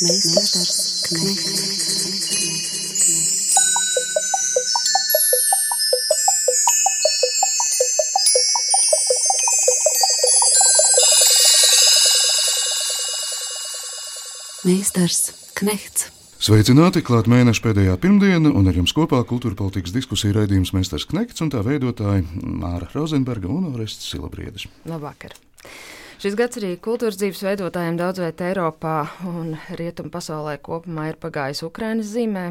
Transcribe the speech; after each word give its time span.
Meistars 0.00 1.02
Knechts. 1.02 1.58
Meistars 14.62 15.32
Knechts. 15.58 16.06
Sveicināti! 16.38 17.02
Klāt 17.02 17.26
mēneša 17.26 17.58
pēdējā 17.64 17.98
pirmdiena, 17.98 18.54
un 18.54 18.70
ar 18.70 18.78
jums 18.78 18.94
kopā 18.94 19.18
kultūra 19.26 19.58
politikas 19.58 19.90
diskusija 19.98 20.38
raidījums 20.38 20.70
Meistars 20.78 21.10
Knekts 21.10 21.42
un 21.42 21.50
tā 21.50 21.66
veidotāji 21.66 22.22
Māra 22.38 22.86
Rozenberga 22.94 23.50
un 23.50 23.72
Orests 23.74 24.14
Silabriedis. 24.14 24.70
Labvakar! 24.86 25.34
Šis 26.18 26.34
gads 26.34 26.58
arī 26.58 26.72
kultūras 26.82 27.14
dzīves 27.14 27.44
veidotājiem 27.46 27.94
daudz 27.94 28.18
vietā 28.18 28.48
Eiropā 28.50 29.04
un 29.22 29.52
Rietumu 29.78 30.10
pasaulē 30.10 30.56
kopumā 30.58 31.12
ir 31.12 31.18
pagājis 31.22 31.62
Ukrainas 31.62 32.08
zīmē. 32.10 32.42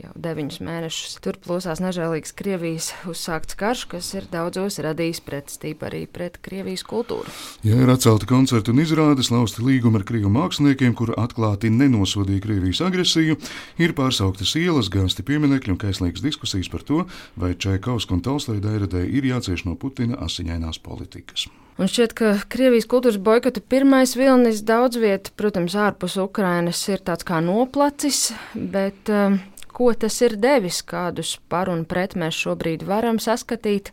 Jau 0.00 0.12
deviņus 0.16 0.62
mēnešus 0.64 1.18
tur 1.24 1.36
plosās 1.44 1.82
nežēlīgs 1.84 2.32
Krievijas 2.36 2.88
uzsākts 3.12 3.58
karš, 3.60 3.82
kas 3.92 4.08
ir 4.16 4.24
daudzos 4.32 4.80
radījis 4.80 5.20
pretestību 5.28 5.88
arī 5.90 6.00
pret 6.08 6.38
Krievijas 6.40 6.86
kultūru. 6.88 7.28
Ja 7.68 7.76
ir 7.84 7.92
atcelti 7.92 8.30
koncerti 8.32 8.72
un 8.72 8.80
izrādes, 8.80 9.28
lausti 9.32 9.64
līgumi 9.66 10.00
ar 10.00 10.06
krievu 10.08 10.32
māksliniekiem, 10.32 10.96
kuri 10.96 11.18
atklāti 11.20 11.68
nenosodīja 11.76 12.46
Krievijas 12.48 12.80
agresiju, 12.88 13.36
ir 13.76 13.96
pārsauktas 14.00 14.56
ielas, 14.56 14.88
gāsti 14.88 15.24
pieminekļi 15.28 15.76
un 15.76 15.82
kaislīgas 15.84 16.24
diskusijas 16.24 16.72
par 16.72 16.88
to, 16.88 17.04
vai 17.36 17.52
Čaikovska 17.52 18.16
un 18.16 18.24
Tolstoja 18.24 18.64
dairadē 18.70 19.04
ir 19.04 19.28
jācieš 19.34 19.68
no 19.68 19.76
Putina 19.76 20.16
asiņainās 20.30 20.80
politikas. 20.80 21.50
Un 21.76 21.90
šķiet, 21.92 22.14
ka 22.16 22.28
Krievijas 22.48 22.86
kultūras 22.88 23.18
boikota 23.20 23.60
pirmais 23.60 24.14
vilnis 24.16 24.62
daudz 24.64 24.96
vietā, 24.96 25.32
protams, 25.36 25.74
ārpus 25.76 26.14
Ukrainas 26.22 26.80
ir 26.88 27.02
tāds 27.04 27.26
kā 27.28 27.42
noplacis, 27.44 28.30
bet 28.56 29.12
um, 29.12 29.36
ko 29.76 29.90
tas 29.92 30.16
ir 30.24 30.38
devis, 30.40 30.80
kādus 30.80 31.34
par 31.52 31.68
un 31.68 31.84
pret 31.84 32.16
mēs 32.16 32.38
šobrīd 32.46 32.86
varam 32.88 33.20
saskatīt, 33.20 33.92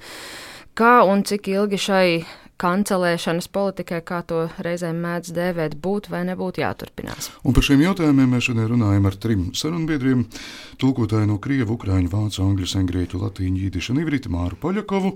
kā 0.80 1.02
un 1.03 1.25
cik 1.28 1.52
ilgi 1.52 1.81
šai 1.90 2.08
kancelēšanas 2.64 3.50
politikai, 3.52 4.00
kā 4.08 4.22
to 4.28 4.45
reizēm 4.64 5.02
mēdz 5.03 5.33
dēvēt, 5.36 5.75
būtu 5.83 6.14
vai 6.14 6.23
nebūtu 6.30 6.64
jāturpinās. 6.64 7.30
Un 7.44 7.56
par 7.56 7.66
šiem 7.67 7.83
jautājumiem 7.83 8.36
mēs 8.36 8.47
šodien 8.47 8.69
runājam 8.72 9.09
ar 9.09 9.17
trim 9.19 9.44
sarunbiedriem- 9.58 10.23
tulkotāju 10.81 11.28
no 11.28 11.39
Krievu, 11.44 11.75
Ukrāņu, 11.78 12.09
Vācu, 12.14 12.44
Angļu, 12.45 12.69
Sengrieķu, 12.69 13.19
Latīņu, 13.19 13.66
Jīdišu 13.66 13.91
un 13.91 14.02
Ivrītu 14.06 14.31
Māru 14.31 14.56
Poļakovu, 14.64 15.14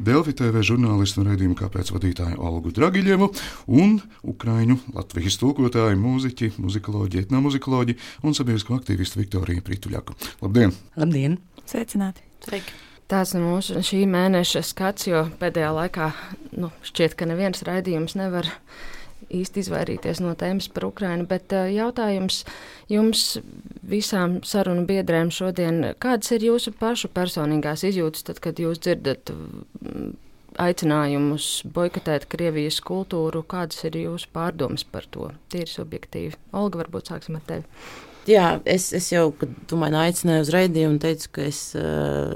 Delfi 0.00 0.32
TV 0.32 0.62
žurnālistu 0.64 1.20
un 1.20 1.28
raidījumu 1.28 1.56
kāpēc 1.58 1.92
vadītāju 1.92 2.38
Olgu 2.38 2.72
Dragiļevu 2.72 3.30
un 3.68 4.00
Ukrāņu, 4.24 4.80
Latvijas 4.94 5.38
tulkotāju, 5.38 6.00
mūziķi, 6.00 6.52
muzikoloģi, 6.56 7.24
etnomuzikoloģi 7.26 7.96
un 8.22 8.32
sabiedrisko 8.32 8.80
aktīvistu 8.80 9.20
Viktoriju 9.20 9.62
Prituļaku. 9.62 10.16
Labdien! 10.42 10.72
Labdien! 10.96 11.38
Sveicināti! 11.66 12.24
Sveiki! 12.40 12.87
Tāds 13.08 13.32
ir 13.32 13.40
mūsu 13.40 13.80
šī 13.80 14.02
mēneša 14.10 14.60
skats, 14.68 15.06
jo 15.08 15.24
pēdējā 15.40 15.72
laikā 15.72 16.10
nu, 16.60 16.68
šķiet, 16.84 17.14
ka 17.16 17.28
neviens 17.30 17.64
raidījums 17.64 18.18
nevar 18.20 18.50
īsti 19.32 19.62
izvairīties 19.64 20.20
no 20.20 20.34
tēmas 20.36 20.68
par 20.72 20.88
Ukrajinu. 20.90 21.24
Bet 21.30 21.54
uh, 21.56 21.70
jautājums 21.72 22.42
jums 22.92 23.38
visām 23.88 24.38
sarunu 24.44 24.84
biedrēm 24.88 25.32
šodien, 25.32 25.80
kādas 26.04 26.34
ir 26.36 26.44
jūsu 26.50 26.74
pašu 26.76 27.08
personīgās 27.14 27.86
izjūtas, 27.88 28.26
tad, 28.28 28.42
kad 28.44 28.60
jūs 28.60 28.82
dzirdat 28.84 29.32
mm, 29.32 30.12
aicinājumus 30.60 31.48
boikotēt 31.72 32.28
Krievijas 32.28 32.82
kultūru, 32.84 33.44
kādas 33.48 33.84
ir 33.88 33.96
jūsu 34.02 34.28
pārdomas 34.34 34.84
par 34.84 35.08
to? 35.08 35.30
Tīri 35.52 35.70
subjektīvi. 35.72 36.36
Olga, 36.60 36.82
varbūt 36.84 37.12
sāksim 37.12 37.40
ar 37.40 37.48
tevi. 37.48 37.64
Jā, 38.28 38.58
es, 38.68 38.90
es 38.92 39.06
jau, 39.08 39.30
kad 39.32 39.52
tu 39.70 39.78
mani 39.80 39.96
aicināji 40.02 40.42
uz 40.44 40.50
raidījumu, 40.52 40.98
teicu, 41.00 41.30
ka 41.32 41.44
es 41.48 41.60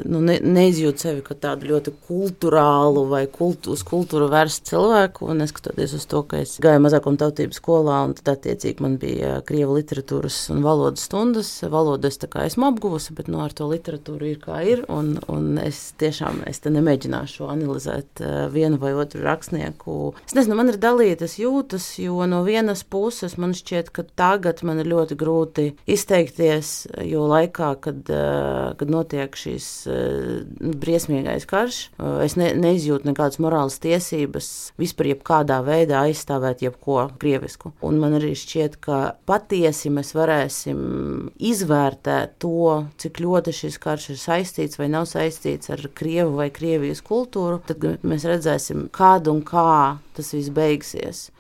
nu, 0.08 0.22
ne, 0.24 0.38
neizjūtu 0.40 1.02
sevi 1.04 1.24
kā 1.26 1.34
tādu 1.36 1.68
ļoti 1.68 1.92
kultūrālu 2.06 3.02
vai 3.10 3.26
kultu, 3.28 3.74
uz 3.76 3.82
kultūru 3.84 4.30
vērstu 4.32 4.70
cilvēku. 4.70 5.28
Neskatoties 5.36 5.92
uz 5.98 6.06
to, 6.08 6.22
ka 6.30 6.40
es 6.46 6.54
gāju 6.64 6.80
mazākuma 6.86 7.20
tautības 7.20 7.60
skolā, 7.60 7.98
un 8.06 8.14
tad 8.16 8.30
attiecīgi 8.38 8.80
man 8.80 8.94
bija 9.02 9.34
krievu 9.44 9.76
literatūras 9.76 10.38
un 10.54 10.62
valodas 10.64 11.04
stundas. 11.10 11.50
Valodu 11.68 12.08
es 12.08 12.16
esmu 12.22 12.70
apguvusi, 12.70 13.12
bet 13.18 13.28
nu, 13.28 13.42
ar 13.44 13.52
to 13.52 13.68
literatūru 13.68 14.30
ir 14.32 14.40
kā 14.40 14.62
ir. 14.64 14.86
Un, 14.88 15.18
un 15.28 15.60
es 15.60 15.82
tiešām 16.00 16.40
es 16.48 16.64
nemēģināšu 16.64 17.50
analizēt 17.52 18.24
vienu 18.54 18.80
vai 18.80 18.94
otru 18.96 19.26
rakstnieku. 19.26 19.98
Es 20.24 20.38
nezinu, 20.38 20.56
man 20.56 20.72
ir 20.72 20.80
dalītas 20.80 21.36
jūtas, 21.42 21.92
jo 22.00 22.24
no 22.24 22.40
vienas 22.48 22.80
puses 22.80 23.36
man 23.36 23.52
šķiet, 23.52 23.92
ka 23.92 24.08
tagad 24.16 24.64
man 24.64 24.80
ir 24.80 24.88
ļoti 24.94 25.20
grūti 25.20 25.68
izteikties, 25.86 26.86
jo 27.02 27.24
laikā, 27.26 27.74
kad, 27.80 28.10
eh, 28.10 28.74
kad 28.78 28.90
notiek 28.90 29.36
šis 29.36 29.86
eh, 29.86 30.44
briesmīgais 30.60 31.46
karš, 31.48 31.78
eh, 31.98 32.24
es 32.24 32.36
ne, 32.36 32.52
neizjūtu 32.54 33.08
nekādas 33.10 33.40
morālas 33.42 33.80
tiesības 33.82 34.72
vispār 34.78 35.12
jebkādā 35.12 35.58
veidā 35.66 36.04
aizstāvēt 36.06 36.62
jebko 36.62 37.10
krievisku. 37.18 37.72
Un 37.82 37.98
man 38.02 38.16
arī 38.18 38.34
šķiet, 38.38 38.78
ka 38.84 39.00
patiesi 39.26 39.90
mēs 39.90 40.14
varēsim 40.14 41.32
izvērtēt 41.42 42.38
to, 42.42 42.86
cik 43.02 43.22
ļoti 43.24 43.54
šis 43.62 43.78
karš 43.82 44.10
ir 44.14 44.22
saistīts 44.22 44.78
vai 44.78 44.88
nav 44.92 45.08
saistīts 45.10 45.72
ar 45.72 45.82
Krievu 45.94 46.36
vai 46.38 46.48
Krievijas 46.54 47.02
kultūru, 47.04 47.60
tad 47.66 47.82
mēs 48.06 48.26
redzēsim, 48.28 48.88
kādu 48.94 49.34
un 49.34 49.42
kā 49.46 49.98
tas 50.16 50.32
viss 50.34 50.52
beigsies. 50.54 51.30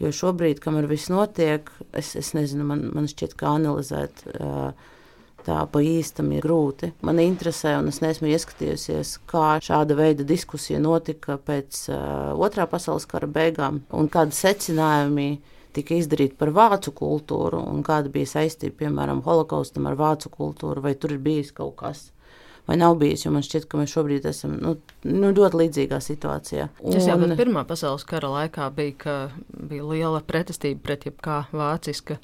Jo 0.00 0.10
šobrīd, 0.14 0.62
kamēr 0.62 0.88
viss 0.90 1.10
notiek, 1.12 1.68
es, 1.92 2.14
es 2.18 2.32
nezinu, 2.36 2.64
man, 2.66 2.88
man 2.94 3.08
šķiet, 3.10 3.36
ka 3.38 3.54
analizēt. 3.58 4.24
Tā 5.42 5.56
pa 5.66 5.80
īstam 5.82 6.28
ir 6.36 6.44
grūti. 6.46 6.92
Man 7.02 7.18
interesē, 7.18 7.72
un 7.80 7.88
es 7.90 7.98
neesmu 7.98 8.28
ieskatījusies, 8.30 9.16
kā 9.26 9.56
šāda 9.62 9.96
veida 9.98 10.22
diskusija 10.26 10.78
notika 10.78 11.34
pēc 11.34 11.88
otrā 12.38 12.68
pasaules 12.70 13.08
kara 13.10 13.26
beigām, 13.26 13.80
un 13.90 14.06
kādi 14.12 14.38
secinājumi 14.38 15.26
tika 15.74 15.98
izdarīti 15.98 16.38
par 16.38 16.52
vācu 16.54 16.94
kultūru, 16.94 17.58
un 17.72 17.82
kāda 17.82 18.12
bija 18.14 18.36
saistība, 18.36 18.84
piemēram, 18.84 19.24
holokaustam 19.26 19.90
ar 19.90 19.98
vācu 19.98 20.30
kultūru, 20.30 20.84
vai 20.84 20.94
tur 20.94 21.16
ir 21.16 21.22
bijis 21.24 21.50
kaut 21.56 21.74
kas 21.82 22.12
vai 22.68 22.76
nav 22.80 22.96
bijis. 23.00 23.24
Man 23.32 23.44
šķiet, 23.44 23.66
ka 23.70 23.80
mēs 23.80 23.94
šobrīd 23.94 24.26
esam 24.30 24.56
nu, 24.62 24.76
nu, 25.08 25.32
ļoti 25.34 25.60
līdzīgā 25.62 26.00
situācijā. 26.02 26.68
Un... 26.82 26.96
Tas 26.96 27.08
jau 27.10 27.18
bija 27.20 27.38
Pirmā 27.38 27.64
pasaules 27.68 28.06
kara 28.08 28.30
laikā, 28.32 28.68
bija, 28.76 29.16
bija 29.52 29.88
liela 29.88 30.22
pretestība 30.26 30.82
pret 30.88 31.08
jebkā 31.10 31.44
vāciska 31.52 32.18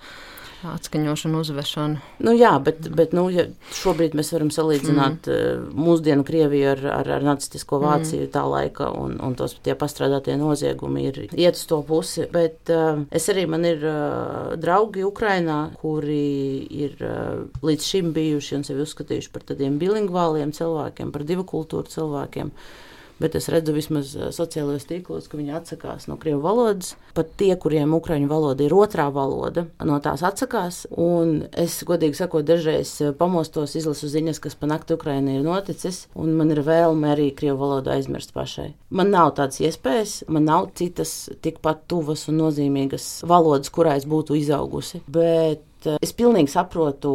atskaņošanu, 0.66 1.40
uzvešanu. 1.44 2.00
Nu, 2.24 2.32
jā, 2.34 2.50
bet, 2.62 2.88
bet 2.94 3.12
nu, 3.16 3.28
ja 3.30 3.44
šobrīd 3.78 4.16
mēs 4.18 4.32
varam 4.34 4.50
salīdzināt 4.54 5.28
mm. 5.30 5.68
mūsdienu 5.78 6.26
Krieviju 6.26 6.72
ar, 6.72 6.82
ar, 6.96 7.10
ar 7.18 7.26
nacistisko 7.26 7.78
Vāciju 7.82 8.24
mm. 8.24 8.32
tā 8.34 8.42
laika, 8.48 8.88
un, 8.98 9.16
un 9.22 9.36
tos 9.38 9.54
tie 9.64 9.76
pastrādātie 9.78 10.34
noziegumi 10.40 11.06
ir 11.10 11.20
iet 11.28 11.58
uz 11.60 11.64
to 11.70 11.78
pusi. 11.86 12.26
Bet 12.32 12.72
uh, 12.74 13.04
es 13.14 13.28
arī 13.30 13.46
man 13.50 13.68
ir 13.68 13.86
uh, 13.86 14.56
draugi 14.58 15.06
Ukrainā, 15.06 15.60
kuri 15.78 16.66
ir 16.82 16.98
uh, 17.06 17.46
līdz 17.62 17.88
šim 17.92 18.12
bijuši 18.16 18.58
un 18.58 18.66
sevi 18.66 18.84
uzskatījuši 18.86 19.32
par 19.34 19.46
tādiem 19.52 19.78
bilingvāliem 19.80 20.52
cilvēkiem, 20.56 21.14
par 21.14 21.26
divu 21.28 21.46
kultūru 21.48 21.90
cilvēkiem. 21.92 22.50
Uh, 22.50 22.87
bet 23.20 23.34
es 23.38 23.48
redzu 23.52 23.74
vismaz 23.76 24.14
eh, 24.16 24.30
sociālajos 24.34 24.86
tīklos, 24.88 25.28
ka 25.28 25.38
viņi 25.38 25.54
atsakās 25.58 26.08
no 26.10 26.16
krievu 26.20 26.40
valodas. 26.44 26.94
Pat 27.16 27.30
tie, 27.40 27.50
kuriem 27.60 27.94
ukraiņu 27.98 28.30
valoda 28.30 28.64
ir 28.64 28.74
otrā 28.76 29.08
valoda, 29.14 29.66
no 29.84 29.98
tās 30.04 30.22
atsakās. 30.26 30.84
Un 30.94 31.48
es, 31.58 31.80
godīgi 31.88 32.18
sakot, 32.18 32.46
dažreiz 32.48 32.94
eh, 33.02 33.14
pamostos, 33.18 33.76
izlasu 33.78 34.10
ziņas, 34.12 34.42
kas 34.44 34.58
pa 34.58 34.70
nakti 34.70 34.96
Ukrainā 34.96 35.38
ir 35.38 35.46
noticis, 35.46 36.06
un 36.18 36.34
man 36.38 36.52
ir 36.54 36.62
vēlme 36.66 37.12
arī 37.14 37.30
krievu 37.36 37.60
valodu 37.62 37.92
aizmirst 37.94 38.34
pašai. 38.36 38.70
Man 38.94 39.12
nav 39.14 39.34
tādas 39.38 39.60
iespējas, 39.64 40.22
man 40.30 40.46
nav 40.48 40.70
citas 40.78 41.28
tikpat 41.44 41.86
tuvas 41.90 42.26
un 42.30 42.40
nozīmīgas 42.44 43.08
valodas, 43.28 43.72
kurā 43.74 43.98
es 43.98 44.06
būtu 44.08 44.38
izaugusi. 44.38 45.02
Bet 45.10 45.88
eh, 45.88 45.98
es 46.02 46.14
pilnīgi 46.16 46.54
saprotu 46.54 47.12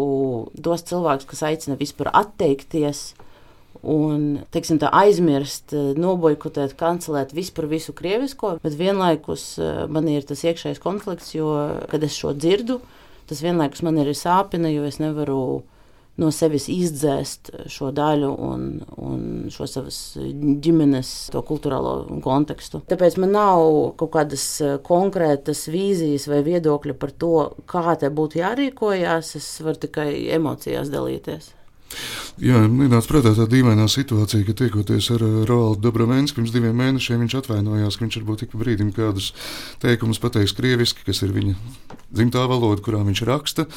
tos 0.63 0.87
cilvēkus, 0.89 1.29
kas 1.29 1.45
aicina 1.47 1.79
vispār 1.79 2.11
atteikties 2.13 3.13
un 3.83 4.39
teiksim, 4.51 4.79
aizmirst, 4.91 5.73
eh, 5.75 5.91
noboikotēt, 5.99 6.77
kancelēt 6.79 7.35
vispār 7.35 7.67
visu 7.67 7.93
krievisko, 7.93 8.57
bet 8.63 8.79
vienlaikus 8.79 9.59
eh, 9.59 9.83
man 9.91 10.07
ir 10.07 10.23
tas 10.27 10.43
iekšējais 10.47 10.81
konflikts, 10.83 11.35
jo, 11.35 11.51
kad 11.91 12.03
es 12.03 12.15
šo 12.15 12.33
dzirdu, 12.33 12.79
tas 13.27 13.43
vienlaikus 13.43 13.83
man 13.83 13.99
ir 13.99 14.13
sāpina, 14.15 14.71
jo 14.71 14.87
es 14.87 14.99
nevaru 15.03 15.43
no 16.21 16.29
sevis 16.33 16.67
izdzēst 16.69 17.49
šo 17.73 17.89
daļu 17.95 18.29
un, 18.45 18.65
un 19.01 19.23
šo 19.53 19.65
savas 19.69 19.97
ģimenes, 20.63 21.09
to 21.33 21.41
kultūrālo 21.45 22.21
kontekstu. 22.23 22.83
Tāpēc 22.89 23.17
man 23.23 23.33
nav 23.35 23.63
kaut 23.99 24.13
kādas 24.15 24.45
eh, 24.61 24.77
konkrētas 24.85 25.65
vīzijas 25.73 26.29
vai 26.31 26.43
viedokļa 26.45 26.97
par 27.01 27.15
to, 27.17 27.33
kā 27.69 27.97
te 27.99 28.11
būtu 28.13 28.39
jārīkojas. 28.43 29.35
Es 29.41 29.49
varu 29.65 29.83
tikai 29.87 30.09
emocijās 30.37 30.93
dalīties. 30.93 31.51
Jā, 32.41 32.63
nāc 32.65 33.07
prātā 33.09 33.33
tā 33.37 33.45
dīvainā 33.49 33.85
situācija, 33.91 34.45
ka 34.47 34.55
tiekoties 34.63 35.09
ar 35.13 35.23
Roaldu 35.49 35.83
Dobrovēnsku 35.85 36.39
pirms 36.39 36.53
diviem 36.55 36.75
mēnešiem, 36.79 37.21
viņš 37.23 37.35
atvainojās, 37.43 37.97
ka 37.97 38.05
viņš 38.05 38.17
varbūt 38.19 38.45
ik 38.45 38.53
pa 38.53 38.61
brīdim 38.63 38.89
kādus 38.95 39.31
teikumus 39.83 40.21
pateiks 40.23 40.55
krieviski, 40.57 41.05
kas 41.05 41.21
ir 41.25 41.33
viņa 41.35 41.53
dzimtā 42.13 42.45
valoda, 42.49 42.81
kurā 42.85 43.03
viņš 43.05 43.23
raksta, 43.29 43.67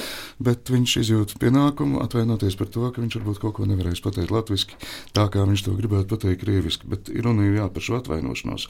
bet 0.43 0.73
viņš 0.73 0.97
izjūt 1.03 1.37
pienākumu 1.43 2.01
atvainoties 2.05 2.57
par 2.57 2.73
to, 2.73 2.89
ka 2.93 3.05
viņš 3.05 3.19
varbūt 3.21 3.43
kaut 3.45 3.59
ko 3.59 3.69
nevarēs 3.69 4.05
pateikt 4.05 4.33
latviski, 4.35 4.81
tā 5.17 5.29
kā 5.33 5.45
viņš 5.49 5.67
to 5.69 5.77
gribētu 5.77 6.13
pateikt 6.15 6.45
krieviski, 6.45 6.89
bet 6.89 7.13
ir 7.13 7.29
runa 7.29 7.49
jā 7.49 7.69
par 7.73 7.85
šo 7.85 8.01
atvainošanos. 8.01 8.69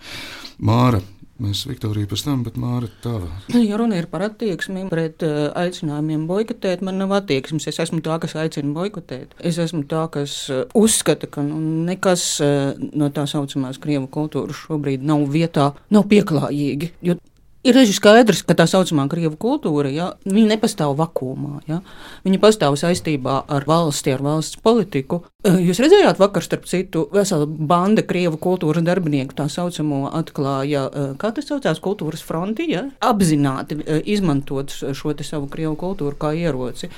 Māra, 0.67 1.03
Mēs 1.43 1.67
Viktorija 1.69 2.09
pēc 2.09 2.23
tam, 2.25 2.43
bet 2.47 2.55
Māra 2.57 2.89
tava. 3.05 3.29
Ja 3.53 3.77
runa 3.77 3.99
ir 4.01 4.07
par 4.09 4.25
attieksmi 4.25 4.87
pret 4.89 5.21
uh, 5.27 5.51
aicinājumiem 5.59 6.25
boikotēt, 6.31 6.81
man 6.87 6.97
nav 6.97 7.13
attieksmes. 7.19 7.67
Es 7.69 7.81
esmu 7.83 8.01
tā, 8.05 8.17
kas 8.23 8.39
aicina 8.41 8.73
boikotēt. 8.77 9.37
Es 9.45 9.61
esmu 9.61 9.85
tā, 9.91 10.07
kas 10.15 10.39
uh, 10.49 10.65
uzskata, 10.79 11.29
ka 11.29 11.45
nu, 11.45 11.61
nekas 11.91 12.25
uh, 12.45 12.73
no 12.97 13.11
tā 13.13 13.27
saucamās 13.29 13.81
krievu 13.83 14.09
kultūras 14.17 14.65
šobrīd 14.65 15.05
nav 15.05 15.27
vietā, 15.33 15.75
nav 15.93 16.09
pieklājīgi. 16.09 16.95
Jo 17.05 17.19
Ir 17.67 17.75
reizes 17.75 17.97
skaidrs, 17.99 18.45
ka 18.47 18.55
tā 18.55 18.63
saucamā 18.71 19.09
krievu 19.11 19.35
kultūra 19.43 19.91
ja, 19.91 20.05
nepastāv 20.23 20.93
vakumā. 21.01 21.65
Ja. 21.67 21.81
Viņa 22.23 22.39
pastāv 22.39 22.77
saistībā 22.79 23.41
ar 23.51 23.67
valsti, 23.67 24.13
ar 24.15 24.23
valsts 24.23 24.61
politiku. 24.63 25.25
Eh, 25.43 25.59
jūs 25.67 25.81
redzējāt, 25.83 26.21
vakar, 26.23 26.45
starp 26.47 26.69
citu, 26.71 27.09
vesela 27.11 27.49
banda 27.49 28.05
krievu 28.07 28.39
kultūras 28.39 28.87
darbinieku 28.87 29.35
tā 29.35 29.49
saucamo 29.51 30.13
atklāja, 30.15 30.85
eh, 30.87 31.11
kā 31.19 31.33
tas 31.35 31.51
saucās, 31.51 31.83
kultūras 31.83 32.23
fronti, 32.23 32.69
ja, 32.71 32.85
apzināti 33.03 33.81
eh, 33.83 33.99
izmantot 34.15 34.71
šo 34.71 35.17
savu 35.27 35.51
krievu 35.51 35.75
kultūru 35.81 36.15
kā 36.23 36.37
ieroci. 36.39 36.93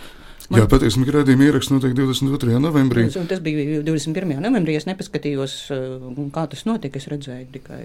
Man... 0.48 0.62
Jā, 0.62 0.68
patiesībā 0.70 1.12
raidījuma 1.12 1.44
ieraksts 1.44 1.68
notiek 1.74 1.92
22. 1.92 2.54
novembrī. 2.64 3.02
Un 3.20 3.26
tas 3.28 3.40
bija 3.44 3.82
21. 3.84 4.38
novembrī. 4.40 4.78
Es 4.80 4.86
nepaskatījos, 4.88 5.56
uh, 5.76 6.22
kā 6.32 6.46
tas 6.48 6.64
notika. 6.64 6.96
Es 6.96 7.08
redzēju 7.12 7.50
tikai 7.52 7.82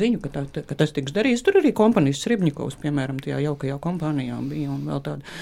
ziņu, 0.00 0.22
ka, 0.24 0.30
tā, 0.32 0.62
ka 0.70 0.78
tas 0.78 0.96
tiks 0.96 1.12
darīts. 1.12 1.44
Tur 1.44 1.60
arī 1.60 1.74
kompānijas 1.76 2.24
Rībņikovs, 2.32 2.78
piemēram, 2.80 3.20
tajā 3.20 3.42
jaukajā 3.44 3.76
kompānijā 3.84 4.40
bija 4.48 4.72
un 4.72 4.88
vēl 4.88 5.04
tādi, 5.04 5.36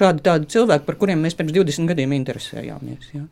šādi 0.00 0.26
tādi 0.26 0.50
cilvēki, 0.56 0.88
par 0.90 0.98
kuriem 1.04 1.22
mēs 1.22 1.38
pirms 1.38 1.54
20 1.54 1.94
gadiem 1.94 2.18
interesējāmies. 2.18 3.14
Jā. 3.14 3.22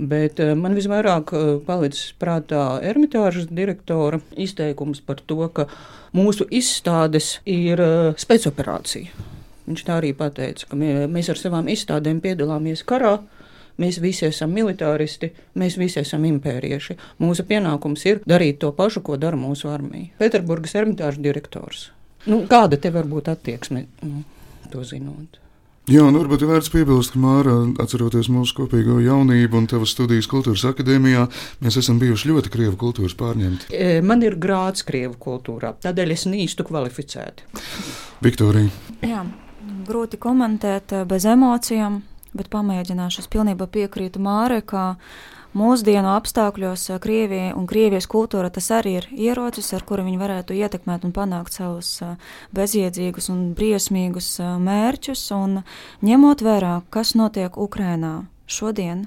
Bet 0.00 0.40
uh, 0.40 0.56
man 0.56 0.72
visvairāk 0.80 1.36
uh, 1.36 1.46
palicis 1.68 2.16
prātā 2.16 2.78
Ermitāžas 2.80 3.52
direktora 3.52 4.24
izteikums 4.32 5.04
par 5.04 5.20
to, 5.20 5.42
ka 5.52 5.68
mūsu 6.16 6.48
izstādes 6.48 7.42
ir 7.44 7.84
spēcoperācija. 8.16 9.35
Viņš 9.66 9.82
tā 9.86 9.98
arī 10.00 10.12
pateica, 10.14 10.68
ka 10.70 10.78
mēs 10.78 11.30
ar 11.32 11.40
savām 11.40 11.70
izstādēm 11.72 12.20
piedalāmies 12.22 12.84
karā. 12.86 13.18
Mēs 13.76 13.98
visi 14.00 14.24
esam 14.30 14.54
militāristi, 14.56 15.32
mēs 15.60 15.76
visi 15.76 16.00
esam 16.00 16.24
impērieši. 16.24 16.96
Mūsu 17.20 17.44
pienākums 17.48 18.06
ir 18.08 18.22
darīt 18.24 18.62
to 18.62 18.70
pašu, 18.72 19.02
ko 19.04 19.18
dara 19.20 19.36
mūsu 19.36 19.68
armija. 19.68 20.14
Pēterburgas 20.20 20.78
ermitāžu 20.80 21.20
direktors. 21.26 21.90
Nu, 22.26 22.46
kāda 22.48 22.78
te 22.80 22.90
var 22.94 23.04
būt 23.10 23.28
attieksme, 23.34 23.84
nu, 24.06 24.22
to 24.72 24.86
zinot? 24.86 25.42
Jā, 25.86 26.02
un 26.02 26.16
varbūt 26.18 26.42
ir 26.42 26.50
vērts 26.50 26.72
piebilst, 26.74 27.12
ka 27.14 27.20
Mārā, 27.22 27.52
atceroties 27.82 28.26
mūsu 28.32 28.56
kopīgo 28.56 28.96
jaunību 29.04 29.60
un 29.60 29.68
tavas 29.70 29.92
studijas 29.94 30.26
kultūras 30.30 30.64
akadēmijā, 30.72 31.28
mēs 31.62 31.78
esam 31.78 32.00
bijuši 32.02 32.32
ļoti 32.32 32.50
krievu 32.56 32.80
kultūras 32.80 33.14
pārņemti. 33.20 33.70
E, 33.70 34.02
man 34.02 34.26
ir 34.26 34.34
grāds 34.42 34.82
krievu 34.88 35.14
kultūrā, 35.28 35.76
tādēļ 35.86 36.16
es 36.16 36.26
nīstu 36.26 36.66
kvalificēti. 36.66 37.46
Viktorija. 38.26 38.72
Jā 39.06 39.26
grūti 39.86 40.18
komentēt 40.20 40.92
eh, 40.92 41.06
bez 41.08 41.26
emocijām, 41.28 42.02
bet 42.36 42.50
pamēģināšu. 42.52 43.24
Es 43.24 43.30
pilnībā 43.32 43.68
piekrītu 43.72 44.20
Mārai, 44.22 44.62
ka 44.66 44.96
mūsdienu 45.56 46.12
apstākļos 46.14 46.88
eh, 46.90 47.00
Krievija 47.02 47.54
un 47.58 47.68
Krievijas 47.70 48.08
kultūra 48.10 48.50
tas 48.52 48.70
arī 48.74 48.96
ir 49.00 49.08
ierocis, 49.12 49.72
ar 49.76 49.86
kuru 49.88 50.06
viņi 50.06 50.20
varētu 50.22 50.56
ietekmēt 50.56 51.06
un 51.08 51.14
panākt 51.16 51.58
savus 51.58 51.96
eh, 52.04 52.14
bezjēdzīgus 52.56 53.30
un 53.34 53.42
briesmīgus 53.58 54.36
mērķus. 54.40 55.26
Un 55.36 55.60
ņemot 56.06 56.46
vērā, 56.46 56.80
kas 56.90 57.16
notiek 57.18 57.58
Ukrainā 57.58 58.26
šodien, 58.46 59.06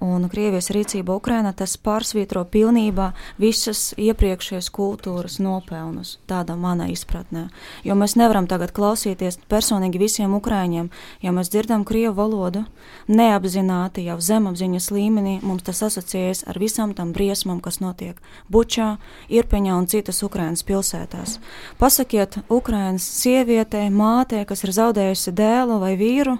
un 0.00 0.28
Krievijas 0.28 0.68
rīcība 0.74 1.16
Ukrainā, 1.16 1.52
tas 1.56 1.76
pārsvītro 1.80 2.42
pilnībā 2.52 3.10
visas 3.40 3.94
iepriekšējās 3.96 4.68
kultūras 4.74 5.38
nopelnus, 5.40 6.16
tādā 6.28 6.56
manā 6.58 6.88
izpratnē. 6.92 7.46
Jo 7.86 7.96
mēs 7.98 8.16
nevaram 8.20 8.48
tagad 8.50 8.74
klausīties 8.76 9.38
personīgi 9.48 10.00
visiem 10.00 10.36
ukrāņiem, 10.36 10.90
ja 11.24 11.32
mēs 11.32 11.50
dzirdam 11.52 11.86
Krievu 11.88 12.16
valodu, 12.18 12.64
neapzināti 13.08 14.04
jau 14.06 14.18
zemapziņas 14.20 14.90
līmenī, 14.92 15.38
mums 15.42 15.64
tas 15.66 15.82
asociējas 15.88 16.44
ar 16.50 16.60
visām 16.60 16.92
tam 16.96 17.14
briesmām, 17.16 17.62
kas 17.64 17.80
notiek 17.80 18.20
Bučā, 18.52 18.96
Irpeņā 19.32 19.78
un 19.78 19.88
citas 19.90 20.22
Ukrainas 20.26 20.64
pilsētās. 20.66 21.38
Pasakiet 21.80 22.42
Ukrainas 22.52 23.06
sievietei, 23.22 23.88
mātei, 23.90 24.44
kas 24.44 24.64
ir 24.66 24.76
zaudējusi 24.76 25.34
dēlu 25.36 25.80
vai 25.80 25.96
vīru, 25.96 26.36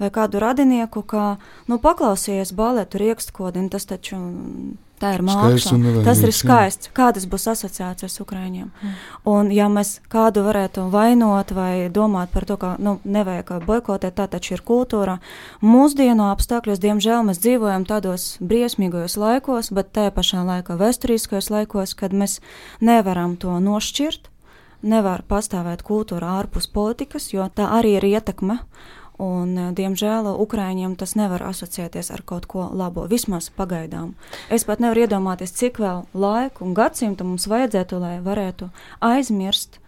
vai 0.00 0.10
kādu 0.12 0.40
radinieku, 0.42 1.02
kā 1.02 1.36
nu, 1.70 1.78
paklausījies 1.82 2.52
baletu 2.56 3.00
rīkstkodini, 3.00 3.70
tas 3.72 3.88
taču 3.88 4.18
tā 5.00 5.12
ir 5.16 5.22
māksla. 5.26 6.02
Tas 6.06 6.20
ir 6.24 6.32
skaists. 6.34 6.90
Kādas 6.96 7.26
būs 7.28 7.46
asociācijas 7.52 8.18
Ukraiņiem? 8.22 8.68
Mm. 8.70 8.94
Un, 9.32 9.50
ja 9.54 9.68
mēs 9.72 9.96
kādu 10.12 10.44
varētu 10.46 10.86
vainot 10.92 11.52
vai 11.56 11.88
domāt 11.92 12.32
par 12.34 12.46
to, 12.48 12.58
ka 12.60 12.74
nu, 12.82 12.96
nevajag 13.04 13.66
boikotēt, 13.66 14.16
tā 14.18 14.28
taču 14.32 14.56
ir 14.56 14.64
kultūra. 14.66 15.18
Mūsdienu 15.64 16.28
apstākļos, 16.30 16.80
diemžēl, 16.82 17.26
mēs 17.28 17.42
dzīvojam 17.44 17.86
tādos 17.88 18.36
briesmīgajos 18.40 19.18
laikos, 19.20 19.72
bet 19.76 19.92
tajā 19.96 20.14
pašā 20.16 20.46
laikā 20.46 20.78
vēsturiskajos 20.80 21.52
laikos, 21.52 21.96
kad 21.98 22.16
mēs 22.16 22.40
nevaram 22.80 23.36
to 23.40 23.58
nošķirt. 23.60 24.32
Nevar 24.86 25.22
pastāvēt 25.26 25.80
kultūra 25.82 26.36
ārpus 26.38 26.68
politikas, 26.70 27.30
jo 27.32 27.48
tā 27.56 27.64
arī 27.78 27.96
ir 27.96 28.04
ietekme 28.06 28.60
Un, 29.18 29.56
eh, 29.58 29.72
diemžēl 29.72 30.28
Ukrāņiem 30.36 30.96
tas 30.96 31.14
nevar 31.16 31.42
asociēties 31.48 32.10
ar 32.12 32.22
kaut 32.22 32.46
ko 32.46 32.68
labo, 32.72 33.06
vismaz 33.08 33.48
pagaidām. 33.50 34.12
Es 34.50 34.64
pat 34.64 34.78
nevaru 34.78 35.06
iedomāties, 35.06 35.54
cik 35.56 35.80
vēl 35.80 36.04
laiku 36.12 36.64
un 36.64 36.74
gadsimtu 36.74 37.24
mums 37.24 37.46
vajadzētu, 37.46 38.00
lai 38.00 38.20
varētu 38.20 38.70
aizmirst 39.00 39.80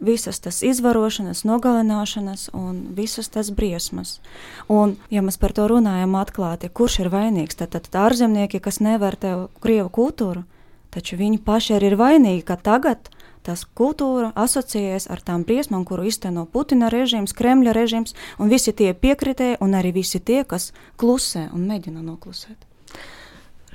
visas 0.00 0.40
tas 0.40 0.62
izvarošanas, 0.62 1.44
nogalināšanas 1.44 2.50
un 2.52 2.92
visas 2.96 3.28
tas 3.28 3.50
briesmas. 3.50 4.20
Un, 4.68 4.96
ja 5.10 5.22
mēs 5.22 5.38
par 5.40 5.54
to 5.56 5.68
runājam 5.70 6.18
atklāti, 6.18 6.68
kurš 6.68 7.00
ir 7.04 7.10
vainīgs, 7.14 7.56
tad, 7.56 7.72
tad 7.72 7.88
ārzemnieki, 7.94 8.60
kas 8.60 8.80
nevērtē 8.84 9.48
Krievu 9.60 9.88
kultūru, 9.88 10.44
taču 10.90 11.16
viņi 11.16 11.40
paši 11.44 11.78
arī 11.78 11.92
ir 11.92 12.00
vainīgi, 12.00 12.44
ka 12.44 12.56
tagad 12.56 13.10
tas 13.46 13.64
kultūra 13.78 14.32
asociējas 14.34 15.08
ar 15.12 15.22
tām 15.24 15.44
briesmām, 15.46 15.84
kuru 15.86 16.06
izteno 16.10 16.46
Putina 16.50 16.90
režīms, 16.92 17.34
Kremļa 17.36 17.74
režīms, 17.76 18.16
un 18.42 18.50
visi 18.52 18.74
tie 18.76 18.92
piekritēji, 18.94 19.60
un 19.64 19.76
arī 19.78 19.94
visi 20.00 20.20
tie, 20.20 20.42
kas 20.48 20.72
klusē 21.00 21.48
un 21.54 21.68
mēģina 21.70 22.02
noklusēt. 22.04 22.66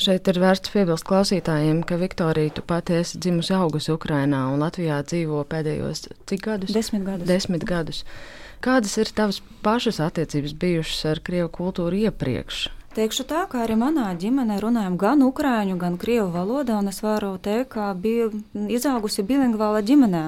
Šeit 0.02 0.26
ir 0.32 0.40
vērts 0.42 0.72
piebilst 0.74 1.06
klausītājiem, 1.06 1.84
ka 1.86 2.00
Viktorija, 2.02 2.56
tu 2.58 2.64
pati 2.66 2.96
esi 2.98 3.20
dzimusi 3.22 3.54
augusi 3.54 3.92
Ukrainā 3.94 4.48
un 4.50 4.64
Latvijā 4.64 4.98
dzīvo 5.06 5.44
pēdējos 5.52 6.08
cik 6.32 6.46
gadus? 6.48 6.74
Desmit 6.74 7.06
gadus. 7.06 7.28
Desmit 7.30 7.66
gadus. 7.70 8.04
Kādas 8.66 8.98
ir 8.98 9.12
tavas 9.14 9.42
pašas 9.66 10.02
attiecības 10.02 10.58
bijušas 10.58 11.06
ar 11.12 11.22
Krievu 11.26 11.52
kultūru 11.54 12.02
iepriekš? 12.08 12.70
Teikšu 12.92 13.24
tā, 13.24 13.46
ka 13.48 13.62
arī 13.64 13.78
manā 13.80 14.10
ģimenē 14.20 14.58
runājam 14.60 14.98
gan 15.00 15.22
ukrāņu, 15.24 15.78
gan 15.80 15.94
krievu 15.96 16.26
valodā, 16.34 16.76
un 16.84 16.92
es 16.92 16.98
varu 17.00 17.38
teikt, 17.40 17.70
ka 17.72 17.86
biju 17.96 18.42
izaugusi 18.68 19.24
bilingvāla 19.24 19.80
ģimenē, 19.88 20.24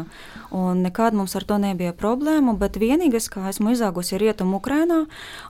un 0.55 0.79
nekad 0.85 1.11
mums 1.11 1.35
ar 1.35 1.43
to 1.43 1.57
nebija 1.59 1.91
problēmu, 1.91 2.53
bet 2.61 2.79
vienīgais, 2.79 3.27
kā 3.33 3.49
esmu 3.49 3.73
izaugusi 3.73 4.15
rietumu 4.21 4.61
Ukrainā, 4.61 5.01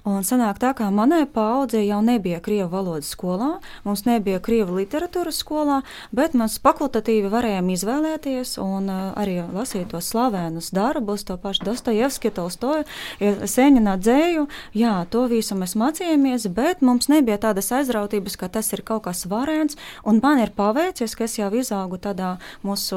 un 0.10 0.25
sanāk 0.25 0.58
tā, 0.63 0.72
ka 0.74 0.88
manai 0.89 1.27
paudzei 1.29 1.84
jau 1.86 2.00
nebija 2.01 2.39
krievu 2.41 2.72
valodas 2.72 3.12
skolā, 3.13 3.51
mums 3.86 4.08
nebija 4.10 4.41
krievu 4.41 4.79
literatūras 4.79 5.43
skolā, 5.46 5.84
bet 6.10 6.34
mēs 6.34 6.58
fakultatīvi 6.65 7.29
varējām 7.29 7.70
izvēlēties 7.75 8.55
un 8.65 8.89
uh, 8.89 9.03
arī 9.22 9.38
lasīt 9.53 9.93
tos 9.93 10.10
slavēnus 10.15 10.72
darbus, 10.74 11.27
to 11.29 11.38
pašu 11.38 11.70
Dostojevski, 11.70 12.34
Tolstoju, 12.34 12.89
Sēņina 13.22 14.00
dzēju, 14.01 14.50
jā, 14.82 14.98
to 15.13 15.27
visu 15.29 15.62
mēs 15.62 15.77
mācījāmies, 15.77 16.50
bet 16.58 16.82
mums 16.82 17.03
mums 17.04 17.12
nebija 17.12 17.38
tādas 17.38 17.68
aizrautības, 17.76 18.38
ka 18.40 18.48
tas 18.48 18.72
ir 18.72 18.82
kaut 18.82 19.04
kas 19.04 19.26
varens, 19.28 19.76
un 20.08 20.22
man 20.24 20.40
ir 20.40 20.54
paveicies, 20.56 21.16
ka 21.16 21.26
es 21.26 21.36
jau 21.36 21.50
izaugu 21.52 21.98
tādā 22.00 22.38
mūsu 22.64 22.96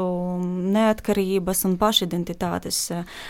neatkarības 0.70 1.64
un 1.66 1.74
paš 1.80 1.96
pašidentitātes 1.96 2.78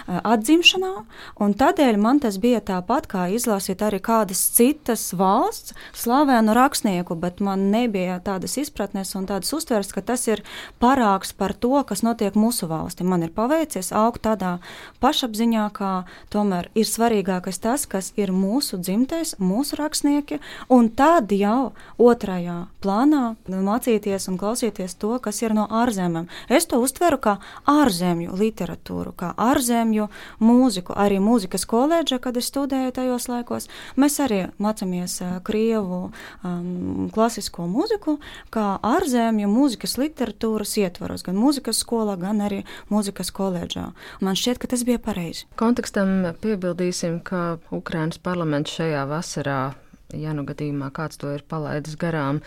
atzimšanā, 0.06 0.92
un 1.40 1.54
tādēļ 1.54 1.98
man 2.02 2.20
tas 2.20 2.38
bija 2.42 2.60
tāpat 2.60 3.06
kā 3.06 3.26
izlasīt 3.30 3.82
arī 3.84 4.00
kādas 4.02 4.42
citas 4.56 5.12
valsts 5.16 5.74
slavēnu 5.94 6.54
rakstnieku, 6.56 7.14
bet 7.14 7.40
man 7.40 7.70
nebija 7.70 8.18
tādas 8.24 8.56
izpratnes 8.58 9.14
un 9.14 9.28
tādas 9.30 9.52
uztveres, 9.54 9.92
ka 9.94 10.02
tas 10.02 10.26
ir 10.28 10.42
parāks 10.82 11.32
par 11.36 11.54
to, 11.54 11.78
kas 11.86 12.02
notiek 12.02 12.34
mūsu 12.34 12.68
valstī. 12.68 13.06
Man 13.06 13.22
ir 13.22 13.32
paveicies 13.36 13.92
augt 13.94 14.24
tādā 14.26 14.58
pašapziņā, 15.00 15.68
ka 15.76 15.92
tomēr 16.34 16.70
ir 16.74 16.88
svarīgākais 16.88 17.62
tas, 17.62 17.86
kas 17.86 18.12
ir 18.18 18.34
mūsu 18.34 18.80
dzimtais, 18.82 19.36
mūsu 19.38 19.78
rakstnieki, 19.78 20.40
un 20.68 20.88
tad 20.90 21.32
jau 21.34 21.72
otrajā 21.98 22.66
plānā 22.82 23.36
mācīties 23.48 24.28
un 24.30 24.38
klausīties 24.40 24.96
to, 25.00 25.14
kas 25.22 25.42
ir 25.42 25.54
no 25.56 25.66
ārzemēm. 25.70 26.28
Es 26.48 26.68
to 26.70 26.80
uztveru 26.82 27.18
kā 27.22 27.36
ārzemju 27.70 28.36
literatūru, 28.38 29.12
kā 29.16 29.32
ārzemju 29.40 30.08
mūziku, 30.42 30.94
arī 30.96 31.18
mūzikas 31.22 31.66
koledža, 31.68 32.18
kad 32.22 32.36
es 32.36 32.50
studēju 32.50 32.94
tajos 32.96 33.28
laikos. 33.30 33.68
Mēs 33.96 34.18
arī 34.22 34.42
mācāmies 34.62 35.18
uh, 35.24 35.38
krievu 35.46 36.00
um, 36.06 37.08
klasisko 37.14 37.66
mūziku, 37.70 38.18
kā 38.54 38.76
ārzemju 38.86 39.50
mūzikas 39.50 39.96
literatūras 40.00 40.76
ietvaros, 40.82 41.24
gan 41.26 41.38
mūzikas 41.40 41.82
skolā, 41.84 42.18
gan 42.20 42.42
arī 42.44 42.62
mūzikas 42.92 43.32
koledžā. 43.34 43.90
Man 44.20 44.38
šķiet, 44.38 44.62
ka 44.62 44.70
tas 44.72 44.84
bija 44.86 45.02
pareizi. 45.02 45.46
Kontekstam 45.60 46.32
piebildīsim, 46.42 47.20
ka 47.26 47.58
Ukrainas 47.74 48.20
parlaments 48.22 48.76
šajā 48.76 49.06
vasarā 49.10 49.60
ja 50.14 50.32
nu 50.36 50.44
gadījumā 50.46 50.90
kāds 50.94 51.18
to 51.20 51.32
ir 51.34 51.42
palaidis 51.50 51.96
garām, 51.98 52.40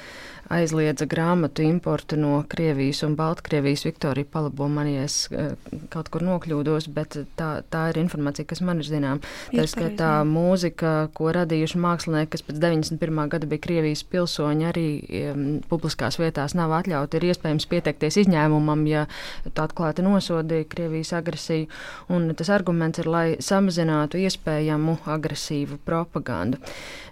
aizliedza 0.49 1.05
grāmatu 1.09 1.63
importu 1.65 2.17
no 2.17 2.43
Krievijas 2.49 3.03
un 3.05 3.15
Baltkrievijas. 3.15 3.85
Viktorija 3.85 4.27
palabo 4.31 4.67
man, 4.67 4.89
ja 4.89 5.05
es 5.05 5.27
eh, 5.31 5.53
kaut 5.93 6.09
kur 6.13 6.25
nokļūdos, 6.25 6.89
bet 6.93 7.17
tā, 7.39 7.49
tā 7.69 7.83
ir 7.91 7.99
informācija, 8.01 8.47
kas 8.49 8.63
man 8.65 8.81
ir 8.81 8.89
zinām. 8.89 9.21
Tā 9.53 9.65
ir 9.65 9.95
tā 9.99 10.11
mūzika, 10.27 10.93
ko 11.17 11.33
radījuši 11.37 11.81
mākslinieki, 11.83 12.31
kas 12.33 12.45
pēc 12.47 12.61
91. 12.63 13.21
gada 13.33 13.49
bija 13.49 13.63
Krievijas 13.67 14.03
pilsoņi, 14.09 14.69
arī 14.69 14.87
um, 15.23 15.43
publiskās 15.69 16.19
vietās 16.21 16.57
nav 16.57 16.73
atļauti. 16.79 17.19
Ir 17.19 17.29
iespējams 17.29 17.69
pieteikties 17.69 18.21
izņēmumam, 18.25 18.85
ja 18.89 19.05
tu 19.45 19.63
atklāti 19.63 20.05
nosodīji 20.05 20.69
Krievijas 20.73 21.13
agresiju. 21.19 21.69
Un 22.09 22.31
tas 22.37 22.49
arguments 22.53 23.01
ir, 23.01 23.09
lai 23.09 23.27
samazinātu 23.43 24.21
iespējamu 24.25 24.97
agresīvu 25.09 25.79
propagandu. 25.85 26.57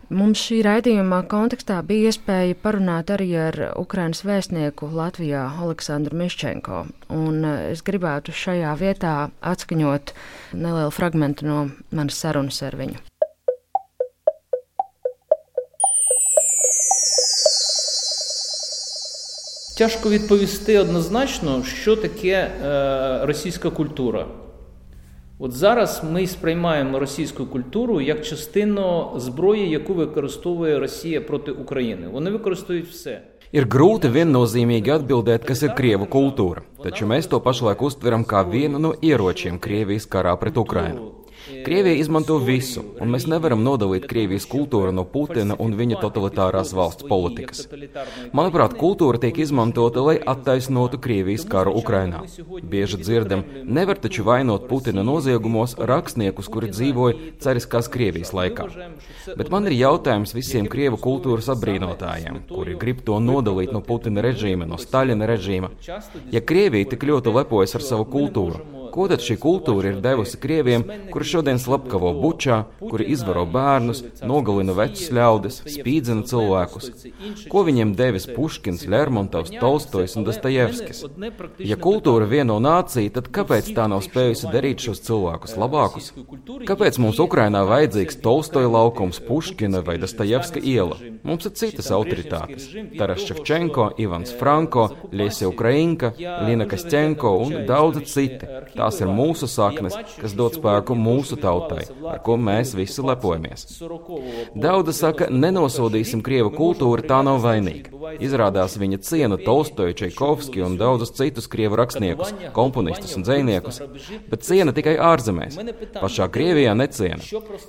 Mums 0.07 0.39
šī 0.39 0.61
raidījuma 0.63 1.17
kontekstā 1.27 1.81
bija 1.83 2.07
iespēja 2.07 2.55
parunāt 2.63 3.09
arī 3.11 3.26
ar 3.26 3.72
Ukrainas 3.76 4.22
vēstnieku 4.24 4.86
Latvijā 4.92 5.42
Aleksandru 5.58 6.16
Miščenko. 6.16 6.86
Un 7.10 7.44
eh, 7.44 7.72
es 7.72 7.82
gribētu 7.82 8.32
šajā 8.32 8.74
vietā 8.78 9.30
atskaņot 9.40 10.12
nelielu 10.52 10.90
fragmentu 10.90 11.46
no 11.46 11.70
manas 11.90 12.20
sarunas 12.20 12.62
ar 12.62 12.76
viņu. 12.76 13.00
Тяжко 19.78 20.10
відповісти 20.10 20.78
однозначно, 20.78 21.64
що 21.64 21.96
таке 21.96 22.50
е, 22.64 23.26
російська 23.26 23.70
культура. 23.70 24.26
От 25.39 25.51
зараз 25.51 26.03
ми 26.11 26.27
сприймаємо 26.27 26.99
російську 26.99 27.45
культуру 27.45 28.01
як 28.01 28.25
частину 28.25 29.11
зброї, 29.15 29.69
яку 29.69 29.93
використовує 29.93 30.79
Росія 30.79 31.21
проти 31.21 31.51
України. 31.51 32.07
Вони 32.07 32.31
використовують 32.31 32.87
все. 32.87 33.21
Kas 33.53 33.63
ir 35.63 35.71
krievu 35.77 36.05
kultūra, 36.11 36.61
taču 36.83 37.07
mēs 37.07 37.31
to 37.31 37.39
pašlaik 37.39 37.79
uztveram 37.79 38.27
kā 38.27 38.43
vienu 38.43 38.75
no 38.79 38.91
ieročiem 39.01 39.59
Krievijas 39.59 40.03
karā 40.03 40.35
pret 40.35 40.57
Ukrainu. 40.57 41.11
Krievija 41.47 41.95
izmanto 41.95 42.37
visu, 42.43 42.81
un 43.01 43.11
mēs 43.13 43.25
nevaram 43.31 43.61
nodalīt 43.63 44.07
Krievijas 44.09 44.47
kultūru 44.49 44.91
no 44.95 45.05
Putina 45.07 45.55
un 45.63 45.75
viņa 45.79 45.99
totalitārās 46.01 46.73
valsts 46.75 47.07
politikas. 47.07 47.63
Manuprāt, 48.35 48.75
kultūra 48.79 49.21
tiek 49.21 49.39
izmantota, 49.45 50.03
lai 50.03 50.17
attaisnotu 50.33 50.99
Krievijas 51.03 51.45
karu 51.47 51.73
Ukrainā. 51.79 52.23
Bieži 52.73 52.99
dzirdam, 53.01 53.45
nevar 53.63 53.99
taču 54.03 54.25
vainot 54.27 54.67
Putina 54.67 55.05
noziegumos 55.07 55.77
rakstniekus, 55.91 56.51
kuri 56.51 56.71
dzīvoja 56.73 57.33
cariskās 57.43 57.91
Krievijas 57.91 58.33
laikā. 58.35 58.67
Bet 59.39 59.51
man 59.53 59.69
ir 59.71 59.77
jautājums 59.77 60.35
visiem 60.35 60.67
Krievu 60.71 60.99
kultūras 60.99 61.47
apbrīnotājiem, 61.55 62.43
kuri 62.51 62.75
grib 62.79 63.03
to 63.07 63.21
nodalīt 63.23 63.71
no 63.75 63.83
Putina 63.85 64.25
režīma, 64.25 64.67
no 64.67 64.79
Staļina 64.81 65.29
režīma. 65.31 65.71
Ja 66.33 66.43
Krievija 66.43 66.91
tik 66.91 67.07
ļoti 67.07 67.35
lepojas 67.39 67.77
ar 67.79 67.87
savu 67.87 68.09
kultūru, 68.11 68.76
Ko 68.97 69.05
tad 69.05 69.21
šī 69.21 69.35
kultūra 69.37 69.91
ir 69.91 69.97
devusi 70.01 70.39
krieviem, 70.41 70.81
kuri 71.11 71.25
šodien 71.29 71.59
slepkavo 71.61 72.15
bučā, 72.17 72.63
kuri 72.79 73.05
izvaro 73.13 73.43
bērnus, 73.45 73.99
nogalina 74.25 74.73
vecus 74.73 75.11
ļaudis, 75.13 75.59
spīdzina 75.69 76.23
cilvēkus? 76.25 76.87
Ko 77.51 77.61
viņiem 77.67 77.91
devis 77.99 78.25
Puškins, 78.25 78.87
Lermontovs, 78.89 79.53
Tolstojs 79.61 80.17
un 80.17 80.25
Dostojevskis? 80.25 81.03
Ja 81.61 81.77
kultūra 81.77 82.25
vieno 82.31 82.55
nāciju, 82.57 83.11
tad 83.19 83.29
kāpēc 83.37 83.69
tā 83.77 83.85
nav 83.91 84.01
spējusi 84.07 84.49
darīt 84.55 84.81
šos 84.87 85.03
cilvēkus 85.05 85.53
labākus? 85.61 86.09
Kāpēc 86.65 86.97
mums 87.03 87.21
Ukrainā 87.21 87.61
vajadzīgs 87.69 88.17
Tolstoja 88.25 88.73
laukums, 88.79 89.21
Puškina 89.29 89.83
vai 89.85 89.99
Dostojevska 90.01 90.65
iela? 90.73 90.97
Mums 91.21 91.45
ir 91.45 91.53
citas 91.53 91.91
autoritātes- 91.93 92.65
Taras 92.97 93.21
Ševčenko, 93.29 93.91
Ivans 94.01 94.33
Franko, 94.41 94.89
Liesia 95.13 95.53
Ukrainka, 95.53 96.15
Lina 96.17 96.65
Kastenko 96.65 97.37
un 97.45 97.61
daudzi 97.69 98.05
citi. 98.09 98.49
Tā 98.73 98.86
Tās 98.87 99.01
ir 99.03 99.09
mūsu 99.11 99.49
saknes, 99.51 99.97
kas 100.15 100.31
dod 100.37 100.55
spēku 100.55 100.95
mūsu 100.95 101.35
tautai, 101.41 101.81
ar 102.07 102.21
ko 102.23 102.37
mēs 102.39 102.71
visi 102.77 103.03
lepojamies. 103.03 103.65
Daudzi 104.55 104.93
saka, 104.95 105.27
nenosodīsim 105.27 106.21
krievu 106.23 106.53
kultūru, 106.55 107.03
tā 107.03 107.17
nav 107.27 107.41
vainīga. 107.43 107.91
Izrādās 108.23 108.77
viņa 108.79 108.99
ciena 109.03 109.35
Tolstoju, 109.41 109.95
Čaikovski 109.99 110.63
un 110.63 110.77
daudzus 110.79 111.11
citus 111.17 111.49
krievu 111.51 111.75
rakstniekus, 111.81 112.31
komponistus 112.55 113.17
un 113.19 113.25
dzējniekus, 113.27 113.81
bet 114.31 114.45
ciena 114.47 114.71
tikai 114.77 114.95
ārzemēs. 115.09 115.59
Pašā 115.97 116.29
Krievijā 116.31 116.77
neciena. 116.79 117.19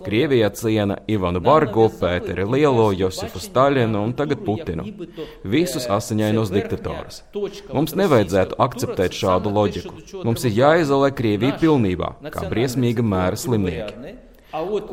Krievijā 0.07 0.53
ciena 0.55 1.01
Ivanu 1.11 1.43
Bargu, 1.43 1.89
Pēteri 1.99 2.47
Lielo, 2.47 2.93
Josifu 2.95 3.43
Staļinu 3.43 4.05
un 4.07 4.15
tagad 4.15 4.47
Putinu. 4.47 4.87
Visus 5.43 5.91
asiņainos 5.99 6.55
diktatorus. 6.55 7.25
Mums 7.75 7.99
nevajadzētu 7.99 8.63
akceptēt 8.69 9.19
šādu 9.19 9.57
loģiku. 9.59 9.99
Mums 10.23 10.47
ir 10.47 10.55
jāizolē 10.61 11.08
kontrolē 11.08 11.12
Krieviju 11.16 11.56
pilnībā, 11.62 12.10
kā 12.32 12.50
briesmīga 12.50 13.04
mēra 13.04 13.38
slimnieki. 13.40 14.20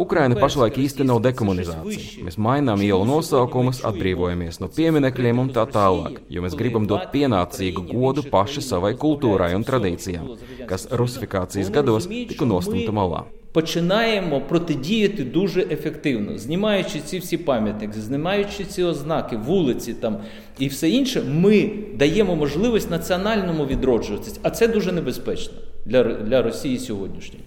Ukraina 0.00 0.38
pašlaik 0.40 0.78
īsteno 0.80 1.18
dekomunizāciju. 1.20 2.24
Mēs 2.24 2.38
mainām 2.40 2.80
ielu 2.80 3.04
nosaukumus, 3.04 3.82
atbrīvojamies 3.84 4.60
no 4.62 4.70
pieminekļiem 4.72 5.42
un 5.42 5.50
tā 5.52 5.66
tālāk, 5.68 6.22
jo 6.32 6.40
mēs 6.40 6.56
gribam 6.56 6.86
dot 6.88 7.10
pienācīgu 7.12 7.84
godu 7.90 8.24
paši 8.24 8.64
savai 8.64 8.94
kultūrai 8.96 9.52
un 9.58 9.66
tradīcijām, 9.68 10.32
kas 10.70 10.88
rusifikācijas 10.88 11.68
gados 11.74 12.08
tika 12.08 12.48
nostumta 12.48 12.92
malā. 12.92 13.26
Починаємо 13.52 14.40
протидіяти 14.40 15.24
дуже 15.24 15.60
ефективно, 15.60 16.38
знімаючи 16.38 17.00
ці 17.00 17.18
всі 17.18 17.38
пам'ятники, 17.38 18.00
знімаючи 18.00 18.64
ці 18.64 18.82
ознаки, 18.82 19.36
вулиці 19.36 19.94
там 19.94 20.16
і 20.58 20.68
все 20.68 20.90
інше, 20.90 21.22
ми 21.28 21.70
даємо 21.94 22.36
можливість 22.36 22.90
національному 22.90 23.66
відроджуватися, 23.66 24.40
а 24.42 24.50
це 24.50 24.68
дуже 24.68 24.92
небезпечно 24.92 25.54
для, 25.86 26.02
для 26.04 26.42
Росії 26.42 26.78
сьогоднішньої. 26.78 27.44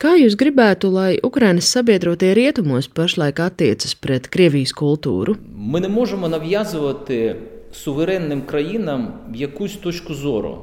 Kā 0.00 0.14
jūs 0.16 0.32
gribētu, 0.40 0.88
lai 0.88 1.20
Ukrainas 1.20 1.68
sabiedrotie 1.68 2.32
rietumos 2.32 2.86
pašlaik 2.88 3.36
attiecas 3.44 3.92
pret 3.92 4.28
Krievijas 4.32 4.72
kultūru? 4.72 5.36
Ми 5.56 5.80
не 5.80 5.88
можемо 5.88 6.28
нав'язувати 6.28 7.36
суверенним 7.72 8.42
країнам 8.42 9.12
якусь 9.34 9.76
точку 9.76 10.14
зору. 10.14 10.58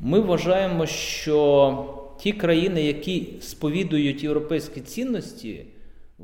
Ми 0.00 0.20
вважаємо, 0.20 0.86
що 0.86 1.38
ті 2.20 2.32
країни, 2.32 2.82
які 2.82 3.28
сповідують 3.40 4.22
європейські 4.22 4.80
цінності, 4.80 5.64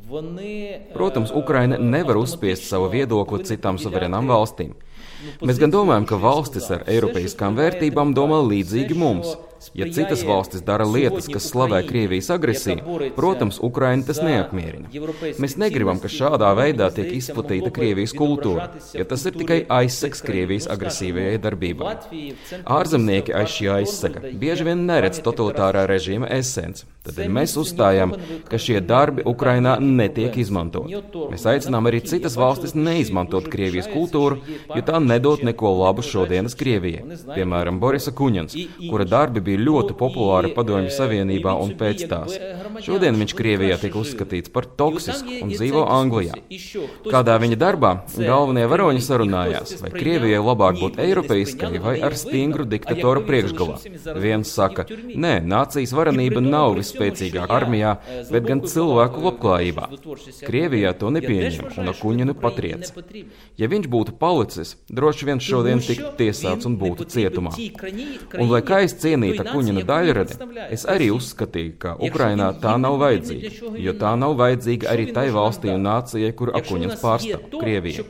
вони 0.08 0.80
Protams, 0.94 1.32
Ukraina 1.32 1.78
nevar 1.78 2.16
uzspiest 2.16 2.68
savu 2.68 2.90
viedokli 2.92 3.42
citām 3.48 3.78
suverēnām 3.80 4.28
valstīm. 4.28 4.74
Mēs 5.40 5.58
gan 5.58 5.72
domājam, 5.72 6.04
ka 6.04 6.16
valstis 6.20 6.68
ar 6.70 6.84
eiropeiskām 6.84 7.56
vērtībām 7.56 8.12
domā 8.14 8.42
līdzīgi 8.44 8.94
mums. 8.94 9.34
Ja 9.73 9.87
citas 9.93 10.23
valstis 10.25 10.63
dara 10.65 10.85
lietas, 10.87 11.27
kas 11.31 11.49
slavē 11.51 11.81
Krievijas 11.87 12.29
agresiju, 12.33 13.11
protams, 13.15 13.59
Ukraina 13.61 14.05
tas 14.07 14.21
neapmierina. 14.23 14.89
Mēs 15.41 15.57
negribam, 15.61 15.99
ka 16.01 16.11
šādā 16.11 16.51
veidā 16.57 16.89
tiek 16.95 17.11
izplatīta 17.19 17.71
Krievijas 17.73 18.15
kultūra, 18.17 18.69
ja 18.97 19.05
tas 19.07 19.25
ir 19.29 19.37
tikai 19.37 19.59
aizsegs 19.81 20.23
Krievijas 20.25 20.69
agresīvajai 20.71 21.37
darbībai. 21.43 21.93
Ārzemnieki 22.79 23.35
aiz 23.37 23.53
šī 23.57 23.69
aizsega 23.77 24.33
bieži 24.41 24.67
vien 24.67 24.87
neredz 24.89 25.21
totalitārā 25.25 25.85
režīma 25.89 26.31
esenci. 26.39 26.87
Tad 27.01 27.17
mēs 27.33 27.55
uzstājam, 27.57 28.11
ka 28.45 28.59
šie 28.61 28.77
darbi 28.85 29.23
Ukrainā 29.25 29.79
netiek 29.81 30.35
izmantoti. 30.37 30.99
Mēs 31.31 31.47
aicinām 31.49 31.89
arī 31.89 32.03
citas 32.05 32.35
valstis 32.37 32.75
neizmantot 32.77 33.47
Krievijas 33.49 33.89
kultūru, 33.89 34.37
jo 34.69 34.83
tā 34.85 34.99
nedod 35.01 35.41
neko 35.47 35.71
labu 35.79 36.05
šodienas 36.05 36.53
Krievijai. 36.59 37.17
Piemēram, 37.31 37.79
Borisa 37.81 38.13
Kuņans, 38.13 38.53
kura 38.83 39.07
darbi 39.09 39.41
bija 39.41 39.50
bija 39.51 39.65
ļoti 39.67 39.97
populāra 39.99 40.51
Padomju 40.55 40.91
Savienībā 40.95 41.55
un 41.59 41.75
pēc 41.79 42.05
tās. 42.11 42.37
Šodien 42.81 43.17
viņš 43.19 43.35
Krievijā 43.37 43.77
tiek 43.81 43.95
uzskatīts 43.99 44.51
par 44.53 44.65
toksisku 44.79 45.41
un 45.43 45.51
dzīvo 45.51 45.83
Anglijā. 45.91 46.37
Kādā 47.11 47.37
viņa 47.41 47.57
darbā 47.59 47.91
galvenie 48.15 48.65
varoņi 48.71 49.03
sarunājās, 49.05 49.75
vai 49.83 49.91
Krievijai 49.93 50.41
labāk 50.41 50.79
būt 50.81 50.99
eiropeiskai 51.03 51.81
vai 51.83 51.95
ar 52.07 52.15
stingru 52.17 52.65
diktatoru 52.69 53.25
priekšgalā. 53.27 53.77
Viens 54.21 54.53
saka, 54.55 54.87
nē, 54.87 55.33
nācijas 55.45 55.93
varenība 55.97 56.43
nav 56.45 56.77
visspēcīgākā 56.79 57.49
armijā, 57.61 57.95
bet 58.31 58.47
gan 58.47 58.63
cilvēku 58.65 59.25
labklājībā. 59.27 59.89
Krievijā 60.47 60.93
to 60.97 61.11
nepieņem 61.13 61.75
un 61.81 61.91
Akuņinu 61.91 62.37
patriec. 62.39 62.93
Ja 63.59 63.69
viņš 63.71 63.89
būtu 63.91 64.15
palicis, 64.21 64.75
droši 64.89 65.27
vien 65.29 65.43
šodien 65.43 65.83
tiktu 65.83 66.13
tiesāts 66.19 66.69
un 66.69 66.77
būtu 66.81 67.07
cietumā. 67.11 67.53
Un, 68.39 68.47
lai 68.49 68.61
kā 68.65 68.81
es 68.85 68.95
cienītu 69.01 69.40
Akuņina 69.41 69.83
daļradi, 69.87 70.37
es 70.73 70.85
arī 70.89 71.09
uzskatīju, 71.13 71.73
ka 71.81 71.93
Ukrainā 72.07 72.51
tā 72.61 72.75
nav 72.81 72.97
vajadzīga, 73.01 73.51
jo 73.81 73.93
tā 74.01 74.11
nav 74.19 74.35
vajadzīga 74.39 74.89
arī 74.91 75.07
tai 75.15 75.27
valstī 75.35 75.71
un 75.73 75.85
nācijai, 75.87 76.31
kur 76.37 76.53
Akuņins 76.57 76.97
pārstāv- 77.01 77.47
Krievija. 77.61 78.05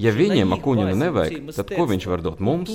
Ja 0.00 0.14
viņiem 0.16 0.54
Akuņina 0.56 0.94
nevajag, 1.02 1.52
tad 1.56 1.72
ko 1.74 1.86
viņš 1.90 2.08
var 2.12 2.24
dot 2.24 2.40
mums? 2.40 2.70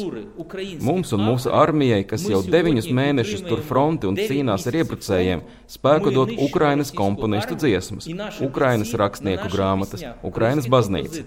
Mums 0.82 1.14
un 1.16 1.26
mūsu 1.26 1.54
armijai, 1.54 2.04
kas 2.08 2.28
jau 2.30 2.44
deviņus 2.44 2.92
mēnešus 2.92 3.48
tur 3.48 3.64
fronti 3.66 4.08
un 4.08 4.20
cīnās 4.20 4.68
ar 4.68 4.80
iebrucējiem, 4.82 5.44
spēku 5.68 6.14
dot 6.14 6.36
Ukrainas 6.38 6.92
komponistu 6.92 7.56
dziesmas, 7.56 8.10
Ukrainas 8.42 8.94
rakstnieku 8.94 9.50
grāmatas, 9.52 10.06
Ukrainas 10.24 10.68
baznīca. 10.68 11.26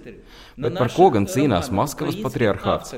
Bet 0.57 0.79
par 0.79 0.91
ko 0.95 1.11
gan 1.11 1.27
cīnās 1.27 1.71
Maskavas 1.75 2.19
patriarchāts? 2.23 2.95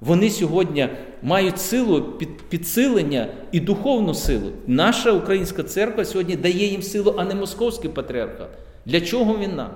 Вони 0.00 0.30
сьогодні 0.30 0.88
мають 1.22 1.60
силу 1.60 2.02
підсилення 2.48 3.28
і 3.52 3.60
духовну 3.60 4.14
силу. 4.14 4.52
Наша 4.66 5.12
українська 5.12 5.62
церква 5.62 6.04
сьогодні 6.04 6.36
дає 6.36 6.66
їм 6.66 6.82
силу, 6.82 7.14
а 7.18 7.24
не 7.24 7.34
московський 7.34 7.90
патріархат. 7.90 8.48
Для 8.86 9.00
чого 9.00 9.38
він 9.38 9.56
нам? 9.56 9.70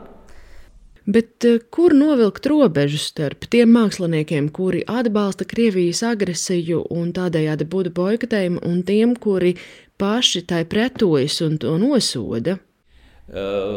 Bet 1.07 1.43
kur 1.71 1.91
novilkt 1.99 2.47
robežu 2.47 2.99
starp 3.03 3.49
tiem 3.51 3.73
māksliniekiem, 3.75 4.47
kuri 4.55 4.85
atbalsta 4.87 5.43
Krievijas 5.43 6.05
agresiju 6.07 6.85
un 6.95 7.11
tādējādi 7.11 7.67
būtu 7.67 7.91
boikotējumi, 7.97 8.63
un 8.63 8.85
tiem, 8.87 9.17
kuri 9.19 9.57
paši 9.99 10.45
tai 10.47 10.63
pretojas 10.63 11.41
un 11.43 11.59
to 11.59 11.75
nosoda? 11.83 12.61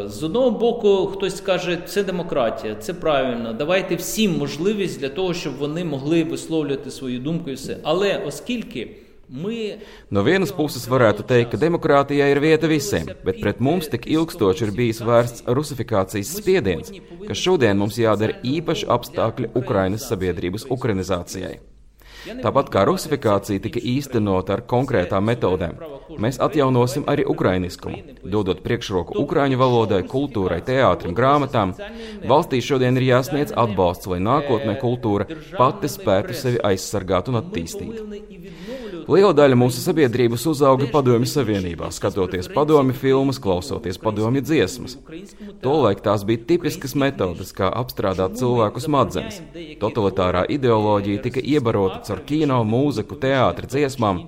З 0.06 0.24
одного 0.24 0.52
боку, 0.52 1.06
хтось 1.06 1.38
скаже, 1.38 1.78
це 1.86 2.04
демократія, 2.04 2.76
це 2.76 2.94
правильно. 2.94 3.54
Давайте 3.54 3.96
всім 3.96 4.38
можливість 4.38 5.00
для 5.00 5.10
того, 5.10 5.34
щоб 5.34 5.58
вони 5.58 5.84
могли 5.84 6.24
висловлювати 6.24 6.92
свою 6.92 7.20
думку 7.20 7.50
і 7.50 7.54
все. 7.54 7.78
Але 7.84 8.18
оскільки 8.28 8.90
ir 12.30 12.40
vieta 12.40 12.68
visiem, 12.70 13.08
bet 13.26 13.40
pret 13.42 13.58
mums 13.60 13.90
tik 13.90 14.06
ilgstoši 14.06 14.68
ir 14.68 14.72
bijis 14.78 15.02
vērsts 15.02 15.48
rusifikācijas 15.50 16.36
spiediens, 16.38 16.94
ka 17.26 17.34
šodien 17.34 17.78
mums 17.82 17.98
jādara 17.98 18.38
īpaši 18.46 18.86
apstākļi 18.86 19.50
Ukrainas 19.58 20.06
sabiedrības 20.12 20.70
ukranizācijai. 20.70 21.58
Tāpat 22.26 22.70
kā 22.74 22.84
rusifikācija 22.90 23.62
tika 23.62 23.82
īstenota 23.82 24.56
ar 24.56 24.64
konkrētām 24.70 25.28
metodēm, 25.30 25.76
mēs 26.22 26.40
atjaunosim 26.42 27.06
arī 27.12 27.26
ukrainiskumu, 27.30 28.18
dodot 28.36 28.64
priekšroku 28.66 29.18
ukraiņu 29.22 29.60
valodai, 29.62 30.02
kultūrai, 30.10 30.62
teātrim, 30.66 31.14
grāmatām. 31.18 31.76
Valstī 32.26 32.62
šodien 32.66 32.98
ir 32.98 33.10
jāsniedz 33.12 33.54
atbalsts, 33.66 34.10
lai 34.10 34.22
nākotnē 34.26 34.78
kultūra 34.82 35.30
pati 35.58 35.92
spētu 35.92 36.38
sevi 36.38 36.62
aizsargāt 36.72 37.30
un 37.30 37.42
attīstīt. 37.44 38.65
Liela 39.06 39.36
daļa 39.38 39.58
mūsu 39.60 39.82
sabiedrības 39.84 40.44
uzauga 40.50 40.88
Padomju 40.90 41.28
Savienībā, 41.30 41.92
skatoties 41.94 42.48
padomju 42.50 42.96
filmas, 42.98 43.38
klausoties 43.42 44.00
padomju 44.02 44.42
dziesmas. 44.42 44.96
Tolaik 45.62 46.02
tās 46.06 46.24
bija 46.26 46.42
tipiskas 46.50 46.96
metodes, 46.98 47.52
kā 47.54 47.70
apstrādāt 47.70 48.40
cilvēku 48.40 48.82
smadzenes. 48.82 49.44
Totalitārā 49.82 50.46
ideoloģija 50.58 51.22
tika 51.28 51.44
iebarota 51.44 52.02
caur 52.08 52.24
kino, 52.26 52.64
mūziku, 52.66 53.20
teātri, 53.22 53.70
dziesmām. 53.76 54.24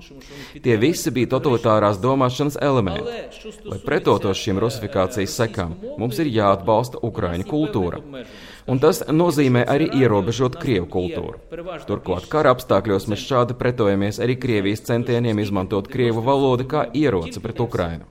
Tie 0.61 0.77
visi 0.77 1.13
bija 1.15 1.31
totalitārās 1.33 1.97
domāšanas 2.03 2.59
elementi. 2.61 3.17
Lai 3.65 3.79
pretotos 3.81 4.37
šīm 4.43 4.61
rusifikācijas 4.61 5.39
sekām, 5.41 5.73
mums 5.97 6.21
ir 6.21 6.29
jāatbalsta 6.37 7.01
Ukraiņu 7.01 7.49
kultūra 7.49 8.03
un 8.67 8.81
tas 8.83 9.01
nozīmē 9.07 9.63
arī 9.69 9.87
ierobežot 10.01 10.57
krievu 10.61 10.87
kultūru. 10.91 11.39
Turklāt 11.87 12.27
kara 12.31 12.53
apstākļos 12.55 13.07
mēs 13.11 13.23
šādi 13.27 13.55
pretojamies 13.59 14.19
arī 14.23 14.37
Krievijas 14.39 14.83
centieniem 14.89 15.39
izmantot 15.43 15.87
krievu 15.91 16.23
valodu 16.25 16.67
kā 16.69 16.83
ieroci 16.93 17.41
pret 17.43 17.61
Ukrainu. 17.63 18.07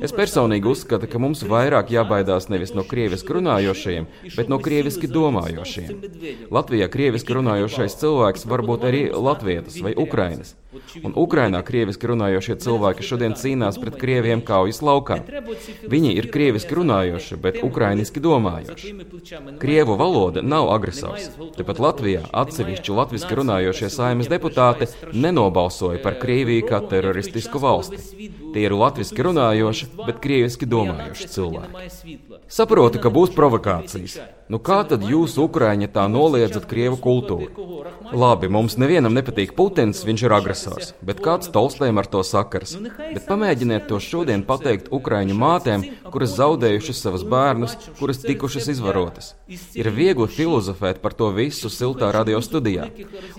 Es 0.00 0.14
personīgi 0.16 0.70
uzskatu, 0.72 1.08
ka 1.10 1.22
mums 1.22 1.44
vairāk 1.46 1.92
jābaidās 1.94 2.50
nevis 2.52 2.74
no 2.76 2.84
krieviski 2.86 3.38
runājošajiem, 3.38 4.10
bet 4.36 4.52
no 4.52 4.60
krieviski 4.62 5.10
domājošajiem. 5.10 6.04
Latvijā 6.52 6.90
krieviski 6.92 7.40
runājošais 7.40 7.98
cilvēks 8.02 8.46
var 8.50 8.64
būt 8.66 8.86
arī 8.90 9.02
latvietis 9.10 9.80
vai 9.82 9.96
ukrainis. 9.96 10.54
Un 11.02 11.14
Ukrainā 11.16 11.62
krieviski 11.66 12.10
runājošie 12.10 12.56
cilvēki 12.64 13.06
šodien 13.06 13.36
cīnās 13.38 13.78
pret 13.82 13.98
krieviem 14.00 14.42
kaujas 14.46 14.82
laukā. 14.84 15.18
Viņi 15.90 16.14
ir 16.16 16.30
krieviski 16.34 16.78
runājoši, 16.78 17.38
bet 17.42 17.60
ukrainiski 17.66 18.22
domājoši. 18.22 18.94
Krievu 19.62 19.96
valoda 20.00 20.42
nav 20.42 20.70
agresors. 20.74 21.30
Tepat 21.56 21.82
Latvijā 21.82 22.24
atsevišķi 22.32 22.96
latviski 23.00 23.40
runājošie 23.40 23.90
saimas 23.92 24.30
deputāti 24.32 24.90
nenobalsoja 25.12 26.02
par 26.02 26.18
Krieviju 26.20 26.66
kā 26.70 26.80
teroristisku 26.90 27.60
valsti. 27.62 28.00
Tie 28.54 28.64
ir 28.64 28.72
latviski 28.72 29.24
runājoši, 29.26 29.90
bet 30.06 30.20
krieviski 30.24 30.68
domājoši 30.70 31.28
cilvēki. 31.34 32.16
Saprotu, 32.48 33.02
ka 33.02 33.12
būs 33.12 33.34
provokācijas. 33.36 34.16
Nu 34.46 34.60
kā 34.62 34.76
tad 34.86 35.02
jūs, 35.02 35.34
Ukrāņi, 35.42 35.88
tā 35.90 36.04
noliedzat 36.06 36.68
krievu 36.70 37.00
kultūru? 37.02 37.66
Labi, 38.14 38.46
mums 38.52 38.76
nevienam 38.78 39.14
nepatīk 39.16 39.56
Putins, 39.58 40.04
viņš 40.06 40.22
ir 40.22 40.34
agresors, 40.36 40.92
bet 41.02 41.18
kāds 41.24 41.50
Tolstējam 41.50 41.98
ar 41.98 42.06
to 42.12 42.22
sakars? 42.22 42.76
Bet 42.78 43.26
pamēģiniet 43.26 43.88
to 43.90 43.98
šodien 44.02 44.44
pateikt 44.46 44.92
Ukrāņu 44.94 45.34
mātēm, 45.40 45.86
kuras 46.14 46.36
zaudējušas 46.38 47.02
savus 47.02 47.24
bērnus, 47.26 47.74
kuras 47.98 48.22
tikušas 48.22 48.70
izvarotas. 48.76 49.32
Ir 49.74 49.90
viegli 49.90 50.28
filozofēt 50.30 51.02
par 51.02 51.18
to 51.18 51.32
visu 51.34 51.66
siltā 51.72 52.12
radio 52.14 52.38
studijā, 52.38 52.86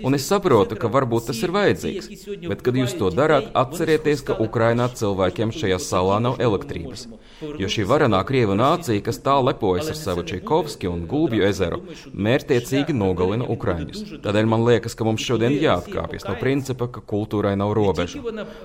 un 0.04 0.18
es 0.18 0.28
saprotu, 0.28 0.76
ka 0.76 0.92
varbūt 0.92 1.30
tas 1.30 1.40
ir 1.40 1.56
vajadzīgs, 1.56 2.12
bet 2.44 2.66
kad 2.66 2.76
jūs 2.76 2.98
to 3.00 3.08
darāt, 3.16 3.48
atcerieties, 3.56 4.26
ka 4.28 4.36
Ukrainā 4.44 4.90
cilvēkiem 4.92 5.56
šajā 5.56 5.80
salā 5.88 6.20
nav 6.20 6.36
elektrības. 6.36 7.08
Jo 7.56 7.72
šī 7.72 7.88
varenā 7.88 8.20
krievu 8.28 8.56
nācija, 8.58 9.00
kas 9.08 9.22
tā 9.24 9.40
lepojas 9.40 9.88
ar 9.92 9.96
savu 9.96 10.24
Čaikovski 10.26 10.90
un 10.90 10.97
Gulbju 11.06 11.44
ezeru, 11.46 11.82
mērķtiecīgi 12.12 12.96
nogalina 12.96 13.46
Ukraiņus. 13.54 14.18
Tādēļ 14.24 14.50
man 14.50 14.64
liekas, 14.66 14.96
ka 14.98 15.06
mums 15.06 15.22
šodien 15.22 15.54
jāatkāpjas 15.60 16.26
no 16.28 16.34
principa, 16.40 16.88
ka 16.90 17.04
kultūrai 17.14 17.54
nav 17.60 17.74
robežu. 17.78 18.24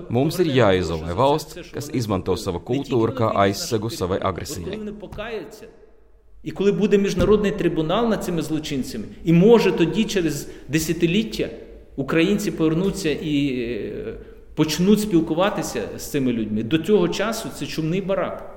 Mums 0.09 0.39
ir 0.43 0.51
jāizolē 0.57 1.15
valsts, 1.17 1.71
kas 1.75 1.91
izmanto 1.93 2.37
savu 2.39 2.63
kultūru 2.63 3.15
kā 3.17 3.33
aizsegu 3.45 3.93
savai 3.93 4.19
agresijai. 4.23 4.79
І 6.43 6.51
коли 6.51 6.71
буде 6.71 6.97
міжнародний 6.97 7.51
трибунал 7.51 8.09
над 8.09 8.23
цими 8.23 8.41
злочинцями, 8.41 9.05
і 9.23 9.33
може 9.33 9.71
тоді 9.71 10.03
через 10.03 10.49
десятиліття 10.67 11.49
українці 11.95 12.51
повернуться 12.51 13.09
і 13.09 13.63
почнуть 14.55 15.01
спілкуватися 15.01 15.81
з 15.97 16.11
цими 16.11 16.33
людьми, 16.33 16.63
до 16.63 16.77
цього 16.77 17.09
часу 17.09 17.49
це 17.59 17.65
чумний 17.65 18.01
барак. 18.01 18.52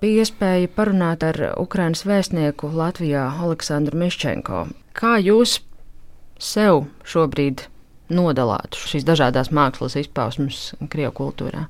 Bija 0.00 0.22
iespēja 0.24 0.68
parunāt 0.72 1.24
ar 1.28 1.36
Ukraiņas 1.60 2.06
vēstnieku 2.08 2.70
Latvijā, 2.72 3.26
Aleksandru 3.44 3.98
Miščenko. 4.00 4.62
Kā 4.96 5.18
jūs 5.20 5.58
sev 6.40 6.86
šobrīd 7.04 7.66
nodalāt 8.08 8.78
šīs 8.80 9.04
dažādas 9.04 9.52
mākslas 9.52 9.98
izpausmes 10.00 10.70
Krievijas 10.88 11.18
kultūrā? 11.18 11.66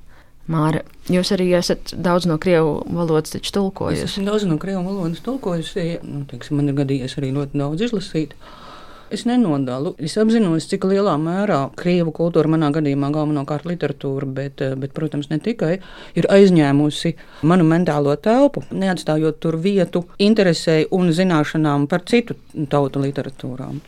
Māra, 0.50 0.84
jūs 1.10 1.34
arī 1.34 1.48
esat 1.58 1.90
daudz 2.06 2.28
no 2.30 2.38
krievu 2.42 2.78
valodas 2.94 3.34
tulkojusi. 3.34 4.06
Es 4.06 4.14
daudz 4.22 4.46
no 4.46 4.60
krievu 4.62 4.84
valodas 4.86 5.26
tulkojusi. 5.26 5.98
Nu, 6.06 6.22
teiksim, 6.30 6.60
man 6.60 6.70
ir 6.70 6.78
gadījies 6.78 7.18
arī 7.18 7.32
ļoti 7.34 7.58
daudz 7.58 7.82
izlasīt. 7.88 8.38
Es 9.10 9.24
nenodalu. 9.26 9.96
Es 9.98 10.14
apzinos, 10.22 10.68
cik 10.70 10.84
lielā 10.86 11.16
mērā 11.18 11.58
krievu 11.78 12.12
kultūra, 12.14 12.46
manā 12.52 12.68
gadījumā 12.76 13.08
galvenokārt 13.10 13.66
literatūra, 13.66 14.28
bet, 14.36 14.62
eh, 14.62 14.76
bet, 14.78 14.94
protams, 14.94 15.26
ne 15.32 15.40
tikai, 15.42 15.80
ir 16.14 16.28
aizņēmusi 16.30 17.16
manu 17.42 17.66
mentālo 17.66 18.14
telpu, 18.22 18.62
neatstājot 18.70 19.40
tur 19.42 19.58
vietu 19.58 20.04
interesei 20.18 20.86
un 20.92 21.10
zināšanām 21.10 21.88
par 21.88 22.06
citu 22.06 22.38
tautu 22.70 23.02
literatūrām. 23.02 23.82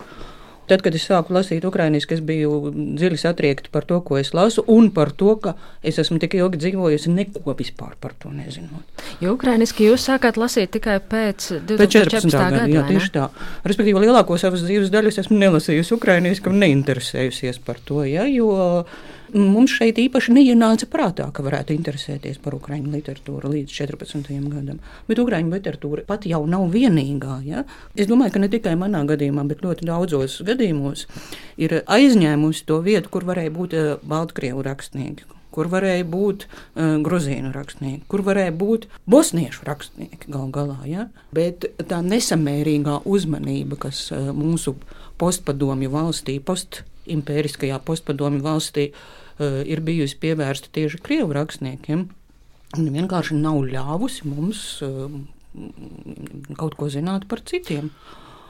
Tad, 0.72 0.80
kad 0.80 0.94
es 0.96 1.02
sāku 1.04 1.34
lasīt 1.36 1.66
ukrainiešu, 1.68 2.08
es 2.14 2.20
biju 2.24 2.70
dziļi 2.72 3.18
satriekta 3.20 3.68
par 3.74 3.84
to, 3.84 3.98
ko 4.06 4.16
es 4.16 4.30
lasu, 4.32 4.62
un 4.72 4.86
par 4.94 5.10
to, 5.12 5.34
ka 5.42 5.52
es 5.84 5.98
esmu 6.00 6.16
tik 6.22 6.38
ilgi 6.38 6.62
dzīvojusi, 6.62 7.12
neko 7.12 7.52
vispār 7.58 7.92
par 8.00 8.14
to 8.22 8.32
nezinot. 8.32 9.04
Jo 9.20 9.34
ukrainiešu 9.36 9.90
jūs 9.90 10.06
sākāt 10.08 10.40
lasīt 10.40 10.72
tikai 10.72 10.96
pēc 11.04 11.50
2014. 11.68 12.32
gada. 12.32 12.64
Jā, 12.72 12.86
tieši 12.88 13.12
tā. 13.12 13.28
Respektīvi, 13.68 14.06
lielāko 14.06 14.38
savas 14.40 14.64
dzīves 14.64 14.88
daļu 14.94 15.12
es 15.12 15.20
esmu 15.26 15.36
nelasījusi 15.42 15.96
ukrainiešu, 15.98 16.46
kam 16.46 16.56
neinteresējusies 16.62 17.60
par 17.66 17.82
to. 17.84 18.00
Ja, 18.08 18.24
jo, 18.32 18.56
Mums 19.32 19.72
šeit 19.72 19.96
īpaši 19.96 20.34
neienāca 20.36 20.84
prātā, 20.92 21.24
ka 21.32 21.40
varētu 21.44 21.72
interesēties 21.72 22.36
par 22.44 22.52
ukrāņu 22.58 22.90
literatūru 22.92 23.48
līdz 23.54 23.72
14. 23.72 24.28
gadam. 24.52 24.80
Bet 25.08 25.20
ukrāņu 25.22 25.54
literatūra 25.54 26.02
pat 26.04 26.26
jau 26.28 26.42
nav 26.44 26.66
vienīgā. 26.74 27.38
Ja? 27.46 27.62
Es 27.96 28.10
domāju, 28.10 28.34
ka 28.34 28.42
ne 28.42 28.50
tikai 28.52 28.74
manā 28.76 29.00
gadījumā, 29.08 29.46
bet 29.48 29.64
ļoti 29.64 29.88
daudzos 29.88 30.34
gadījumos 30.44 31.06
ir 31.56 31.78
aizņēmusi 31.80 32.66
to 32.68 32.82
vietu, 32.84 33.08
kur 33.14 33.24
varēja 33.30 33.54
būt 33.54 33.76
uh, 33.78 33.86
Baltkrievu 34.04 34.66
rakstnieki, 34.66 35.24
kur 35.56 35.72
varēja 35.72 36.04
būt 36.12 36.44
uh, 36.44 37.00
grozīnu 37.00 37.54
rakstnieki, 37.56 38.04
kur 38.12 38.26
varēja 38.28 38.52
būt 38.52 38.84
bosniešu 39.08 39.64
rakstnieki 39.70 40.28
gal 40.28 40.52
galā. 40.52 40.76
Ja? 40.84 41.06
Bet 41.32 41.70
tā 41.88 42.02
nesamērīgā 42.04 43.00
uzmanība, 43.08 43.80
kas 43.88 44.04
uh, 44.12 44.28
mūsu 44.36 44.76
postpadomju 45.16 45.88
valstī, 45.96 46.36
postimpēriskajā 46.44 47.80
postpadomju 47.88 48.44
valstī 48.44 48.90
uh, 48.92 49.18
ir 49.66 49.82
bijusi 49.84 50.18
pievērsta 50.22 50.72
tieši 50.74 51.00
krievu 51.04 51.36
rakstniekiem, 51.36 52.08
vienkārši 52.78 53.36
nav 53.38 53.60
ļāvusi 53.68 54.28
mums 54.30 54.64
uh, 54.86 55.08
kaut 56.58 56.76
ko 56.80 56.88
zināt 56.92 57.28
par 57.28 57.42
citiem. 57.48 57.90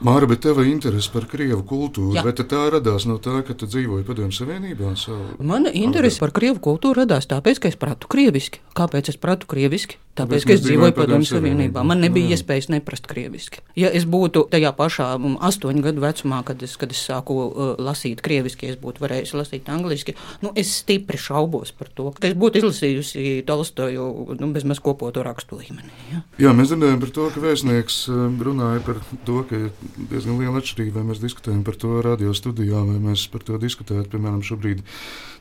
Māra, 0.03 0.27
bet 0.27 0.41
tava 0.43 0.65
interese 0.67 1.07
par 1.13 1.23
krievu 1.31 1.61
kultūru, 1.63 2.17
Jā. 2.17 2.25
vai 2.25 2.33
tā 2.35 2.63
radās 2.73 3.05
no 3.07 3.15
tā, 3.23 3.37
ka 3.47 3.55
tu 3.55 3.69
dzīvoji 3.71 4.03
Padomju 4.03 4.35
Savienībā? 4.35 4.93
Savu... 4.99 5.37
Mana 5.39 5.71
interese 5.71 6.19
par 6.19 6.33
krievu 6.35 6.59
kultūru 6.63 7.03
radās 7.03 7.29
tāpēc, 7.31 7.63
ka 7.63 7.71
es 7.71 7.79
pratu 7.79 8.09
krieviski. 8.11 8.59
Kāpēc 8.75 9.13
es 9.13 9.19
pratu 9.21 9.47
krieviski? 9.47 10.01
Tāpēc, 10.13 10.43
ka 10.45 10.53
es 10.53 10.61
dzīvoju 10.61 10.93
Padomju 10.93 11.25
Savienībā. 11.25 11.81
Man 11.87 12.03
nebija 12.03 12.27
Jā. 12.27 12.35
iespējas 12.37 12.67
neprast 12.69 13.07
krieviski. 13.09 13.63
Ja 13.79 13.89
es 13.89 14.03
būtu 14.05 14.43
tajā 14.51 14.69
pašā 14.77 15.07
mm, 15.15 15.39
astoņu 15.47 15.81
gadu 15.87 16.03
vecumā, 16.03 16.43
kad 16.45 16.61
es, 16.67 16.75
kad 16.77 16.91
es 16.93 16.99
sāku 17.01 17.37
uh, 17.47 17.71
lasīt 17.81 18.21
krieviski, 18.21 18.69
es 18.69 18.77
būtu 18.81 19.01
varējis 19.01 19.33
lasīt 19.39 19.71
angliski, 19.73 20.13
nu, 20.43 20.51
es 20.59 20.75
stipri 20.83 21.17
šaubos 21.17 21.73
par 21.73 21.89
to, 21.97 22.11
ka 22.13 22.29
es 22.29 22.37
būtu 22.37 22.61
izlasījusi 22.61 23.41
Tolstoju 23.47 24.37
nu, 24.37 24.51
bezmaz 24.53 24.83
kopoto 24.85 25.23
rakstu 25.25 25.57
līmenī. 25.63 25.89
Ja? 26.11 26.21
Jā, 26.45 26.53
mēs 26.59 26.69
dzirdējām 26.69 27.01
par 27.01 27.15
to, 27.17 27.31
ka 27.33 27.45
vēstnieks 27.47 27.99
eh, 28.13 28.21
runāja 28.45 28.85
par 28.85 29.01
to, 29.25 29.39
ka 29.49 29.63
diezgan 29.97 30.39
liela 30.41 30.61
atšķirība, 30.61 30.99
vai 30.99 31.11
mēs 31.11 31.21
diskutējam 31.23 31.61
par 31.67 31.77
to 31.79 31.99
radio 32.05 32.33
studijā, 32.37 32.81
vai 32.87 32.97
mēs 33.03 33.27
par 33.33 33.45
to 33.47 33.59
diskutējam, 33.61 34.07
piemēram, 34.11 34.41
šobrīd, 34.45 34.83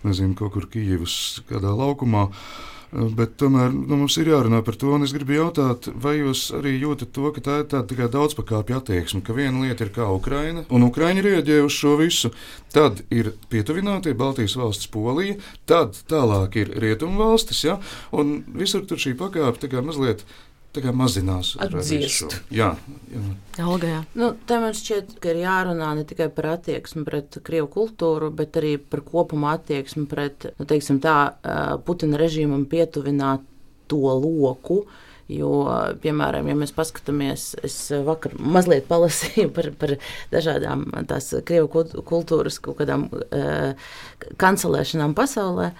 nezinu, 0.06 0.36
kaut 0.38 0.56
kur 0.56 0.68
Kijivas 0.72 1.16
kādā 1.50 1.72
laukumā. 1.76 2.28
Eh, 2.28 2.68
Bet 2.92 3.38
tomēr 3.40 3.70
nu, 3.72 3.96
mums 4.02 4.18
ir 4.20 4.28
jārunā 4.28 4.58
par 4.66 4.76
to, 4.76 4.90
un 4.92 5.06
es 5.06 5.14
gribu 5.16 5.38
jautāt, 5.38 5.88
vai 5.96 6.18
jūs 6.18 6.50
arī 6.58 6.74
jūtat 6.76 7.14
to, 7.16 7.30
ka 7.32 7.40
tā 7.40 7.54
ir 7.62 7.70
tāda 7.72 7.88
tikai 7.88 8.10
daudzpakāpju 8.12 8.76
attieksme, 8.76 9.22
ka 9.24 9.32
viena 9.32 9.64
lieta 9.64 9.86
ir 9.86 9.92
kā 9.94 10.10
Ukraina, 10.12 10.66
un 10.68 10.84
Ukraiņi 10.90 11.24
rieģē 11.24 11.62
uz 11.64 11.72
šo 11.72 11.94
visu, 12.02 12.34
tad 12.76 13.00
ir 13.08 13.32
pietuvinātie 13.48 14.12
Baltijas 14.12 14.58
valsts 14.60 14.92
Polija, 14.92 15.38
tad 15.64 15.96
tālāk 16.12 16.60
ir 16.60 16.76
Rietumu 16.84 17.16
valstis, 17.24 17.64
ja, 17.64 17.78
un 18.12 18.42
visur 18.60 18.84
tur 18.84 19.00
šī 19.00 19.16
pakāpe 19.16 19.64
tā 19.64 19.72
kā 19.72 19.80
mazliet 19.80 20.26
tā 20.72 20.82
kā 20.84 20.92
mazinās. 20.96 21.52
Atdziest. 21.60 22.38
Jā, 22.54 22.72
jā. 23.12 23.22
Alga, 23.62 23.90
jā. 23.90 24.00
Nu, 24.18 24.32
tā 24.48 24.58
man 24.62 24.74
šķiet, 24.76 25.14
ka 25.22 25.34
ir 25.34 25.42
jārunā 25.42 25.92
ne 25.98 26.06
tikai 26.08 26.30
par 26.32 26.54
attieksmi 26.54 27.04
pret 27.08 27.38
krievu 27.44 27.68
kultūru, 27.74 28.32
bet 28.34 28.56
arī 28.60 28.78
par 28.80 29.04
kopumā 29.04 29.58
attieksmi 29.58 30.06
pret 30.08 30.48
nu, 30.56 30.66
teiksim, 30.68 31.00
tā, 31.04 31.16
Putina 31.84 32.20
režīmam 32.20 32.64
pietuvināt 32.70 33.44
to 33.92 34.00
loku. 34.00 34.82
Jo, 35.32 35.62
piemēram, 36.02 36.48
ja 36.50 36.54
mēs 36.58 36.74
paskatāmies, 36.76 37.44
es 37.64 37.76
vakar 38.04 38.34
mazliet 38.36 38.84
palasīju 38.88 39.52
par, 39.54 39.70
par 39.80 39.94
dažādām 40.32 40.82
tās 41.08 41.30
krievu 41.46 41.70
kult- 41.72 41.94
kultūras 42.08 42.58
kaut 42.60 42.80
kādām 42.82 43.06
uh, 43.08 43.72
kancelēšanām 44.42 45.14
pasaulē. 45.16 45.70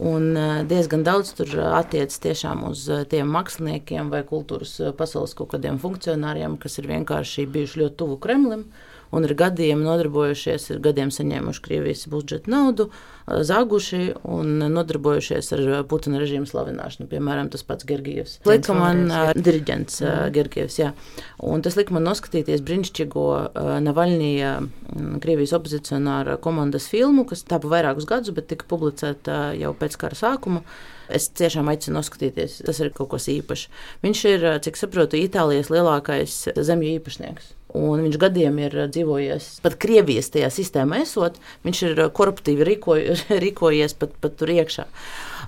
Un 0.00 0.36
eh, 0.36 0.62
diezgan 0.64 1.02
daudz 1.04 1.34
tur 1.36 1.50
attiecas 1.76 2.16
tiešām 2.24 2.64
uz 2.70 2.86
eh, 2.88 3.02
tiem 3.08 3.28
māksliniekiem 3.34 4.08
vai 4.12 4.22
kultūras 4.24 4.78
eh, 4.80 4.92
pasaules 4.96 5.34
kaut 5.36 5.52
kādiem 5.52 5.76
funkcionāriem, 5.82 6.56
kas 6.62 6.78
ir 6.80 6.88
vienkārši 6.88 7.44
bijuši 7.52 7.82
ļoti 7.82 7.98
tuvu 8.00 8.16
Kremlim 8.22 8.64
un 9.12 9.26
ir 9.26 9.34
gadiem 9.36 9.82
nodarbojušies, 9.84 10.70
ir 10.72 10.80
gadiem 10.84 11.12
saņēmuši 11.12 11.62
Krievijas 11.64 12.06
budžeta 12.10 12.50
naudu, 12.52 12.88
eh, 12.88 13.42
zāguši 13.44 14.00
un 14.24 14.64
nodarbojušies 14.72 15.52
ar 15.56 15.64
eh, 15.66 15.82
Putina 15.88 16.20
režīmu 16.22 16.48
slavināšanu. 16.48 17.08
Piemēram, 17.12 17.50
tas 17.52 17.64
pats 17.68 17.86
Gergijevs. 17.88 18.38
Lika 18.48 18.76
man 18.76 19.04
eh, 19.10 19.32
diriģents 19.36 20.00
Gergijevs, 20.34 20.78
jā. 20.80 20.92
Un 21.44 21.64
tas 21.64 21.76
lika 21.76 21.94
man 21.94 22.08
noskatīties 22.08 22.64
brīnišķīgo 22.64 23.26
Navaļnija 23.84 24.54
mm, 24.62 25.20
Krievijas 25.22 25.54
opozicionāra 25.58 26.38
komandas 26.40 26.88
filmu, 26.90 27.26
kas 27.28 27.44
tāpa 27.44 27.70
vairākus 27.72 28.08
gadus, 28.08 28.32
bet 28.34 28.48
tika 28.52 28.68
publicēta 28.70 29.52
jau 29.58 29.76
pēc 29.76 30.00
kara 30.00 30.18
sākuma. 30.18 30.64
Es 31.12 31.26
tiešām 31.36 31.68
aicinu 31.68 31.98
noskatīties. 31.98 32.62
Tas 32.64 32.78
ir 32.80 32.92
kaut 32.96 33.10
kas 33.12 33.28
īpašs. 33.28 33.66
Viņš 34.06 34.22
ir, 34.30 34.46
cik 34.64 34.78
saprotu, 34.80 35.18
Itālijas 35.20 35.68
lielākais 35.68 36.38
zemju 36.56 36.94
īpašnieks. 36.96 37.52
Un 37.78 38.02
viņš 38.04 38.18
gadiem 38.20 38.58
ir 38.60 38.74
eh, 38.76 38.88
dzīvojies 38.92 39.48
pat 39.64 39.78
Krievijas 39.80 40.28
tajā 40.34 40.50
sistēmā, 40.52 41.02
esot. 41.06 41.38
Viņš 41.64 41.82
ir 41.88 42.02
eh, 42.04 42.10
koruptīvi 42.12 42.66
rīkoju, 42.68 43.18
rīkojies 43.46 43.96
pat, 43.98 44.16
pat 44.20 44.36
tur 44.40 44.52
iekšā. 44.52 44.86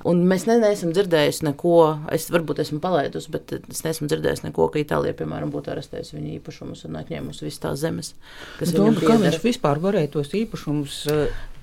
Un 0.09 0.21
mēs 0.29 0.45
ne, 0.49 0.59
neesam 0.61 0.93
dzirdējuši 0.93 1.47
neko, 1.47 1.77
es 2.13 2.27
varbūt 2.33 2.61
esmu 2.65 2.81
palaidusi, 2.85 3.31
bet 3.33 3.55
es 3.57 3.81
neesmu 3.87 4.09
dzirdējusi 4.11 4.45
neko, 4.49 4.67
ka 4.73 4.83
Itālija, 4.83 5.17
piemēram, 5.17 5.53
būtu 5.53 5.73
arestējusi 5.73 6.19
viņa 6.19 6.35
īpašumus 6.39 6.85
un 6.89 6.99
atņēmusi 7.01 7.47
visas 7.47 7.63
tās 7.63 7.81
zemes, 7.81 8.13
Olga, 8.61 9.01
kā 9.01 9.17
viņš 9.23 9.41
vispār 9.45 9.81
varēja 9.81 10.13
tos 10.19 10.35
īpašumus 10.37 10.99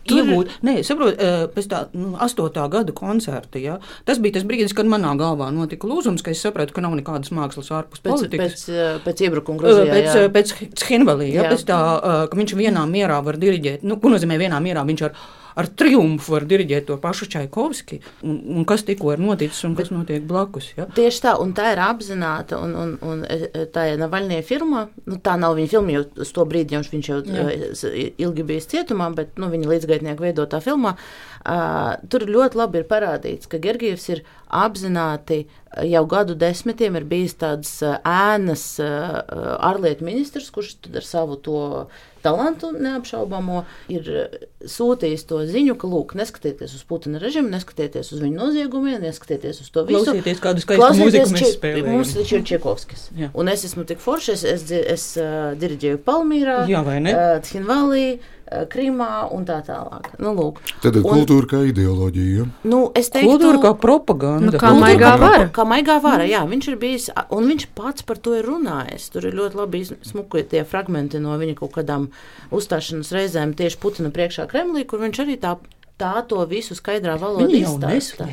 iegūt? 0.10 0.50
Nē, 0.66 0.78
saprotu, 0.88 1.18
uh, 1.18 1.46
pēc 1.54 1.68
tā 1.72 1.82
nu, 1.94 2.14
astotā 2.22 2.66
gada 2.72 2.94
koncerta. 2.96 3.60
Ja? 3.62 3.80
Tas 4.06 4.18
bija 4.24 4.40
tas 4.40 4.44
brīdis, 4.48 4.74
kad 4.78 4.90
manā 4.90 5.14
galvā 5.20 5.52
notika 5.54 5.88
lūzums, 5.88 6.24
ka 6.26 6.32
es 6.32 6.42
sapratu, 6.42 6.74
ka 6.74 6.82
nav 6.82 6.96
nekādas 6.98 7.32
mākslas 7.36 7.70
ārpus 7.72 8.02
Pēc, 8.02 8.12
politikas. 8.12 8.54
pēc, 8.54 8.64
eh, 8.74 9.00
pēc 9.06 9.22
iebrukuma 9.28 9.60
Uh, 9.62 9.64
Grūzijā. 9.66 9.92
Pēc, 9.94 10.10
jā. 10.16 10.30
pēc 10.32 10.56
Schenvalī, 10.82 11.34
ja, 11.34 11.44
Jā. 11.44 11.52
pēc 11.54 11.66
tā, 11.70 11.80
ka 12.32 12.38
viņš 12.38 12.56
vienā 12.58 12.86
mierā 12.90 13.24
var 13.24 13.38
diriģēt. 13.38 13.84
Nu, 13.84 13.98
ko 14.02 14.10
nozīmē 14.10 14.38
vienā 14.42 14.58
mierā? 14.64 14.82
Viņš 14.88 15.02
ar, 15.06 15.14
ar 15.60 15.70
triumfu 15.78 16.36
var 16.36 16.46
diriģēt 16.50 16.88
to 16.90 16.98
pašu 17.02 17.28
Čaikovski. 17.32 18.02
Un, 18.28 18.38
un 18.58 18.68
kas 18.70 18.86
tikko 18.88 19.14
ir 19.16 19.24
noticis 19.24 19.64
un 19.68 19.76
kas 19.80 19.92
notiek 19.94 20.24
blakus? 20.28 20.72
Ja? 20.78 20.88
Tieši 20.96 21.24
tā, 21.26 21.36
un 21.42 21.56
tā 21.58 21.72
ir 21.74 21.84
apzināta. 21.84 22.60
Un, 22.62 22.76
un, 22.78 22.94
un 23.08 23.26
e, 23.28 23.66
tā 23.74 23.88
ir 23.92 24.00
Navaļņie 24.02 24.42
firma. 24.48 24.86
Nu, 25.10 25.20
tā 25.24 25.38
nav 25.42 25.58
viņa 25.60 25.74
filma, 25.76 25.98
jo 25.98 26.06
uz 26.26 26.34
to 26.36 26.48
brīdi 26.50 26.78
jau 26.78 26.84
viņš 26.92 27.12
jau 27.12 27.20
Jā. 27.26 27.50
e, 27.52 28.08
ilgi 28.22 28.48
bija 28.48 28.70
cietumā, 28.76 29.12
bet 29.18 29.42
nu, 29.42 29.52
viņa 29.52 29.74
līdzgaitnieku 29.76 30.30
veidotā 30.30 30.62
filmā. 30.64 30.96
Uh, 30.96 31.32
tur 32.12 32.28
ļoti 32.30 32.60
labi 32.60 32.82
ir 32.82 32.88
parādīts, 32.90 33.50
ka 33.50 33.58
Gergijevs 33.62 34.08
ir 34.14 34.22
apzināti 34.52 35.48
jau 35.88 36.04
gadu 36.06 36.36
desmitiem 36.36 37.00
ir 37.00 37.08
bijis 37.08 37.34
tāds 37.40 37.72
ēnas 37.82 38.66
ārlietu 38.82 40.06
ministrs, 40.06 40.52
kurš 40.54 40.76
ar 40.92 41.08
savu 41.08 41.40
to 41.42 41.64
talantu 42.24 42.72
neapšaubāmo 42.78 43.64
ir 43.92 44.08
ā, 44.08 44.24
sūtījis 44.70 45.24
to 45.30 45.40
ziņu, 45.50 45.76
ka, 45.82 45.90
lūk, 45.90 46.16
neskatieties 46.20 46.76
uz 46.78 46.84
Putina 46.90 47.22
režimu, 47.22 47.50
neskatieties 47.54 48.12
uz 48.14 48.22
viņu 48.22 48.38
noziegumiem, 48.40 49.00
neskatieties 49.06 49.62
uz 49.64 49.70
to 49.74 49.86
visu. 49.90 50.04
Klausieties, 50.06 50.42
kādu 50.44 50.64
skaistu 50.66 50.92
mūziku 51.02 51.34
mēs 51.36 51.56
spēlējam. 51.58 51.90
Mums 51.96 52.14
taču 52.18 52.38
ir 52.40 52.46
Čekovskis. 52.52 53.08
Jā. 53.18 53.32
Un 53.34 53.50
es 53.54 53.66
esmu 53.68 53.86
tik 53.90 54.02
foršs, 54.04 54.30
es, 54.36 54.44
es, 54.56 54.68
dzi- 54.70 54.84
es 54.96 55.08
uh, 55.22 55.52
diriģēju 55.62 56.04
Palmīrā, 56.06 56.60
Jā, 56.70 56.84
vai 56.86 57.00
ne? 57.04 57.16
uh, 57.16 57.42
Thinvalī, 57.46 58.06
uh, 58.20 58.40
Krimā 58.52 59.32
un 59.32 59.46
tā 59.48 59.62
tālāk. 59.64 60.10
Nu, 60.20 60.34
lūk. 60.36 60.58
Tad 60.84 60.98
ir 61.00 61.06
kultūra 61.06 61.48
kā 61.48 61.62
ideoloģija. 61.70 62.44
Ja? 62.44 62.46
Nu, 62.68 62.82
es 63.00 63.08
teiktu, 63.14 63.30
Kultūra 63.32 63.62
kā 63.64 63.72
propaganda. 63.80 64.50
Nu, 64.50 64.52
kā 64.60 64.74
Kultūra 64.74 64.82
maigā 64.84 65.12
kā- 65.14 65.22
vara. 65.22 65.46
Kā 65.56 65.66
maigā 65.70 65.96
vara, 66.04 66.26
jā, 66.28 66.42
viņš 66.50 66.68
ir 66.74 66.76
bijis, 66.82 67.10
un 67.32 67.48
viņš 67.48 67.68
pats 67.80 68.02
par 68.04 68.18
to 68.18 68.36
ir 68.36 68.44
runājis. 68.50 69.08
Tur 69.14 69.30
ir 69.30 69.38
ļoti 69.40 69.56
labi 69.56 69.84
smuki 69.88 70.44
tie 70.52 70.66
fragmenti 70.68 71.22
no 71.24 71.38
viņa 71.40 71.56
kaut 71.62 71.72
kādām 71.80 72.10
uzstāšanās 72.52 73.14
reizēm 73.16 73.56
tieši 73.56 73.80
Putina 73.80 74.12
priekšā 74.12 74.50
Kremlī, 74.52 74.86
kur 74.86 75.00
viņš 75.00 75.24
arī 75.24 75.40
tā, 75.40 75.56
tā 75.98 76.14
to 76.28 76.44
visu 76.46 76.76
skaidrā 76.76 77.16
valodā 77.22 77.48
izstāsta. 77.56 78.28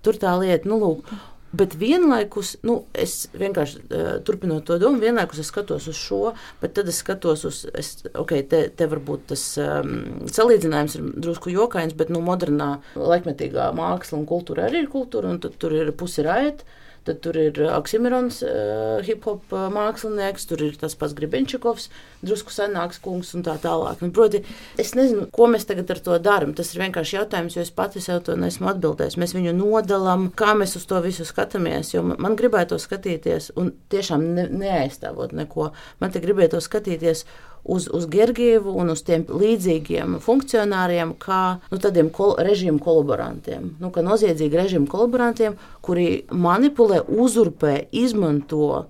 Tur 0.00 0.14
tā 0.16 0.32
lieta, 0.40 0.64
nu, 0.70 0.78
lūk. 0.80 1.10
Bet 1.50 1.74
vienlaikus, 1.74 2.52
nu, 2.62 2.76
es 2.94 3.24
vienkārši 3.34 3.80
uh, 3.82 4.10
turpinot 4.26 4.68
to 4.68 4.76
domu, 4.78 5.00
vienlaikus 5.02 5.40
es 5.42 5.48
skatos 5.50 5.88
uz 5.90 5.98
šo, 5.98 6.20
bet 6.60 6.76
tad 6.78 6.90
es 6.92 7.00
skatos 7.02 7.42
uz, 7.48 7.62
es, 7.74 7.96
ok, 8.14 8.36
te, 8.50 8.60
te 8.70 8.86
varbūt 8.90 9.24
tas 9.32 9.44
um, 9.58 9.96
salīdzinājums 10.30 10.94
ir 11.00 11.08
drusku 11.26 11.50
jokains, 11.50 11.96
bet 11.98 12.12
nu, 12.14 12.22
modernā, 12.22 12.76
laikmetīgā 12.94 13.72
māksla 13.74 14.20
un 14.20 14.28
kultūra 14.30 14.68
arī 14.68 14.84
ir 14.84 14.92
kultūra, 14.92 15.34
un 15.34 15.42
tad 15.42 15.58
tur 15.58 15.74
ir 15.74 15.90
pusi 15.98 16.22
raita. 16.26 16.78
Tad 17.08 17.22
tur 17.24 17.36
ir 17.40 17.56
Oksimirons, 17.72 18.42
uh, 18.44 19.00
hip 19.06 19.24
hop 19.28 19.54
uh, 19.56 19.68
mākslinieks, 19.72 20.44
tur 20.50 20.60
ir 20.66 20.74
tas 20.80 20.96
pats 20.98 21.14
Gribenčikovs, 21.16 21.88
drusku 22.20 22.52
senāks 22.52 23.00
kungs 23.00 23.32
un 23.38 23.44
tā 23.46 23.54
tālāk. 23.62 24.02
Un, 24.04 24.12
proti, 24.16 24.42
es 24.80 24.92
nezinu, 24.98 25.24
ko 25.32 25.48
mēs 25.50 25.64
tagad 25.68 25.90
ar 25.94 26.02
to 26.04 26.18
darām. 26.20 26.52
Tas 26.56 26.74
ir 26.74 26.82
vienkārši 26.84 27.16
jautājums, 27.16 27.56
jo 27.56 27.64
es 27.64 27.72
pati 27.72 28.02
sev 28.04 28.20
to 28.26 28.36
nesmu 28.36 28.68
atbildējis. 28.74 29.16
Mēs 29.20 29.32
viņu 29.36 29.56
nodalām, 29.56 30.28
kā 30.36 30.52
mēs 30.58 30.76
uz 30.76 30.84
to 30.90 31.00
visu 31.04 31.24
skatāmies. 31.28 31.94
Jo 31.94 32.04
man, 32.06 32.20
man 32.20 32.36
gribētu 32.40 32.74
to 32.74 32.82
skatīties, 32.84 33.52
un 33.60 33.72
tiešām 33.92 34.26
ne, 34.36 34.48
neaizstāvot 34.62 35.32
neko. 35.36 35.70
Man 36.04 36.12
te 36.12 36.20
gribētu 36.20 36.58
to 36.58 36.64
skatīties 36.68 37.24
uz, 37.64 37.88
uz 37.92 38.06
Gergievu 38.10 38.74
un 38.80 38.92
uz 38.94 39.02
tiem 39.06 39.26
līdzīgiem 39.28 40.18
funkcionāriem, 40.24 41.16
kā 41.20 41.42
nu, 41.70 41.80
tādiem 41.80 42.10
kol 42.14 42.36
režīmu 42.40 42.80
kolaborantiem, 42.82 43.74
nu, 43.80 43.90
kā 43.94 44.04
noziedzīgi 44.06 44.62
režīmu 44.62 44.88
kolaborantiem, 44.90 45.58
kuri 45.84 46.24
manipulē, 46.30 47.04
uzurpē, 47.08 47.76
izmanto 47.92 48.86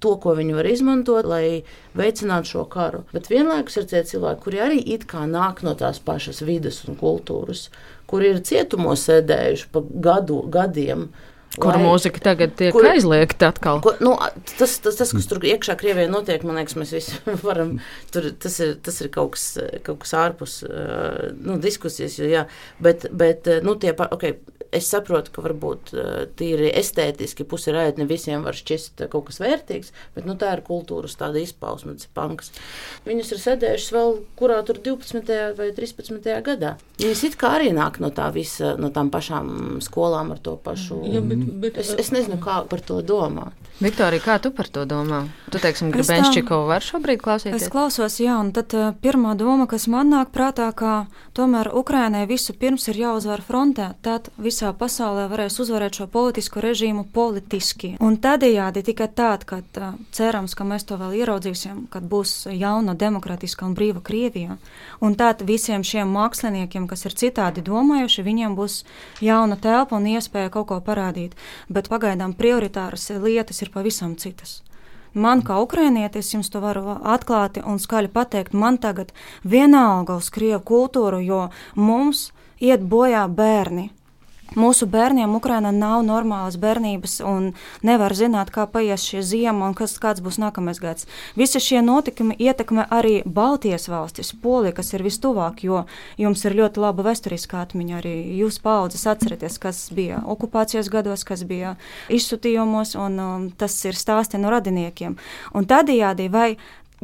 to, 0.00 0.14
ko 0.20 0.34
viņi 0.36 0.56
var 0.56 0.68
izmantot, 0.68 1.28
lai 1.28 1.62
veicinātu 1.96 2.52
šo 2.52 2.64
karu. 2.72 3.02
Bet 3.14 3.30
vienlaikus 3.32 3.78
ir 3.80 3.88
tie 3.90 4.02
cilvēki, 4.06 4.42
kuri 4.44 4.62
arī 4.62 4.80
it 4.94 5.06
kā 5.10 5.24
nāk 5.30 5.62
no 5.66 5.76
tās 5.78 6.00
pašas 6.04 6.42
vidas 6.46 6.82
un 6.88 6.98
kultūras, 7.00 7.68
kuri 8.10 8.34
ir 8.34 8.42
cietumos 8.46 9.06
sēdējuši 9.08 9.70
pa 9.72 9.82
gadu, 10.08 10.42
gadiem. 10.52 11.08
Kura 11.60 11.80
mūzika 11.80 12.20
tagad 12.22 12.56
tiek 12.58 12.74
kur, 12.76 12.86
aizliegta 12.90 13.50
atkal? 13.52 13.80
Ko, 13.84 13.94
nu, 14.04 14.14
tas, 14.56 14.76
tas, 14.84 14.98
tas, 14.98 15.12
kas 15.16 15.30
tur 15.30 15.44
iekšā 15.46 15.76
Krievijā 15.80 16.10
notiek, 16.12 16.44
man 16.46 16.60
liekas, 16.60 16.76
mēs 16.78 16.92
visi 16.96 17.20
varam. 17.46 17.76
Tur, 18.14 18.30
tas, 18.42 18.58
ir, 18.64 18.76
tas 18.84 19.00
ir 19.02 19.12
kaut 19.14 19.36
kas, 19.36 19.46
kaut 19.86 20.02
kas 20.04 20.16
ārpus 20.18 20.58
nu, 21.40 21.56
diskusijas. 21.62 22.18
Jo, 22.20 22.28
jā, 22.32 22.44
bet, 22.82 23.08
bet 23.16 23.48
nu, 23.64 23.78
tie, 23.80 23.94
okay, 24.10 24.36
es 24.76 24.88
saprotu, 24.92 25.32
ka 25.34 25.44
varbūt 25.44 25.92
tīri 26.38 26.70
estētiski 26.76 27.46
pusi 27.48 27.74
rēt 27.74 28.00
ne 28.00 28.06
visiem 28.08 28.44
var 28.46 28.56
šķist 28.56 29.06
kaut 29.12 29.28
kas 29.30 29.40
vērtīgs, 29.42 29.92
bet 30.16 30.28
nu, 30.28 30.36
tā 30.38 30.52
ir 30.56 30.64
kultūras 30.66 31.16
tāda 31.18 31.42
izpausme, 31.42 31.96
tas 31.98 32.10
panks. 32.16 32.52
Viņas 33.06 33.32
ir 33.34 33.42
sēdējušas 33.42 33.94
vēl 33.96 34.16
kurā 34.38 34.60
tur 34.66 34.80
12. 34.84 35.36
vai 35.58 35.70
13. 35.76 36.30
gadā. 36.46 36.76
Viņas 37.00 37.24
it 37.30 37.38
kā 37.40 37.56
arī 37.58 37.72
nāk 37.76 38.00
no 38.02 38.12
tā 38.14 38.28
visa, 38.34 38.74
no 38.80 38.92
tām 38.94 39.10
pašām 39.14 39.80
skolām 39.84 40.32
ar 40.36 40.42
to 40.42 40.56
pašu. 40.62 41.02
Ja, 41.12 41.22
bet, 41.24 41.46
bet, 41.62 41.80
es, 41.82 41.92
es 41.98 42.12
nezinu, 42.14 42.40
kā 42.42 42.62
par 42.70 42.84
to 42.84 43.02
domāt. 43.06 43.66
Viktorija, 43.76 44.22
kā 44.24 44.34
tu 44.40 44.48
par 44.56 44.70
to 44.72 44.86
domā? 44.88 45.26
Tu 45.52 45.60
teiksim, 45.60 45.90
Gribenšķikovu 45.92 46.64
var 46.70 46.80
šobrīd 46.80 47.20
klausīties? 47.20 47.66
Es 47.66 47.68
klausos, 47.68 48.14
jā, 48.24 48.38
un 48.40 48.48
tad 48.56 48.72
uh, 48.72 48.94
pirmā 49.04 49.34
doma, 49.36 49.66
kas 49.68 49.84
man 49.92 50.08
nāk 50.08 50.30
prātā, 50.32 50.70
ka 50.72 51.04
tomēr 51.36 51.68
Ukrainai 51.76 52.22
visu 52.26 52.54
pirms 52.56 52.88
ir 52.88 52.96
jāuzvar 53.02 53.42
frontē, 53.44 53.90
tad 54.00 54.30
visā 54.40 54.70
pasaulē 54.72 55.26
varēs 55.28 55.58
uzvarēt 55.60 56.00
šo 56.00 56.06
politisko 56.08 56.62
režīmu 56.64 57.04
politiski. 57.12 57.90
Un 58.00 58.16
tādējādi 58.16 58.80
tikai 58.86 59.10
tād, 59.12 59.44
kad 59.44 59.80
uh, 59.82 59.92
cerams, 60.08 60.56
ka 60.56 60.64
mēs 60.64 60.88
to 60.88 60.96
vēl 60.96 61.12
ieraudzīsim, 61.20 61.84
kad 61.92 62.08
būs 62.08 62.48
jauna, 62.56 62.96
demokratiska 62.96 63.68
un 63.68 63.76
brīva 63.76 64.00
Krievija, 64.00 64.56
un 65.04 65.18
tad 65.20 65.44
visiem 65.44 65.84
šiem 65.84 66.16
māksliniekiem, 66.16 66.88
kas 66.88 67.04
ir 67.04 67.18
citādi 67.26 67.60
domājuši, 67.68 68.24
viņiem 68.24 68.56
būs 68.56 68.80
jauna 69.20 69.60
telpa 69.60 70.00
un 70.00 70.08
iespēja 70.16 70.48
kaut 70.56 70.72
ko 70.72 70.80
parādīt. 70.80 71.36
Bet 71.68 71.92
pagaidām 71.92 72.32
prioritāras 72.40 73.10
lietas 73.20 73.60
ir 73.62 73.65
ir 73.66 73.74
pavisam 73.74 74.14
citas. 74.16 74.62
Man, 75.16 75.40
kā 75.40 75.56
ukrānietis, 75.64 76.34
jums 76.34 76.50
to 76.52 76.60
varu 76.60 76.98
atklāti 77.00 77.62
un 77.64 77.80
skaļi 77.80 78.10
pateikt, 78.12 78.52
man 78.52 78.76
tagad 78.76 79.14
vienalga 79.48 80.18
uz 80.20 80.28
krievu 80.30 80.60
kultūru, 80.70 81.22
jo 81.24 81.46
mums 81.74 82.30
iet 82.60 82.84
bojā 82.84 83.24
bērni. 83.28 83.90
Mūsu 84.54 84.86
bērniem 84.86 85.34
Ukrainā 85.34 85.72
nav 85.74 86.04
normālas 86.06 86.54
bērnības 86.60 87.18
un 87.26 87.48
nevar 87.82 88.14
zināt, 88.14 88.52
kā 88.54 88.68
paies 88.70 89.02
šī 89.02 89.22
ziema 89.26 89.66
un 89.66 89.74
kas, 89.74 89.96
kāds 89.98 90.22
būs 90.22 90.38
nākamais 90.38 90.78
gads. 90.80 91.08
Visi 91.36 91.60
šie 91.60 91.82
notikumi 91.82 92.36
ietekmē 92.38 92.86
arī 92.94 93.18
Baltijas 93.26 93.88
valstis, 93.90 94.30
Polija, 94.30 94.76
kas 94.78 94.94
ir 94.94 95.02
vistuvāk, 95.02 95.64
jo 95.66 95.82
jums 96.20 96.46
ir 96.46 96.56
ļoti 96.60 96.84
laba 96.84 97.08
vēsturiskā 97.08 97.64
atmiņa. 97.66 97.98
Arī 97.98 98.14
jūs 98.38 98.60
paudzes 98.62 99.06
atceraties, 99.10 99.58
kas 99.58 99.82
bija 99.96 100.22
okupācijas 100.22 100.92
gados, 100.94 101.26
kas 101.26 101.42
bija 101.48 101.74
izsutījumos, 102.12 102.94
un 103.00 103.20
um, 103.20 103.46
tas 103.50 103.74
ir 103.84 103.98
stāsti 103.98 104.38
no 104.38 104.54
radiniekiem. 104.54 105.18
Un 105.58 105.66
tādējādi 105.66 106.30
vai 106.30 106.50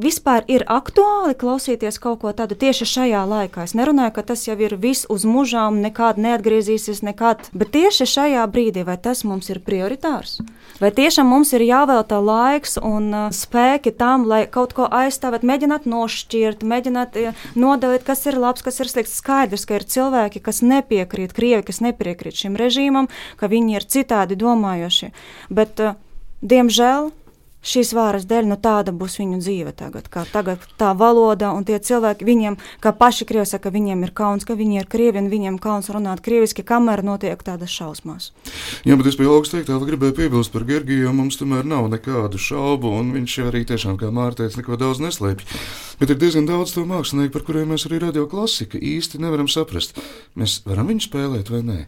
vispār 0.01 0.45
ir 0.49 0.65
aktuāli 0.71 1.35
klausīties 1.39 1.99
kaut 2.01 2.23
ko 2.23 2.33
tādu 2.33 2.57
tieši 2.59 2.87
šajā 2.89 3.23
laikā. 3.29 3.67
Es 3.67 3.75
nerunāju, 3.77 4.15
ka 4.17 4.25
tas 4.33 4.47
jau 4.47 4.57
ir 4.57 4.77
viss 4.81 5.07
uz 5.13 5.27
mūžām, 5.29 5.83
nekad 5.85 6.21
neatgriezīsies, 6.23 7.03
nekad, 7.05 7.45
bet 7.53 7.73
tieši 7.77 8.09
šajā 8.09 8.47
brīdī, 8.53 8.87
vai 8.89 8.97
tas 8.97 9.25
mums 9.29 9.51
ir 9.53 9.61
prioritārs? 9.65 10.41
Vai 10.81 10.91
tiešām 10.95 11.29
mums 11.29 11.53
ir 11.53 11.65
jāvelta 11.67 12.19
laiks 12.25 12.79
un 12.81 13.13
uh, 13.13 13.29
spēki 13.35 13.93
tam, 13.95 14.27
lai 14.27 14.47
kaut 14.51 14.73
ko 14.77 14.89
aizstāvētu, 14.89 15.47
mēģināt 15.47 15.87
nošķirt, 15.87 16.65
mēģināt 16.67 17.19
uh, 17.21 17.47
nodalīt, 17.55 18.07
kas 18.09 18.25
ir 18.27 18.41
labs, 18.41 18.65
kas 18.65 18.81
ir 18.81 18.91
slikts. 18.91 19.19
Skaidrs, 19.23 19.67
ka 19.69 19.77
ir 19.79 19.87
cilvēki, 19.87 20.41
kas 20.43 20.63
nepiekrīt, 20.67 21.37
krievi, 21.37 21.63
kas 21.69 21.83
nepiekrīt 21.85 22.41
šim 22.41 22.57
režīmam, 22.59 23.11
ka 23.39 23.51
viņi 23.53 23.77
ir 23.79 23.87
citādi 23.87 24.39
domājoši. 24.41 25.13
Bet, 25.53 25.79
uh, 25.85 26.01
diemžēl, 26.43 27.13
šīs 27.63 27.93
vāras 27.97 28.27
dēļ, 28.29 28.49
nu 28.51 28.59
tāda 28.61 28.93
būs 28.95 29.17
viņu 29.21 29.39
dzīve 29.43 29.73
tagad. 29.79 30.09
Kā 30.13 30.25
tagad 30.29 30.63
tā 30.81 30.93
valoda 30.99 31.53
un 31.57 31.65
tie 31.67 31.79
cilvēki, 31.79 32.27
viņiem, 32.27 32.59
kā 32.83 32.93
paši 32.97 33.27
krievi 33.29 33.47
saka, 33.49 33.73
viņiem 33.75 34.03
ir 34.07 34.13
kauns, 34.17 34.47
ka 34.49 34.57
viņi 34.59 34.83
ir 34.83 34.89
krievi 34.91 35.23
un 35.23 35.31
viņiem 35.33 35.59
kauns 35.63 35.91
runāt 35.95 36.23
krieviski, 36.25 36.67
kamēr 36.67 37.05
notiek 37.07 37.41
tādas 37.43 37.73
šausmas. 37.73 38.33
Jā, 38.87 38.99
bet 38.99 39.11
es 39.11 39.19
pie 39.19 39.29
augstu 39.31 39.59
teikt, 39.59 39.71
vēl 39.71 39.87
gribēju 39.93 40.19
piebilst 40.19 40.55
par 40.55 40.67
Gergiju, 40.69 41.07
jo 41.07 41.15
mums 41.17 41.39
tomēr 41.41 41.67
nav 41.69 41.89
nekādu 41.93 42.41
šaubu, 42.41 42.93
un 42.99 43.15
viņš 43.17 43.39
arī 43.47 43.65
tiešām, 43.69 43.99
kā 44.01 44.11
Mārteic, 44.15 44.59
neko 44.59 44.79
daudz 44.81 45.03
neslēpj. 45.05 45.47
Bet 46.03 46.11
ir 46.11 46.19
diezgan 46.19 46.49
daudz 46.49 46.75
to 46.75 46.83
mākslinieku, 46.89 47.37
par 47.37 47.47
kuriem 47.47 47.75
mēs 47.75 47.87
arī 47.87 48.03
radio 48.03 48.27
klasika 48.31 48.81
īsti 48.81 49.23
nevaram 49.23 49.51
saprast. 49.51 49.99
Mēs 50.35 50.63
varam 50.67 50.91
viņu 50.91 51.07
spēlēt 51.07 51.53
vai 51.53 51.63
nē 51.67 51.83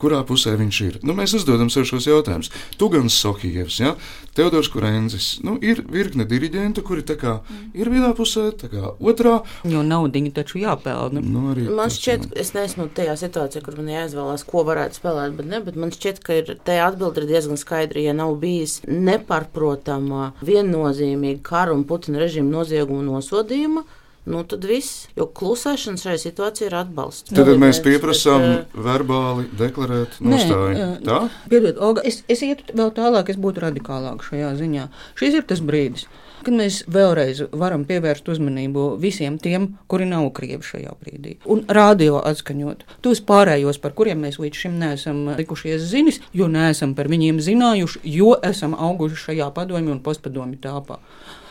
kurā 0.00 0.20
pusē 0.28 0.54
viņš 0.60 0.78
ir. 0.84 0.98
Nu, 1.06 1.14
mēs 1.16 1.34
uzdodam 1.38 1.70
sev 1.72 1.86
šos 1.88 2.06
jautājumus. 2.08 2.50
Tugans 2.80 3.16
Sohijevs, 3.16 3.78
ja? 3.80 3.94
Teodors 4.36 4.68
Kurenzis. 4.72 5.28
Nu, 5.44 5.56
ir 5.64 5.80
virkne 5.92 6.26
diriģentu, 6.28 6.84
kuri 6.84 7.04
kā, 7.16 7.38
ir 7.76 7.88
vienā 7.92 8.12
pusē, 8.16 8.50
kā 8.60 8.92
otrā. 9.00 9.38
Jo 9.64 9.82
naudiņu 9.86 10.32
taču 10.36 10.60
jāpelna. 10.60 11.22
Nu, 11.24 11.54
man 11.76 11.92
šķiet, 11.92 12.28
ka 12.30 12.40
es 12.42 12.52
neesmu 12.56 12.88
tajā 12.96 13.16
situācijā, 13.22 13.64
kur 13.64 13.78
man 13.80 13.92
jāizvēlās, 13.94 14.44
ko 14.48 14.66
varētu 14.68 15.00
spēlēt, 15.00 15.36
bet, 15.38 15.50
ne, 15.52 15.62
bet 15.64 15.80
man 15.80 15.94
šķiet, 15.94 16.20
ka 16.24 16.40
ir, 16.42 16.56
tā 16.66 16.80
atbilde 16.84 17.24
ir 17.24 17.30
diezgan 17.30 17.60
skaidra. 17.60 18.04
Ja 18.04 18.16
nav 18.16 18.36
bijis 18.42 18.82
nepārprotama, 18.86 20.34
viennozīmīga 20.44 21.40
kara 21.46 21.76
un 21.76 21.86
Putina 21.88 22.20
režīma 22.20 22.58
nozieguma 22.58 23.06
nosodījuma, 23.06 23.86
nu 24.26 24.42
tad 24.48 24.66
viss. 24.66 25.06
Jo 25.16 25.28
klusēšana 25.38 26.02
šajā 26.02 26.20
situācijā 26.26 26.70
ir 26.70 26.76
atbalsts. 26.80 27.32
Tad 27.32 27.48
nu, 27.48 27.56
mēs 27.62 27.80
pieprasām 27.84 28.42
bet, 28.42 28.74
uh, 28.74 28.84
verbāli 28.88 29.46
deklarēt 29.58 30.20
nostāju. 30.20 30.76
Nē, 30.76 30.90
tā? 31.06 31.22
Piedod, 31.52 31.80
Olga, 31.82 32.04
es, 32.06 32.22
es 32.32 32.42
ietu 32.46 32.74
vēl 32.76 32.92
tālāk, 32.96 33.30
es 33.32 33.40
būtu 33.40 33.62
radikālāk 33.68 34.26
šajā 34.26 34.54
ziņā. 34.58 34.88
Šis 35.18 35.40
ir 35.40 35.46
tas 35.48 35.62
brīdis. 35.64 36.08
Kad 36.46 36.54
mēs 36.54 36.82
vēlreiz 36.92 37.40
varam 37.58 37.86
pievērst 37.88 38.28
uzmanību 38.30 38.82
visiem 39.02 39.38
tiem, 39.42 39.70
kuri 39.90 40.04
nav 40.06 40.28
krievi 40.36 40.62
šajā 40.62 40.92
brīdī, 41.00 41.32
un 41.50 41.64
radio 41.66 42.20
atskaņot 42.28 42.84
tos 43.02 43.22
pārējos, 43.26 43.80
par 43.82 43.96
kuriem 43.98 44.20
mēs 44.22 44.38
līdz 44.42 44.60
šim 44.66 44.76
neesam 44.78 45.24
likušies 45.40 45.88
zinis, 45.90 46.20
jo 46.36 46.46
neesam 46.52 46.92
par 46.94 47.10
viņiem 47.10 47.40
zinājuši, 47.42 48.04
jo 48.18 48.36
esam 48.46 48.76
auguši 48.78 49.18
šajā 49.24 49.50
padomju 49.56 49.96
un 49.96 50.04
postpadomju 50.04 50.60
tāpā 50.62 51.00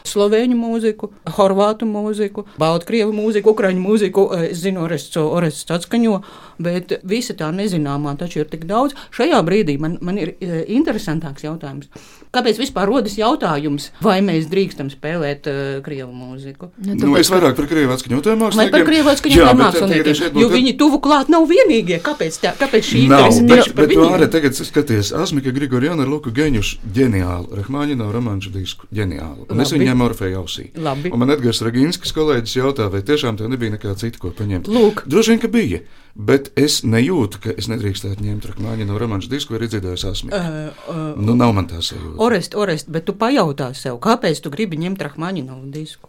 slovēņu 0.09 0.57
mūziku, 0.59 1.11
horvātu 1.37 1.87
mūziku, 1.89 2.45
baltkrievu 2.61 3.13
mūziku, 3.15 3.53
ukraiņu 3.55 3.83
mūziku. 3.83 4.27
Es 4.49 4.61
zinu, 4.63 4.83
Orests, 4.85 5.17
Orests 5.21 5.71
atskaņo, 5.75 6.19
bet 6.65 6.97
visa 7.07 7.35
tā 7.37 7.51
nezināmā 7.55 8.15
taču 8.19 8.43
ir 8.43 8.51
tik 8.51 8.67
daudz. 8.69 8.95
Šajā 9.15 9.41
brīdī 9.47 9.77
man, 9.81 9.97
man 10.05 10.19
ir 10.21 10.35
e, 10.39 10.63
interesantāks 10.77 11.45
jautājums. 11.47 11.89
Kāpēc 12.35 12.59
vispār 12.59 12.89
rodas 12.89 13.15
jautājums, 13.19 13.89
vai 14.03 14.17
mēs 14.25 14.49
drīkstam 14.51 14.89
spēlēt 14.91 15.47
uh, 15.47 15.61
krievu 15.85 16.11
mūziku? 16.11 16.69
Nu, 16.83 16.97
nu, 16.99 17.13
es 17.19 17.31
vairāk 17.31 17.55
par 17.57 17.69
krievu 17.71 17.95
atskaņotājiem 17.95 18.41
māksliniekiem. 18.43 18.73
Vai 18.73 18.75
par 18.75 18.87
krievu 18.89 19.11
atskaņotājiem 19.13 19.61
māksliniekiem? 19.61 20.39
Jo 20.43 20.49
viņi 20.51 20.75
tuvu 20.79 20.99
klāt 21.03 21.31
nav 21.31 21.47
vienīgie. 21.49 22.01
Kāpēc, 22.03 22.39
tā, 22.43 22.53
kāpēc 22.59 22.89
šī 22.91 23.05
interese 23.05 23.45
tieši 23.47 23.75
par 23.77 23.89
viņiem? 23.91 24.17
Bet 24.25 24.33
tagad 24.35 24.59
skaties, 24.59 25.11
Asmika 25.15 25.53
Grigorjana 25.55 26.03
ar 26.03 26.11
Luku 26.11 26.33
Geņušu 26.35 26.91
ģeniālu, 26.95 27.51
Rahmāņina 27.61 28.09
romanču 28.11 28.51
disku 28.53 28.89
ģeniālu. 28.95 29.47
Un 29.51 29.63
es 29.63 29.71
viņu 29.75 29.89
ņēmu 29.89 30.09
Orfeja 30.09 30.41
ausī. 30.41 30.69
Labi. 30.75 31.13
Un 31.13 31.21
man 31.21 31.35
Edgars 31.35 31.63
Raginskis 31.65 32.15
kolēģis 32.15 32.57
jautā, 32.59 32.89
vai 32.91 33.03
tiešām 33.05 33.39
tev 33.39 33.51
nebija 33.53 33.77
nekā 33.77 33.95
cita, 33.99 34.19
ko 34.21 34.33
paņemt. 34.35 34.71
Lūk. 34.71 35.05
Droši 35.09 35.35
vien, 35.35 35.43
ka 35.43 35.51
bija. 35.51 35.85
Bet 36.15 36.47
es 36.55 36.79
nejūtu, 36.87 37.41
ka 37.43 37.53
es 37.59 37.67
nedrīkstētu 37.67 38.23
ņemt 38.23 38.45
Rakmāņa 38.47 38.87
no 38.87 38.99
romanču 39.01 39.27
disku, 39.33 39.51
vai 39.51 39.67
dzirdējis 39.67 40.05
esmu. 40.13 40.31
Uh, 40.31 40.69
uh, 40.87 41.01
nu, 41.19 41.35
nav 41.35 41.51
man 41.57 41.67
tā 41.67 41.81
sajūta. 41.83 42.15
Orest, 42.23 42.55
Orest, 42.55 42.87
bet 42.87 43.03
tu 43.09 43.17
pajautā 43.19 43.73
sev, 43.75 43.99
kāpēc 44.03 44.39
tu 44.39 44.53
gribi 44.53 44.79
ņemt 44.79 45.03
Rakmāņa 45.09 45.43
no 45.43 45.59
disku? 45.73 46.07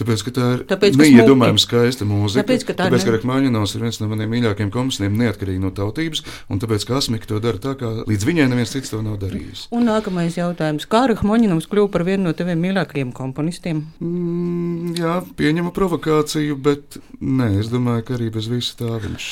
Tāpēc, 0.00 0.22
ka 0.26 0.32
tā 0.34 0.46
ir 0.56 0.62
Tāpēc, 0.70 0.96
smuki. 0.96 1.62
skaista 1.62 2.06
mūzika. 2.08 2.42
Tāpēc, 2.42 2.64
ka 2.66 2.74
tā 2.74 2.88
tāpēc, 2.88 3.04
ka 3.06 3.14
Rachmaņinovs 3.14 3.74
ir 3.76 3.84
viens 3.86 4.00
no 4.00 4.08
maniem 4.10 4.32
mīļākajiem 4.34 4.72
komponistiem, 4.74 5.18
neatkarīgi 5.20 5.62
no 5.62 5.70
tautības, 5.74 6.24
un 6.50 6.62
tāpēc, 6.62 6.86
ka 6.88 6.98
Asmika 6.98 7.30
to 7.30 7.38
dara 7.44 7.60
tā, 7.62 7.76
kā 7.78 7.90
līdz 8.08 8.26
viņai 8.26 8.48
neviens 8.50 8.74
cits 8.74 8.90
to 8.90 9.00
nav 9.04 9.20
darījis. 9.22 9.68
Un 9.74 9.86
nākamais 9.86 10.38
jautājums. 10.38 10.88
Kā 10.90 11.04
Rahmaņinovs 11.12 11.68
kļuva 11.70 11.92
par 11.94 12.06
vienu 12.08 12.26
no 12.26 12.34
taviem 12.34 12.58
mīļākajiem 12.64 13.12
komponistiem? 13.14 13.84
Mm, 14.02 14.96
jā, 14.98 15.20
pieņemu 15.38 15.70
provokāciju, 15.76 16.58
bet 16.64 16.98
nē, 17.20 17.52
es 17.62 17.70
domāju, 17.72 18.06
ka 18.08 18.18
arī 18.18 18.32
bez 18.34 18.50
visa 18.50 18.74
tā 18.80 18.98
viņš 18.98 19.30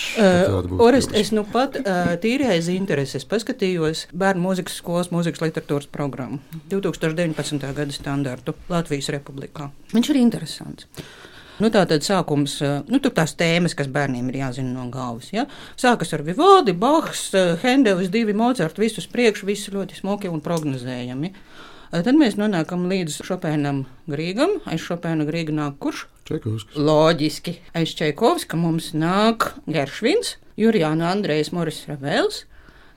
būtu. 0.71 0.79
Orest, 0.83 1.11
kļuvis. 1.11 1.27
es 1.27 1.35
nu 1.35 1.47
pat 1.49 1.81
uh, 1.83 2.15
tīri 2.23 2.47
aiz 2.55 2.71
intereses 2.73 3.27
paskatījos 3.29 4.07
bērnu 4.15 4.47
mūzikas 4.47 4.79
skolas 4.79 5.11
mūzikas 5.15 5.43
literatūras 5.43 5.91
programmu 5.93 6.39
2019. 6.71 7.67
gada 7.75 7.95
standartu 7.95 8.55
Latvijas 8.71 9.11
Republikā. 9.15 9.71
Viņš 9.93 10.13
ir 10.13 10.23
interesants. 10.23 10.52
Nu, 11.63 11.69
tā 11.71 11.85
tad 11.87 12.03
sākums, 12.03 12.57
eh, 12.65 12.81
nu, 12.91 12.99
tur 12.99 13.13
tās 13.15 13.37
tēmas, 13.39 13.77
kas 13.79 13.91
bērniem 13.93 14.31
ir 14.33 14.41
jāzina 14.41 14.73
no 14.73 14.89
galvas. 14.91 15.29
Ja? 15.35 15.45
Sākas 15.79 16.11
ar 16.17 16.25
Vivaldi, 16.27 16.73
Bachs, 16.73 17.29
eh, 17.39 17.57
Hendelis, 17.63 18.11
divi 18.11 18.33
Mozart, 18.35 18.81
visus 18.81 19.07
priekš, 19.07 19.45
visi 19.47 19.71
ļoti 19.71 20.01
smuki 20.01 20.33
un 20.33 20.41
prognozējami. 20.41 21.33
Eh, 21.93 22.03
Tad 22.03 22.17
mēs 22.17 22.39
nonākam 22.41 22.89
līdz 22.89 23.21
Šopēnam 23.23 23.85
Grīgam. 24.09 24.61
Aiz 24.67 24.81
Šopēna 24.81 25.29
Grīga 25.29 25.53
nāk 25.53 25.79
kurš? 25.79 26.07
Čekovskis. 26.25 26.75
Loģiski. 26.75 27.59
Aiz 27.75 27.95
Čaikovska 27.95 28.57
mums 28.57 28.93
nāk 28.93 29.53
Geršvins, 29.69 30.37
Jurijāna 30.57 31.13
Andrejs 31.13 31.53
Moris 31.53 31.85
Ravels, 31.87 32.45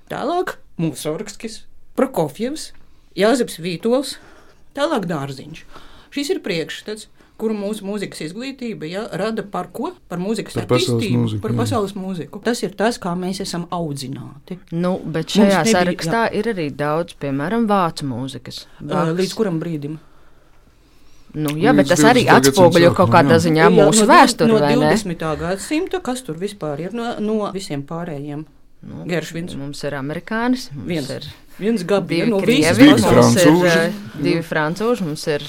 tālāk 0.09 0.55
Mūsorgskis, 0.79 1.65
Prokofjevs, 1.95 2.71
Jāzeps 3.15 3.59
Vītols, 3.59 4.15
tālāk 4.73 5.05
Dārziņš. 5.11 5.65
Šis 6.15 6.29
ir 6.31 6.39
priekšstats, 6.45 7.09
kuru 7.35 7.51
mūsu 7.57 7.83
mūzikas 7.83 8.21
izglītība 8.29 8.87
ja, 8.87 9.01
rada 9.19 9.43
par 9.43 9.67
ko? 9.75 9.89
Par 10.07 10.21
mūzikas 10.23 10.55
Par 10.55 10.63
attīstību, 10.69 11.25
mūziku, 11.25 11.41
par 11.43 11.51
jā. 11.51 11.57
pasaules 11.59 11.91
mūziku. 11.99 12.39
Tas 12.45 12.61
ir 12.63 12.71
tas, 12.79 12.95
kā 13.03 13.11
mēs 13.19 13.41
esam 13.43 13.65
audzināti. 13.75 14.55
Nu, 14.71 14.93
bet 15.03 15.35
šajā 15.35 15.61
nebija- 15.65 15.73
sarakstā 15.75 16.21
ir 16.31 16.47
arī 16.53 16.69
daudz, 16.71 17.17
piemēram, 17.19 17.67
vācu 17.67 18.07
mūzikas. 18.07 18.61
Uh, 18.79 19.11
Līdz 19.17 19.35
kuram 19.35 19.59
brīdim? 19.59 19.97
Nu, 21.35 21.51
jā, 21.59 21.73
bet 21.75 21.89
tas 21.91 21.99
arī 22.07 22.21
20. 22.23 22.29
gadsimta 22.31 22.51
atspoguļo 22.53 22.93
kaut 22.95 23.09
kādā 23.11 23.35
jā. 23.35 23.41
ziņā 23.49 23.63
Jā, 23.65 23.71
mūsu 23.75 24.05
no, 24.05 24.11
vēsturi, 24.13 24.47
no 24.53 24.59
vai 24.63 24.75
ne? 24.79 24.91
20. 24.95 25.25
gadsimta, 25.41 25.99
kas 25.99 26.21
tur 26.23 26.37
vispār 26.39 26.79
ir 26.85 26.95
no, 26.95 27.09
no 27.19 27.51
visiem 27.51 27.83
pārējiem? 27.83 28.45
Nu, 28.85 29.03
Geršvins. 29.09 29.57
Mums 29.59 29.83
ir 29.83 29.97
amerikānis, 29.97 30.69
mums 30.71 30.87
Viens. 30.87 31.09
ir 31.11 31.27
Viens 31.59 31.83
gabi, 31.87 32.21
divi 32.21 32.29
no 32.31 32.39
pasaules. 32.39 33.35
ir 33.43 33.67
eh, 33.67 33.93
divi 34.21 34.41
francūži, 34.45 35.03
mums 35.07 35.27
ir 35.27 35.43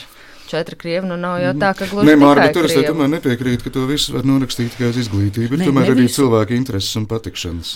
četri 0.50 0.76
krievi. 0.78 1.06
Nu, 1.08 1.16
nav 1.20 1.38
jau 1.42 1.52
tā, 1.60 1.70
ka 1.78 1.88
gluži 1.90 2.08
Nē, 2.08 2.16
Mārta, 2.20 2.46
tikai 2.48 2.54
tur 2.56 2.68
es 2.70 2.88
tomēr 2.90 3.10
nepiekrītu, 3.16 3.66
ka 3.66 3.72
to 3.74 3.86
visu 3.90 4.14
var 4.16 4.26
norakstīt 4.28 4.74
tikai 4.74 4.90
uz 4.92 5.00
izglītību. 5.04 5.56
Ir 5.58 5.62
Nē, 5.62 5.68
tomēr 5.70 5.88
ne 5.88 5.94
arī 5.94 6.06
visu. 6.06 6.20
cilvēka 6.22 6.56
intereses 6.56 6.96
un 7.00 7.06
patikšanas. 7.10 7.72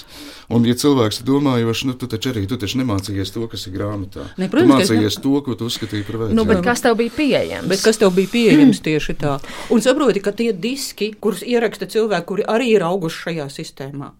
Un, 0.51 0.65
ja 0.67 0.75
cilvēks 0.75 1.21
ir 1.23 1.29
domājošs, 1.31 1.85
nu, 1.91 1.95
tu 1.99 2.09
taču 2.11 2.33
arī 2.33 2.47
tu 2.51 2.57
taču 2.59 2.81
nemācījies 2.83 3.35
to, 3.35 3.45
kas 3.51 3.67
ir 3.71 3.77
grāmatā. 3.77 4.27
Ne, 4.37 4.49
tu 4.49 4.57
protams, 4.57 4.75
ka 4.75 4.83
es 4.83 4.91
ne- 4.91 4.97
mācījies 4.97 5.21
to, 5.23 5.35
ko 5.47 5.55
tu 5.55 5.69
uzskatīji 5.71 6.07
par 6.09 6.21
vajadzīgu. 6.25 6.39
Nu, 6.41 6.47
bet 6.49 6.65
kas 6.65 6.83
tev 6.87 6.97
bija 6.99 7.15
pieejams? 7.19 7.69
Bet 7.71 7.85
kas 7.85 8.01
tev 8.03 8.15
bija 8.17 8.33
pieejams 8.33 8.81
tieši 8.87 9.15
tā? 9.21 9.37
Un 9.71 9.81
saproti, 9.85 10.23
ka 10.25 10.33
tie 10.33 10.53
diski, 10.53 11.13
kurus 11.21 11.43
ieraksta 11.47 11.87
cilvēki, 11.87 12.27
kuri 12.27 12.49
arī 12.51 12.73
ir 12.75 12.83
auguši 12.89 13.27
šajā 13.29 13.47
sistēmā. 13.55 14.11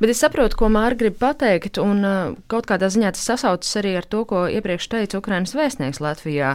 Bet 0.00 0.08
es 0.10 0.18
saprotu, 0.22 0.56
ko 0.56 0.70
Mārta 0.72 0.96
grib 1.02 1.18
pateikt, 1.20 1.76
un 1.78 2.00
uh, 2.00 2.32
kaut 2.50 2.66
kādā 2.66 2.88
ziņā 2.90 3.10
tas 3.12 3.26
sasaucas 3.28 3.76
arī 3.76 3.92
ar 4.00 4.06
to, 4.08 4.24
ko 4.24 4.46
iepriekš 4.48 4.88
teica 4.88 5.18
Ukrainas 5.20 5.52
vēstnieks 5.54 6.00
Latvijā. 6.00 6.54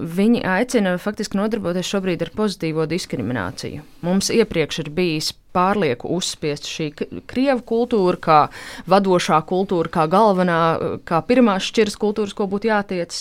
Viņi 0.00 0.40
aicina 0.48 0.94
faktiski 0.96 1.36
nodarboties 1.36 1.84
šobrīd 1.84 2.22
ar 2.24 2.30
pozitīvo 2.34 2.86
diskrimināciju. 2.88 3.82
Mums 4.02 4.30
iepriekš 4.32 4.78
ir 4.82 4.88
bijis 4.96 5.28
pārlieku 5.52 6.08
uzspiest 6.16 6.64
šī 6.64 6.88
krievu 7.28 7.60
kultūra, 7.68 8.16
kā 8.16 8.38
vadošā 8.88 9.42
kultūra, 9.46 9.92
kā 9.92 10.06
galvenā, 10.10 10.58
kā 11.04 11.20
pirmā 11.28 11.58
šķiras 11.60 11.98
kultūras, 12.00 12.32
ko 12.32 12.48
būtu 12.48 12.72
jātiec. 12.72 13.20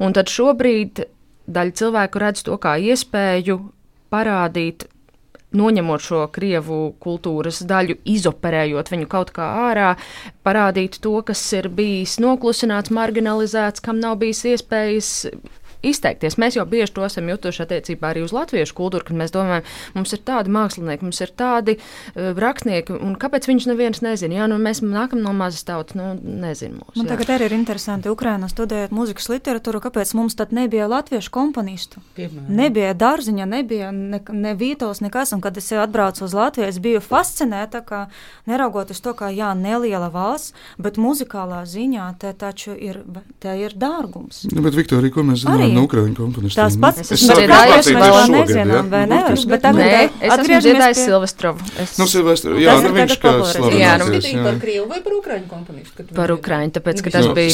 Un 0.00 0.16
tad 0.16 0.32
šobrīd 0.32 1.04
daļa 1.46 1.76
cilvēku 1.82 2.24
redz 2.24 2.46
to 2.48 2.56
kā 2.64 2.78
iespēju 2.80 3.60
parādīt 4.10 4.88
noņemot 5.56 6.02
šo 6.02 6.22
krievu 6.32 6.80
kultūras 7.02 7.60
daļu, 7.68 7.98
izoperējot 8.08 8.90
viņu 8.92 9.08
kaut 9.12 9.30
kā 9.36 9.46
ārā, 9.68 9.92
parādīt 10.46 10.98
to, 11.04 11.14
kas 11.26 11.44
ir 11.56 11.68
bijis 11.72 12.16
noklusināts, 12.22 12.92
marginalizēts, 12.94 13.84
kam 13.84 14.00
nav 14.02 14.18
bijis 14.24 14.44
iespējas. 14.56 15.12
Izteikties. 15.82 16.38
Mēs 16.40 16.56
jau 16.58 16.66
bieži 16.68 16.94
to 16.96 17.04
esam 17.06 17.28
jutuši 17.30 17.64
attiecībā 17.66 18.12
arī 18.12 18.24
uz 18.26 18.34
latviešu 18.36 18.76
kultūru, 18.76 19.06
kad 19.08 19.18
mēs 19.18 19.34
domājam, 19.34 19.66
mums 19.96 20.14
ir 20.16 20.22
tādi 20.26 20.52
mākslinieki, 20.54 21.06
mums 21.06 21.20
ir 21.24 21.32
tādi 21.36 21.76
uh, 21.78 22.32
rakstnieki, 22.36 22.96
un 22.96 23.16
kāpēc 23.20 23.48
viņš 23.50 23.68
neviens 23.70 24.02
nezina? 24.04 24.40
Jā, 24.40 24.48
nu 24.50 24.58
mēs 24.62 24.82
nākam 24.84 25.22
no 25.24 25.34
mazas 25.36 25.66
tautas, 25.68 25.96
nu 25.98 26.14
nezinu 26.16 26.80
mūs. 26.80 26.96
Man 26.96 27.08
jā. 27.08 27.14
tagad 27.14 27.34
arī 27.36 27.50
ir 27.50 27.56
interesanti, 27.58 28.12
Ukrainā 28.12 28.48
studējot 28.50 28.94
mūzikas 28.96 29.30
literatūru, 29.32 29.82
kāpēc 29.84 30.14
mums 30.18 30.38
tad 30.38 30.54
nebija 30.56 30.88
latviešu 30.90 31.32
komponistu. 31.34 32.02
Piemēram. 32.16 32.48
Nebija 32.56 32.94
dārziņa, 32.96 33.48
nebija 33.50 33.92
ne, 33.94 34.20
ne 34.32 34.54
vītos, 34.58 35.02
nekas. 35.04 35.34
Un, 35.36 35.42
kad 35.44 35.56
es 35.58 35.70
atbraucu 35.72 36.24
uz 36.26 36.34
Latviju, 36.36 36.68
es 36.70 36.78
biju 36.82 37.02
fascinēta, 37.04 37.82
ka 37.86 38.06
neraugoties 38.48 39.02
to, 39.04 39.14
ka 39.18 39.30
jā, 39.34 39.52
neliela 39.58 40.08
valsts, 40.12 40.54
bet 40.80 41.00
muzikālā 41.00 41.64
ziņā 41.68 42.06
te 42.22 42.32
taču 42.36 42.74
ir, 42.74 43.02
te 43.42 43.54
ir 43.60 43.76
dārgums. 43.76 44.44
Nu, 44.52 44.64
bet, 44.64 44.76
Viktorija, 44.78 45.14
ko 45.14 45.26
mēs 45.26 45.44
zinām 45.44 45.65
Arī. 45.66 45.74
no 45.76 45.84
Ukrāņu 45.86 46.16
komponistiem? 46.16 46.62
Tās 46.62 46.78
pats 46.80 47.00
Es 47.04 47.12
es 47.12 47.22
esmu 47.26 47.36
mācīties 47.50 47.90
vēl 48.00 48.32
nezinām, 48.36 48.90
vai 48.90 49.02
Nu, 49.06 49.20
kas- 49.28 49.44
bet 49.44 49.62
tagad- 49.62 49.82
Nē, 49.82 50.10
es 50.20 50.32
esmu 50.32 50.60
pie- 50.62 50.94
Silvestrovu. 50.96 51.58
Es... 51.82 51.98
Nu, 51.98 52.06
Silvestra, 52.06 52.50
jā, 52.56 52.72
Tas 52.76 52.82
nu, 52.82 52.88
ir 52.88 52.94
viņš 52.96 53.16
kā 53.16 53.32
popularizēts. 53.36 53.78
Jā, 53.80 53.92
nu, 53.98 54.06
jā. 54.16 54.42
par 54.46 54.60
krievu 54.62 54.88
vai 54.88 55.00
par 55.04 55.12
ukraiņu 55.20 55.48
komponistu? 55.50 56.06
Par? 56.14 56.30
Ukraiņu, 56.36 56.72
tāpēc, 56.78 57.02
ka 57.02 57.10
Nu, 57.10 57.14
tas 57.16 57.26
Nu, 57.26 57.34
bija 57.34 57.46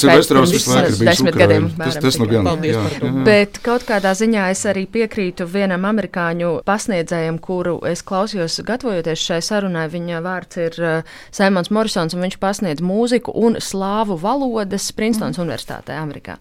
bijis 0.53 0.99
desmit 0.99 1.37
gadiem. 1.37 1.71
Tas, 1.79 2.19
nu 2.19 2.27
gan. 2.31 2.49
Jā, 2.63 2.73
jā, 2.73 2.83
jā. 3.01 3.13
Bet 3.27 3.59
kaut 3.65 3.87
kādā 3.89 4.13
ziņā 4.19 4.49
es 4.53 4.65
arī 4.69 4.85
piekrītu 4.91 5.47
vienam 5.51 5.87
amerikāņu 5.89 6.53
pasniedzējam, 6.69 7.41
kuru 7.43 7.79
es 7.89 8.03
klausījos, 8.07 8.61
gatavojoties 8.67 9.27
šai 9.29 9.41
sarunai. 9.45 9.89
Viņa 9.93 10.23
vārds 10.25 10.61
ir 10.63 10.79
uh, 10.81 11.17
Simons 11.35 11.73
Morrisons, 11.75 12.15
un 12.17 12.27
viņš 12.27 12.39
pasniedz 12.43 12.85
mūziku 12.85 13.35
un 13.35 13.59
slāvu 13.61 14.19
valodas 14.21 14.91
Princetons 14.97 15.39
mm. 15.39 15.47
Universitātē, 15.47 15.99
Amerikā. 16.01 16.39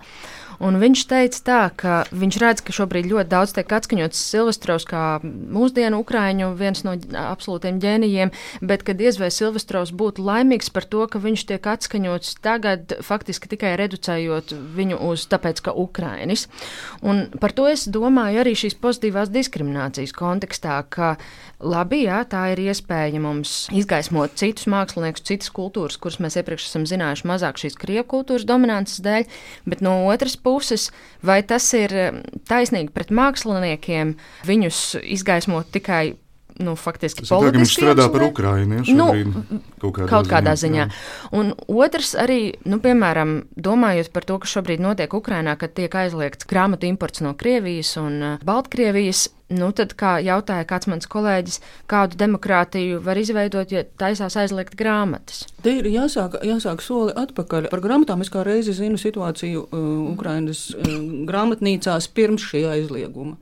Un 0.62 0.78
viņš 0.78 1.02
teica, 1.10 1.40
tā, 1.42 1.60
ka 1.74 1.94
viņš 2.14 2.38
redz, 2.42 2.62
ka 2.62 2.74
šobrīd 2.76 3.08
ļoti 3.10 3.32
daudz 3.32 3.56
tiek 3.56 3.72
atskaņots 3.74 4.20
Silvestrovs 4.32 4.86
kā 4.86 5.04
mūsdienu 5.24 6.02
ukrāņu 6.04 6.52
viens 6.60 6.84
no 6.86 6.94
absolūtiem 7.18 7.80
ģēnijiem, 7.82 8.30
bet 8.62 8.86
ka 8.86 8.94
diez 8.98 9.18
vai 9.18 9.32
Silvestrovs 9.34 9.94
būtu 9.98 10.22
laimīgs 10.26 10.70
par 10.74 10.86
to, 10.86 11.08
ka 11.10 11.22
viņš 11.24 11.46
tiek 11.50 11.70
atskaņots 11.74 12.36
tagad, 12.46 12.94
faktiski 13.02 13.50
tikai 13.52 13.74
reducējot 13.82 14.54
viņu 14.78 15.02
uz 15.10 15.26
tāpēc, 15.32 15.64
ka 15.66 15.74
ukrāņis. 15.74 16.46
Un 17.02 17.26
par 17.42 17.56
to 17.58 17.66
es 17.72 17.88
domāju 17.90 18.44
arī 18.44 18.54
šīs 18.58 18.78
pozitīvās 18.82 19.34
diskriminācijas 19.34 20.14
kontekstā, 20.14 20.78
ka 20.94 21.16
labi, 21.58 22.04
jā, 22.06 22.22
tā 22.30 22.44
ir 22.54 22.62
iespēja 22.68 23.22
mums 23.22 23.66
izgaismot 23.74 24.38
citus 24.38 24.70
māksliniekus, 24.70 25.26
citas 25.26 25.50
kultūras, 25.54 25.98
kuras 26.02 26.20
mēs 26.22 26.38
iepriekš 26.38 26.70
esam 26.70 26.86
zinājuši 26.90 27.28
mazāk 27.34 27.62
šīs 27.62 27.78
krievu 27.82 28.08
kultūras 28.16 28.46
dominances 28.50 29.02
dēļ, 29.06 29.28
bet 29.70 29.84
no 29.86 29.98
otras 30.10 30.38
puses, 30.38 30.51
vai 31.26 31.42
tas 31.48 31.68
ir 31.78 31.96
em, 31.96 32.20
taisnīgi 32.50 32.94
pret 32.96 33.14
māksliniekiem 33.14 34.16
viņus 34.48 34.82
izgaismot 35.18 35.72
tikai, 35.76 36.16
nu, 36.66 36.76
faktiski 36.80 37.26
ka 37.26 37.40
viņš 37.52 37.74
strādā 37.76 38.08
par. 38.14 38.22
Ja, 38.22 38.32
Nu, 38.96 39.08
šobrīd, 39.10 39.60
kaut 39.82 39.96
kādā 39.98 40.08
Kaut 40.10 40.30
kādā 40.32 40.56
ziņā. 40.60 40.86
jā. 40.86 40.88
Un 41.38 41.54
otrs 41.68 42.14
arī, 42.20 42.56
nu, 42.66 42.80
piemēram, 42.84 43.36
domājot 43.56 44.12
par 44.14 44.26
to, 44.28 44.40
kas 44.42 44.56
šobrīd 44.58 44.82
notiek 44.84 45.14
Ukrainā, 45.14 45.58
kad 45.60 45.74
tiek 45.78 45.94
aizliegts 45.94 46.48
grāmatu 46.50 46.90
imports 46.90 47.22
no 47.22 47.34
Krievijas 47.38 47.96
un 48.02 48.18
uh, 48.22 48.44
Baltkrievijas, 48.46 49.30
nu, 49.52 49.72
tad, 49.76 49.96
kā 50.00 50.16
jautāja 50.24 50.66
kāds 50.68 50.88
mans 50.88 51.08
kolēģis, 51.12 51.60
kādu 51.92 52.20
demokrātiju 52.20 53.02
var 53.04 53.20
izveidot, 53.20 53.72
ja 53.74 53.84
taisās 54.00 54.38
aizliegt 54.40 54.78
grāmatas? 54.80 55.46
Te 55.64 55.74
ir 55.82 55.90
jāsāk, 55.92 56.40
jāsāk 56.48 56.84
soli 56.86 57.16
atpakaļ. 57.20 57.68
Par 57.74 57.84
grāmatām 57.84 58.24
es 58.24 58.32
kā 58.32 58.46
reizi 58.48 58.76
zinu 58.78 59.00
situāciju 59.02 59.66
uh, 59.68 59.90
Ukraiņas 60.14 60.64
uh, 60.78 60.96
grāmatnīcās 61.30 62.08
pirms 62.16 62.48
šī 62.52 62.66
aizlieguma. 62.78 63.36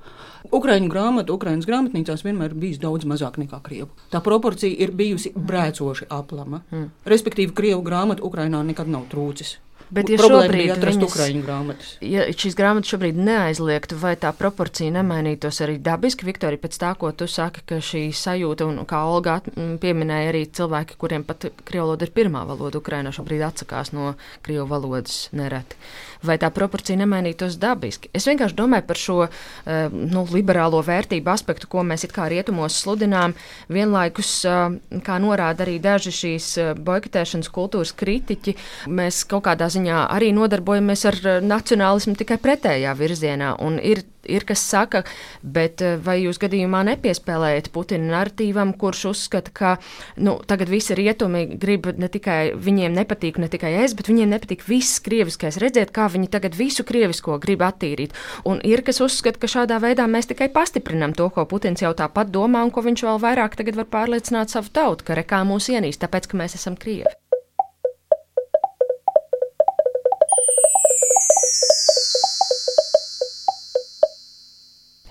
Ukraiņu 0.55 0.89
grāmatu, 0.91 1.38
Ukraiņas 1.38 1.67
grāmatnīcās 1.69 2.25
vienmēr 2.25 2.53
ir 2.53 2.59
bijis 2.62 2.81
daudz 2.81 3.07
mazāk 3.09 3.39
nekā 3.41 3.62
krievu. 3.65 3.89
Tā 4.13 4.21
proporcija 4.25 4.73
ir 4.83 4.93
bijusi 4.97 5.33
brēcoši 5.35 6.09
aplama. 6.09 6.63
Mm. 6.71 6.91
Respektīvi, 7.09 7.55
krievu 7.55 7.83
grāmatu 7.85 8.25
Ukrainā 8.29 8.63
nekad 8.65 8.89
nav 8.89 9.07
trūcis. 9.12 9.57
Bet, 9.89 10.09
ja 10.12 10.19
šobrīd 10.21 10.75
viņas-. 10.77 11.95
Ja 12.05 12.27
šīs 12.29 12.53
grāmatas 12.57 12.91
šobrīd 12.93 13.17
neaizliegtu, 13.17 13.97
vai 13.97 14.13
tā 14.21 14.29
proporcija 14.38 14.93
nemainītos 14.93 15.63
arī 15.65 15.79
dabiski, 15.81 16.27
Viktorija, 16.29 16.62
pēc 16.62 16.77
tā, 16.83 16.91
ko 16.99 17.09
tu 17.17 17.25
saki, 17.29 17.63
ka 17.65 17.79
šī 17.81 18.03
sajūta, 18.13 18.67
un 18.69 18.83
kā 18.89 19.01
Olga 19.09 19.39
pieminēja, 19.81 20.29
arī 20.29 20.43
cilvēki, 20.59 20.97
kuriem 21.01 21.25
pat 21.25 21.49
krievu 21.65 21.88
valoda 21.88 22.05
ir 22.05 22.13
pirmā 22.13 22.45
valoda, 22.45 22.77
Ukrainā 22.77 23.13
šobrīd 23.15 23.41
atsakās 23.49 23.89
no 23.97 24.13
krievu 24.45 24.67
valodas 24.69 25.23
nereti. 25.33 25.79
Vai 26.25 26.36
tā 26.36 26.49
proporcija 26.51 26.97
nemainītos 26.99 27.55
dabiski? 27.62 28.10
Es 28.15 28.25
vienkārši 28.27 28.58
domāju 28.58 28.86
par 28.89 28.99
šo 28.99 29.17
eh, 29.23 29.93
nu, 29.93 30.25
liberālo 30.34 30.82
vērtību 30.84 31.32
aspektu, 31.32 31.69
ko 31.71 31.86
mēs 31.88 32.03
it 32.03 32.15
kā 32.15 32.27
rietumos 32.32 32.75
sludinām. 32.84 33.36
Vienlaikus, 33.71 34.34
eh, 34.43 34.99
kā 35.05 35.19
norāda 35.23 35.63
arī 35.63 35.77
daži 35.84 36.12
šīs 36.17 36.49
eh, 36.60 36.73
boikotēšanas 36.75 37.51
kultūras 37.55 37.95
kritiķi, 37.95 38.55
mēs 38.99 39.23
kaut 39.32 39.47
kādā 39.47 39.71
ziņā 39.71 40.05
arī 40.12 40.34
nodarbojamies 40.36 41.05
ar 41.08 41.21
nacionālismu 41.45 42.17
tikai 42.20 42.39
pretējā 42.43 42.97
virzienā. 42.99 43.55
Un 43.63 43.80
ir 43.80 44.03
ir 44.30 44.45
kas 44.47 44.63
saka, 44.63 45.03
bet 45.43 45.84
eh, 45.86 45.97
vai 46.01 46.19
jūs 46.23 46.39
gadījumā 46.41 46.84
nepiespēlējat 46.91 47.71
Putina 47.75 48.11
narratīvam, 48.13 48.73
kurš 48.80 49.05
uzskata, 49.11 49.53
ka 49.53 49.75
nu, 50.21 50.38
tagad 50.49 50.71
visi 50.71 50.97
rietumi 50.97 51.45
grib 51.59 51.89
ne 51.99 52.09
tikai 52.11 52.53
viņiem 52.57 52.95
nepatīk, 52.97 53.39
ne 53.41 53.49
tikai 53.51 53.73
es, 53.84 53.95
bet 53.97 54.11
viņiem 54.11 54.34
nepatīk 54.36 54.65
viss 54.67 55.01
krieviskais. 55.05 55.59
Redziet, 55.61 55.93
kā 55.95 56.09
viņi 56.11 56.32
tagad 56.32 56.57
visu 56.59 56.86
krievisko 56.88 57.39
grib 57.41 57.63
attīrīt. 57.65 58.15
Un 58.49 58.61
ir 58.65 58.84
kas 58.86 59.01
uzskata, 59.05 59.41
ka 59.41 59.51
šādā 59.51 59.80
veidā 59.84 60.07
mēs 60.09 60.30
tikai 60.32 60.49
pastiprinām 60.53 61.15
to, 61.17 61.30
ko 61.34 61.47
Putins 61.49 61.84
jau 61.84 61.93
tāpat 61.97 62.34
domā, 62.34 62.63
un 62.65 62.73
ko 62.73 62.86
viņš 62.86 63.05
vēl 63.07 63.23
vairāk 63.23 63.57
tagad 63.59 63.80
var 63.80 63.89
pārliecināt 63.93 64.53
savu 64.53 64.71
tautu, 64.73 65.07
ka 65.07 65.17
rekā 65.19 65.43
mūs 65.47 65.71
ienīst, 65.73 66.01
tāpēc, 66.03 66.30
ka 66.30 66.43
mēs 66.43 66.59
esam 66.59 66.77
krievi. 66.80 67.28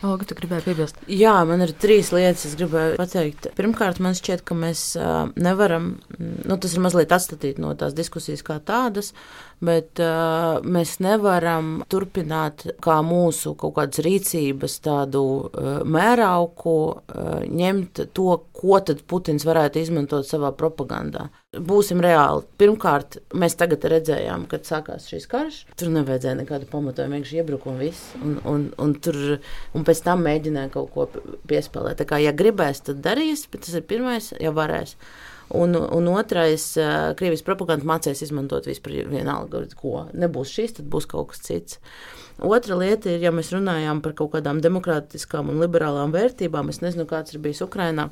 Olga, 0.06 0.28
tu 0.30 0.36
gribēji 0.38 0.62
piebilst? 0.62 0.98
Jā, 1.10 1.32
man 1.48 1.64
ir 1.64 1.72
trīs 1.74 2.12
lietas, 2.14 2.44
kas 2.46 2.54
gribēju 2.60 2.98
pateikt. 3.00 3.48
Pirmkārt, 3.58 3.98
man 4.04 4.14
šķiet, 4.14 4.44
ka 4.46 4.54
mēs 4.54 4.82
uh, 4.94 5.32
nevaram, 5.34 5.88
nu, 6.18 6.58
tas 6.62 6.76
ir 6.76 6.84
mazliet 6.84 7.10
atstatīt 7.14 7.58
no 7.58 7.72
tās 7.78 7.96
diskusijas 7.98 8.44
kā 8.46 8.60
tādas, 8.62 9.10
bet 9.58 9.98
uh, 9.98 10.60
mēs 10.62 11.00
nevaram 11.02 11.80
turpināt 11.90 12.68
kā 12.84 13.00
mūsu 13.02 13.56
kaut 13.58 13.74
kādas 13.80 14.04
rīcības 14.06 14.78
tādu 14.86 15.24
uh, 15.48 15.68
mērauku, 15.82 16.76
uh, 16.94 17.42
ņemt 17.50 18.04
to, 18.14 18.30
ko 18.54 18.78
tad 18.78 19.02
Putins 19.10 19.48
varētu 19.48 19.82
izmantot 19.82 20.30
savā 20.30 20.54
propagandā. 20.54 21.26
Būsim 21.56 22.02
reāli. 22.04 22.42
Pirmkārt, 22.60 23.14
mēs 23.32 23.54
tagad 23.56 23.86
redzējām, 23.88 24.42
kad 24.50 24.66
sākās 24.68 25.06
šis 25.08 25.24
karš. 25.30 25.62
Tur 25.80 25.88
nevajadzēja 25.94 26.36
nekādu 26.42 26.68
pamatojumu, 26.68 27.16
vienkārši 27.16 27.38
iebruka 27.40 27.70
un 27.72 27.78
viss. 27.80 28.10
Un, 28.20 28.34
un, 28.44 28.66
un, 28.76 28.92
tur, 29.00 29.16
un 29.72 29.86
pēc 29.88 30.02
tam 30.04 30.26
mēģināja 30.26 30.68
kaut 30.74 30.92
ko 30.92 31.06
piespēlēt. 31.48 32.02
Tā 32.02 32.04
kā, 32.10 32.18
ja 32.20 32.34
gribēs, 32.36 32.82
tad 32.90 33.00
darīs, 33.06 33.46
bet 33.48 33.64
tas 33.64 33.80
ir 33.80 33.88
pirmais, 33.88 34.28
ja 34.44 34.52
varēs. 34.52 34.92
Un, 35.56 35.72
un 35.72 36.12
otrais, 36.12 36.68
Krievijas 37.16 37.46
propaganda 37.48 37.88
mācīs 37.88 38.20
izmantot 38.28 38.68
vispār 38.68 39.08
vienalga, 39.08 39.64
ko. 39.80 40.04
Nebūs 40.12 40.52
šis, 40.52 40.76
tad 40.82 40.92
būs 40.92 41.08
kaut 41.08 41.32
kas 41.32 41.46
cits. 41.48 41.80
Otra 42.44 42.76
lieta 42.76 43.08
ir, 43.08 43.24
ja 43.24 43.32
mēs 43.32 43.56
runājām 43.56 44.04
par 44.04 44.12
kaut 44.20 44.36
kādām 44.36 44.60
demokrātiskām 44.60 45.48
un 45.48 45.64
liberālām 45.64 46.12
vērtībām, 46.12 46.68
es 46.68 46.84
nezinu, 46.84 47.08
kāds 47.08 47.32
ir 47.32 47.40
bijis 47.48 47.64
Ukrainā. 47.64 48.10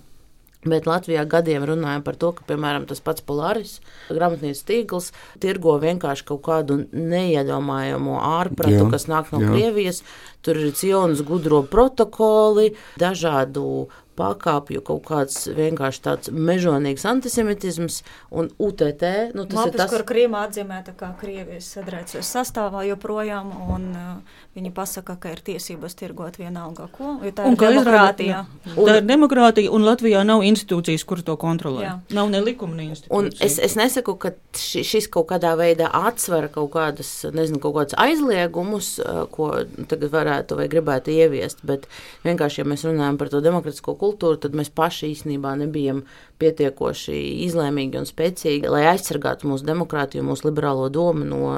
Bet 0.66 0.86
Latvijā 0.88 1.22
gadiem 1.30 1.62
runājam 1.68 2.02
par 2.02 2.16
to, 2.18 2.32
ka, 2.34 2.46
piemēram, 2.48 2.86
tas 2.90 3.02
pats 3.04 3.22
Polāris, 3.26 3.76
grāmatnīcas 4.08 4.64
tīkls, 4.66 5.12
tirgo 5.42 5.76
vienkārši 5.82 6.26
kaut 6.26 6.42
kādu 6.48 6.80
neiedomājamu 6.90 8.16
ārpratu, 8.18 8.80
Jā, 8.80 8.88
kas 8.90 9.06
nāk 9.10 9.30
no 9.34 9.44
jā. 9.44 9.52
Krievijas. 9.52 10.02
Tur 10.46 10.58
ir 10.62 10.74
Cionas 10.78 11.22
gudro 11.26 11.62
protokoli, 11.66 12.72
dažādu 12.98 13.86
pakāpju 14.16 14.82
kaut 14.86 15.04
kāds 15.08 15.46
vienkārši 15.56 16.02
tāds 16.06 16.30
mežonīgs 16.32 17.04
antisemitisms 17.08 18.02
un 18.30 18.48
UTT. 18.58 19.04
Nu, 19.36 19.44
tas 19.46 19.58
Mapes, 19.60 19.72
ir 19.74 19.78
tas, 19.80 19.90
kur 19.92 20.04
Krīma 20.08 20.44
atzīmēta 20.48 20.94
kā 20.98 21.12
Krievijas 21.20 21.68
federācijas 21.76 22.30
sastāvā 22.36 22.84
joprojām, 22.88 23.52
un 23.76 23.86
uh, 23.96 24.38
viņi 24.56 24.72
pasaka, 24.76 25.16
ka 25.20 25.34
ir 25.34 25.42
tiesības 25.44 25.94
tirgot 25.98 26.38
vienalga 26.40 26.88
ko, 26.96 27.16
jo 27.22 27.32
tā 27.36 27.44
Un 27.46 27.52
ir 27.56 27.60
demokrātija. 27.60 28.44
izrāda- 28.46 28.86
Tā 28.86 28.96
ir 29.00 29.06
demokrātija, 29.08 29.70
un 29.72 29.82
Latvijā 29.84 30.24
nav 30.26 30.40
institūcijas, 30.46 31.04
kur 31.04 31.20
to 31.22 31.36
kontrolē. 31.36 31.82
Jā. 31.84 31.94
Nav 32.16 32.30
ne 32.30 32.40
likuma, 32.40 32.74
ne 32.76 32.88
institūcija. 32.90 33.12
Un 33.18 33.30
es, 33.40 33.58
es 33.58 33.74
nesaku, 33.76 34.16
ka 34.18 34.32
ši, 34.56 34.82
šis 34.84 35.08
kaut 35.12 35.26
kādā 35.28 35.52
veidā 35.58 35.90
atsver 35.92 36.48
kaut 36.52 36.70
kādas, 36.72 37.10
nezinu, 37.32 37.60
kaut 37.60 37.74
kādas 37.76 37.94
aizliegumus, 38.00 38.98
eh, 39.00 39.26
ko 39.30 39.50
tagad 39.88 40.10
varētu 40.10 40.56
vai 40.56 40.68
gribētu 40.68 41.12
ieviest, 41.12 41.58
bet 41.66 41.86
vienkārši, 42.24 42.58
ja 42.58 42.64
mēs 42.64 42.84
runājam 42.88 43.18
par 43.18 43.28
to 43.28 43.40
demokratisko 43.44 43.94
kultūru, 43.96 44.05
tad 44.42 44.56
mēs 44.58 44.70
paši 44.74 45.12
īstenībā 45.14 45.54
nebijam 45.60 46.02
pietiekoši 46.42 47.16
izlēmīgi 47.46 48.00
un 48.00 48.08
spēcīgi, 48.08 48.70
lai 48.72 48.84
aizsargātu 48.92 49.50
mūsu 49.50 49.66
demokrātiju, 49.68 50.26
mūsu 50.26 50.50
liberālo 50.50 50.90
domu 50.92 51.26
no, 51.28 51.56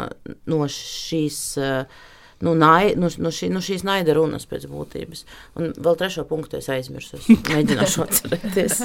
no 0.48 0.68
šīs. 0.72 1.42
eh, 1.62 2.06
Nu, 2.40 2.52
nai, 2.54 2.92
nu, 2.94 3.08
nu, 3.18 3.32
šī, 3.34 3.48
nu, 3.50 3.58
šīs 3.64 3.82
naida 3.82 4.14
runas 4.14 4.44
pēc 4.46 4.68
būtības. 4.70 5.24
Un 5.58 5.72
vēl 5.74 5.96
trešo 5.98 6.22
punktu 6.28 6.60
es 6.60 6.68
aizmirsu. 6.70 7.18
Es 7.18 7.26
mēģināšu 7.50 8.04
atcerēties. 8.04 8.82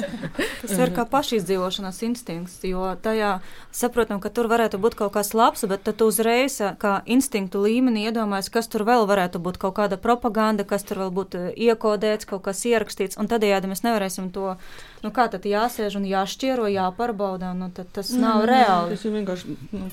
Tas 0.64 0.72
ir 0.74 0.90
kā 0.96 1.04
pašizdzīvošanas 1.10 2.00
instinkts, 2.06 2.56
jo 2.66 2.88
tajā 3.04 3.36
saprotam, 3.70 4.18
ka 4.22 4.32
tur 4.34 4.50
varētu 4.50 4.80
būt 4.82 4.98
kaut 4.98 5.14
kas 5.14 5.30
labs, 5.38 5.62
bet 5.70 5.84
tad 5.86 6.02
uzreiz 6.02 6.58
ā, 6.66 6.72
kā 6.80 6.96
instinktu 7.06 7.62
līmenī 7.62 8.08
iedomājies, 8.08 8.50
kas 8.54 8.70
tur 8.72 8.82
vēl 8.88 9.06
varētu 9.10 9.38
būt, 9.44 9.60
kaut 9.62 9.78
kāda 9.78 10.00
propaganda, 10.02 10.66
kas 10.66 10.82
tur 10.88 11.04
vēl 11.04 11.14
būtu 11.14 11.44
iekodēts, 11.54 12.26
kaut 12.26 12.42
kas 12.48 12.64
ierakstīts, 12.66 13.20
un 13.22 13.30
tādējādi 13.30 13.70
mēs 13.70 13.86
nevarēsim 13.86 14.32
to, 14.34 14.56
nu 15.04 15.10
kā 15.14 15.26
tad 15.32 15.44
jāsēž 15.48 15.98
un 15.98 16.06
jāšķiero, 16.08 16.64
jāparbauda, 16.72 17.52
nu 17.56 17.68
tad 17.76 17.90
tas 17.94 18.10
nav 18.16 18.46
reāli. 18.48 18.94
Tas 18.96 19.04
ir 19.04 19.14
vienkārši 19.18 19.56
nu, 19.76 19.88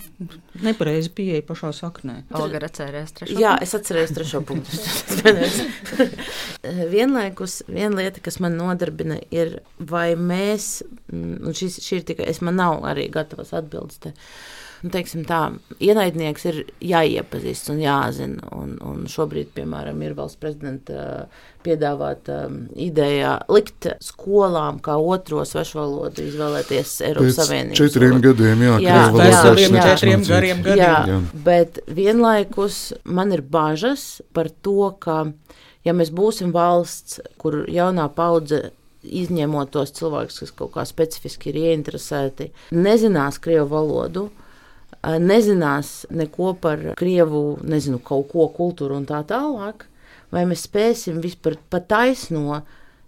nepareizi 0.64 1.12
pieeja 1.18 1.44
pašā 1.48 1.74
saknē. 1.76 2.22
Olga 2.38 2.62
ir 2.62 2.68
atcerējies 2.70 3.16
trešo. 3.18 3.40
Jā, 3.42 3.58
es 3.64 3.76
atceros 3.78 4.16
trešo 4.16 4.42
punktu. 4.48 4.80
Vienlaikus 6.94 7.60
viena 7.68 8.00
lieta, 8.00 8.24
kas 8.24 8.40
man 8.44 8.56
nodarbina, 8.60 9.20
ir, 9.36 9.60
vai 9.78 10.14
mēs, 10.16 10.72
mm, 11.12 11.38
un 11.44 11.60
šis, 11.60 11.82
šī 11.84 12.02
ir 12.02 12.10
tikai, 12.14 12.32
es 12.32 12.42
man 12.46 12.60
nav 12.62 12.82
arī 12.88 13.10
gatavas 13.12 13.54
atbildes 13.58 14.02
te. 14.06 14.16
Nu, 14.82 14.90
teiksim 14.90 15.22
tā, 15.30 15.40
ienaidnieks 15.78 16.46
ir 16.50 16.56
jāiepazīst 16.82 17.70
un 17.74 17.82
jāzina. 17.84 18.48
Un, 18.58 18.76
un 18.82 19.04
šobrīd, 19.12 19.52
piemēram, 19.54 20.00
ir 20.02 20.16
valsts 20.18 20.40
prezidenta 20.42 21.28
piedāvāta 21.62 22.48
ideja 22.82 23.36
likt 23.54 23.86
skolām 24.02 24.80
kā 24.82 24.96
otro 24.98 25.44
svešvalodu 25.46 26.26
izvēlēties 26.26 26.96
Eiropas 27.06 27.38
Savienības. 27.38 27.78
četriem 27.78 28.16
valodu. 28.16 28.32
gadiem, 28.32 28.64
jā, 28.66 28.80
Jā, 28.82 28.96
jā, 28.98 29.06
Veseliem 29.20 29.78
netiks 29.78 30.02
četriem 30.02 30.26
gariem 30.28 30.64
gadiem. 30.66 30.82
Jā, 30.82 31.06
Jā. 31.12 31.20
bet 31.46 31.80
vienlaikus 31.88 32.82
man 33.06 33.32
ir 33.38 33.42
bažas 33.46 34.22
par 34.34 34.50
to, 34.50 34.92
ka, 35.00 35.20
ja 35.86 35.94
mēs 35.94 36.10
būsim 36.10 36.52
valsts, 36.56 37.20
kur 37.38 37.66
jaunā 37.70 38.10
paudze, 38.14 38.72
izņemot 39.02 39.72
tos 39.74 39.94
cilvēkus, 39.98 40.42
kas 40.44 40.52
kaut 40.54 40.74
kā 40.76 40.84
specifiski 40.86 41.50
ir 41.50 41.62
ieinteresēti, 41.64 42.52
nezinās 42.78 43.40
krievu 43.42 43.70
valodu, 43.72 44.28
nezinās 45.04 46.06
neko 46.14 46.54
par 46.62 46.92
krievu, 47.00 47.58
nezinu, 47.64 48.00
kaut 48.04 48.30
ko 48.34 48.48
kultūru 48.54 49.00
un 49.00 49.08
tā 49.10 49.24
tālāk, 49.28 49.88
vai 50.32 50.46
mēs 50.50 50.68
spēsim 50.68 51.22
vispār 51.24 51.58
pataisno 51.74 52.62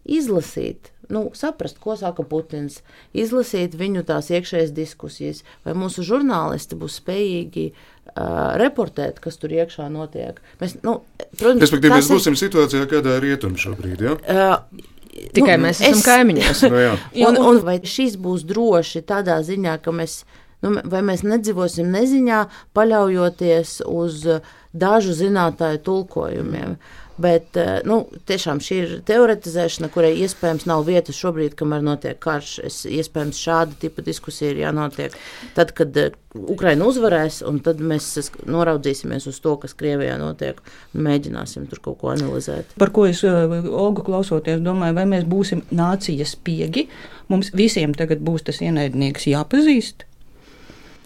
izlasīt, 0.04 0.90
nu, 1.14 1.28
saprast, 1.38 1.78
ko 1.84 1.96
saka 2.00 2.26
Putins, 2.28 2.82
izlasīt 3.16 3.76
viņu 3.80 4.04
tās 4.08 4.32
iekšējas 4.34 4.74
diskusijas, 4.76 5.44
vai 5.64 5.76
mūsu 5.78 6.04
žurnālisti 6.04 6.76
būs 6.80 6.98
spējīgi 7.00 7.68
uh, 7.72 8.56
reportēt, 8.60 9.22
kas 9.24 9.38
tur 9.40 9.54
iekšā 9.56 9.88
notiek. 9.94 10.42
Mēs, 10.60 10.76
nu, 10.84 10.98
protams, 11.38 11.62
Respektīvi, 11.64 11.94
mēs 11.94 12.08
tas 12.08 12.12
ir- 12.12 12.18
būsim 12.18 12.40
situācijā, 12.40 12.90
kādā 12.92 13.20
ir 13.20 13.28
rietumi 13.30 13.62
šobrīd. 13.62 14.04
Ja? 14.10 14.18
Uh, 14.18 14.90
Tikai 15.34 15.60
mēs 15.62 15.80
esam 15.86 16.02
kaimiņos. 16.02 16.64
Nu, 16.74 16.80
jā. 16.82 16.94
Un, 17.30 17.38
un 17.38 17.60
vai 17.64 17.76
šis 17.86 18.16
būs 18.18 18.44
droši 18.50 19.04
tādā 19.06 19.36
ziņā, 19.46 19.76
ka 19.86 19.94
mēs, 19.94 20.24
nu, 20.64 20.74
vai 20.90 21.04
mēs 21.06 21.26
nedzīvosim 21.28 21.92
neziņā, 21.94 22.42
paļaujoties 22.78 23.80
uz 23.90 24.26
uh, 24.30 24.52
dažu 24.74 25.16
zinātāju 25.18 25.84
tulkojumiem? 25.86 26.78
Bet 27.22 27.60
uh, 27.62 27.76
nu, 27.86 28.00
tiešām 28.30 28.62
šī 28.64 28.78
ir 28.82 28.94
teoretizēšana, 29.06 29.92
kurai 29.94 30.16
iespējams 30.26 30.66
nav 30.70 30.88
vietas 30.88 31.20
šobrīd, 31.20 31.54
kamēr 31.60 31.86
notiek 31.86 32.18
karš. 32.24 32.56
Es, 32.66 32.82
iespējams, 32.90 33.42
šāda 33.46 33.78
tipa 33.84 34.02
diskusija 34.06 34.54
ir 34.54 34.64
jānotiek. 34.64 35.18
Tad, 35.54 35.76
kad 35.78 36.00
uh, 36.02 36.16
Ukraina 36.34 36.88
uzvarēs, 36.90 37.42
un 37.46 37.60
tad 37.64 37.82
mēs 37.84 38.32
noraudzīsimies 38.50 39.28
uz 39.30 39.38
to, 39.44 39.54
kas 39.62 39.76
Krievijā 39.78 40.16
notiek, 40.18 40.58
un 40.94 41.06
mēģināsim 41.06 41.68
tur 41.70 41.82
kaut 41.86 42.00
ko 42.02 42.14
analizēt. 42.16 42.74
Par 42.82 42.90
ko 42.96 43.06
es, 43.10 43.22
eh, 43.24 43.54
Olga, 43.70 44.02
klausoties, 44.06 44.64
domāju, 44.66 44.98
vai 44.98 45.06
mēs 45.12 45.28
būsim 45.30 45.62
nācijas 45.70 46.34
spiegi. 46.34 46.88
Mums 47.30 47.54
visiem 47.54 47.94
tagad 47.94 48.26
būs 48.26 48.50
tas 48.50 48.64
ienaidnieks 48.66 49.30
jāpazīst. 49.30 50.08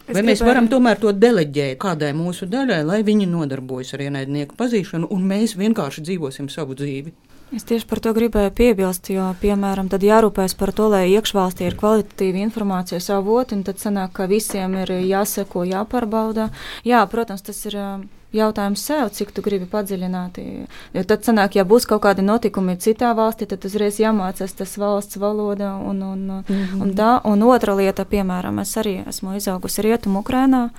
Es 0.08 0.16
Vai 0.16 0.24
mēs 0.24 0.40
gribēju... 0.40 0.48
varam 0.48 0.68
tomēr 0.72 1.00
to 1.04 1.12
deleģēt 1.12 1.78
kādai 1.84 2.14
mūsu 2.16 2.48
daļai, 2.48 2.80
lai 2.88 3.02
viņi 3.04 3.28
nodarbojas 3.28 3.92
ar 3.98 4.06
ienaidnieku 4.08 4.56
pazīšanu, 4.56 5.10
un 5.12 5.26
mēs 5.28 5.58
vienkārši 5.60 6.06
dzīvosim 6.08 6.48
savu 6.54 6.78
dzīvi? 6.80 7.12
Es 7.56 7.64
tieši 7.68 7.88
par 7.88 8.02
to 8.04 8.12
gribēju 8.16 8.52
piebilst, 8.56 9.08
jo, 9.12 9.30
piemēram, 9.40 9.88
tad 9.92 10.04
jārūpēs 10.04 10.56
par 10.60 10.74
to, 10.76 10.90
lai 10.92 11.06
iekšvalstī 11.14 11.68
ir 11.68 11.78
kvalitatīva 11.80 12.42
informācijas 12.44 13.08
avoti, 13.16 13.56
un 13.56 13.64
tad 13.68 13.80
sanāk, 13.80 14.12
ka 14.18 14.28
visiem 14.28 14.76
ir 14.82 14.92
jāseko, 15.08 15.64
jāpārbauda. 15.68 16.50
Jā, 16.88 17.06
protams, 17.12 17.46
tas 17.48 17.62
ir 17.70 17.80
jautājums 18.38 18.84
sev, 18.86 19.10
cik 19.14 19.34
tu 19.36 19.44
gribi 19.46 19.68
padziļināt. 19.72 20.40
Jo 20.96 21.04
tad, 21.08 21.26
sanāk, 21.28 21.58
ja 21.60 21.66
būs 21.68 21.88
kaut 21.90 22.04
kādi 22.06 22.26
notikumi 22.26 22.78
citā 22.82 23.14
valstī, 23.18 23.48
tad 23.50 23.66
uzreiz 23.68 24.00
jāmācās 24.02 24.56
tas 24.58 24.78
valsts 24.78 25.20
valoda. 25.22 25.76
Un, 25.78 26.02
un, 26.04 26.26
mm 26.28 26.44
-hmm. 26.48 26.82
un, 26.82 26.94
tā, 26.94 27.22
un 27.24 27.44
otra 27.44 27.76
lieta, 27.76 28.06
piemēram, 28.06 28.62
es 28.62 28.78
arī 28.78 29.08
esmu 29.08 29.36
izaugusi 29.36 29.82
Rietumu 29.82 30.20
Ukrainā. 30.20 30.70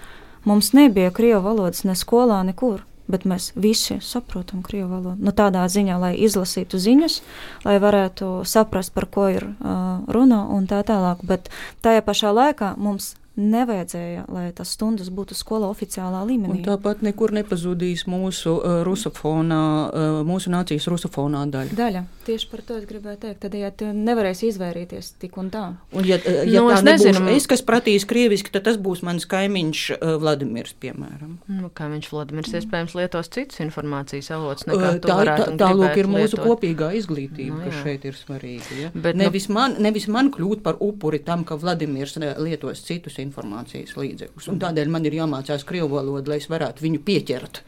Mums 0.44 0.72
nebija 0.72 1.10
krievu 1.10 1.42
valodas 1.42 1.84
ne 1.84 1.94
skolā, 1.94 2.42
nekur. 2.42 2.84
Bet 3.08 3.24
mēs 3.24 3.52
visi 3.56 3.98
saprotam 4.00 4.62
krievu 4.62 4.88
valodu. 4.88 5.16
Nu, 5.24 5.32
tādā 5.32 5.64
ziņā, 5.68 5.98
lai 6.00 6.16
izlasītu 6.16 6.78
ziņas, 6.78 7.22
lai 7.64 7.78
varētu 7.78 8.44
saprast, 8.44 8.92
par 8.92 9.06
ko 9.06 9.28
ir 9.28 9.44
uh, 9.44 10.04
runa 10.08 10.42
un 10.52 10.66
tā 10.66 10.82
tālāk. 10.84 11.16
Bet 11.22 11.48
tajā 11.80 12.04
pašā 12.04 12.32
laikā 12.32 12.74
mums 12.76 13.14
nevajadzēja, 13.38 14.24
lai 14.34 14.48
tas 14.56 14.72
stundas 14.74 15.08
būtu 15.14 15.36
skolā 15.38 15.68
oficiālā 15.70 16.24
līmenī. 16.26 16.58
Un 16.58 16.64
tāpat 16.66 17.04
nekur 17.06 17.32
nepazudīs 17.36 18.04
mūsu 18.10 18.56
uh, 18.58 18.80
rusofonā, 18.86 19.62
uh, 19.86 20.18
mūsu 20.26 20.50
nācijas 20.52 20.88
rusofonā 20.90 21.44
daļa. 21.52 21.76
Daļa. 21.78 22.04
Tieši 22.26 22.48
par 22.50 22.62
to 22.66 22.76
es 22.80 22.86
gribēju 22.88 23.20
teikt. 23.22 23.40
Tad, 23.44 23.54
ja 23.56 23.70
tu 23.72 23.88
nevarēsi 23.94 24.50
izvairīties 24.50 25.12
tik 25.22 25.38
un 25.40 25.52
tā. 25.54 25.64
Un 25.94 26.08
ja, 26.08 26.18
uh, 26.18 26.40
ja 26.50 26.64
nu, 26.64 26.72
tā 26.74 26.80
nebūs 26.82 27.06
nezinu. 27.06 27.30
es, 27.36 27.46
kas 27.50 27.62
pratīs 27.64 28.06
krieviski, 28.10 28.52
tad 28.54 28.66
tas 28.66 28.80
būs 28.82 29.04
mans 29.06 29.28
kaimiņš 29.30 29.84
uh, 29.94 30.16
Vladimirs, 30.20 30.74
piemēram. 30.82 31.38
Nu, 31.46 31.70
kaimiņš 31.78 32.10
Vladimirs 32.12 32.56
iespējams 32.58 32.98
lietos 32.98 33.30
citus 33.32 33.62
informācijas 33.62 34.32
avots 34.34 34.66
nekā 34.68 34.92
uh, 34.96 35.00
tā, 35.04 35.20
tā, 35.30 35.48
tā 35.62 35.70
lūk 35.78 35.94
ir 36.02 36.10
mūsu 36.10 36.34
lietot. 36.34 36.44
kopīgā 36.48 36.90
izglītība, 36.98 37.54
no, 37.54 37.62
nu, 37.62 37.70
kas 37.70 37.86
šeit 37.86 38.08
ir 38.10 38.18
svarīga. 38.18 38.82
Ja? 38.82 38.92
Bet, 38.98 39.18
nevis, 39.20 39.46
nu, 39.48 39.60
man, 39.60 39.78
nevis 39.78 40.10
man 40.10 40.32
kļūt 40.34 40.66
par 40.66 40.82
upuri 40.84 41.22
tam, 41.22 41.46
ka 41.48 41.56
Vladimirs 41.60 42.18
lietos 42.18 42.82
citus 42.84 43.16
informācijas 43.16 43.27
informācijas 43.28 43.96
līdzekļus. 43.98 44.48
Un 44.52 44.62
tādēļ 44.62 44.92
man 44.92 45.06
ir 45.08 45.18
jāmācās 45.20 45.66
krievu 45.68 45.92
valodu, 45.96 46.32
lai 46.32 46.40
es 46.42 46.48
varētu 46.50 46.86
viņu 46.86 47.02
pieķert. 47.06 47.62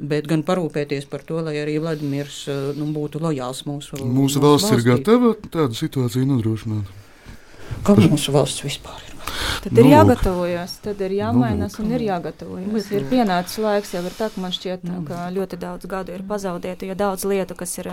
Bet 0.00 0.28
gan 0.30 0.42
parūpēties 0.48 1.04
par 1.10 1.24
to, 1.28 1.42
lai 1.44 1.58
arī 1.60 1.76
Vladimirs 1.82 2.42
eh, 2.48 2.72
nu, 2.78 2.88
būtu 2.96 3.20
lojāls 3.20 3.66
mūsu 3.68 3.98
valsts. 3.98 4.16
Mūsu 4.16 4.42
valsts 4.42 4.70
valstī. 4.70 4.80
ir 4.80 4.96
gatava 4.96 5.34
tādu 5.52 5.76
situāciju 5.76 6.32
nodrošināt. 6.32 6.96
Kā 7.86 7.96
mūsu 8.00 8.32
valsts 8.34 8.64
vispār 8.64 9.04
ir? 9.04 9.09
Tad 9.64 9.76
nu, 9.76 9.82
ir 9.82 9.90
jāgatavojas, 9.92 10.76
tad 10.84 11.00
ir 11.04 11.14
jāmainās 11.18 11.76
nu, 11.78 11.84
un 11.84 11.94
ir 11.96 12.04
jāgatavojas. 12.06 12.90
Ir 12.96 13.06
pienācis 13.10 13.60
laiks, 13.60 13.92
jau 13.96 14.02
ir 14.06 14.14
tā, 14.16 14.30
ka 14.32 14.40
man 14.40 14.54
šķiet, 14.54 14.84
nu. 14.88 15.02
ka 15.08 15.26
ļoti 15.34 15.58
daudz 15.60 15.88
gadu 15.90 16.14
ir 16.16 16.24
pazaudēti, 16.28 16.88
jo 16.90 16.96
daudz 16.96 17.26
lietu, 17.28 17.56
kas 17.58 17.76
ir 17.80 17.90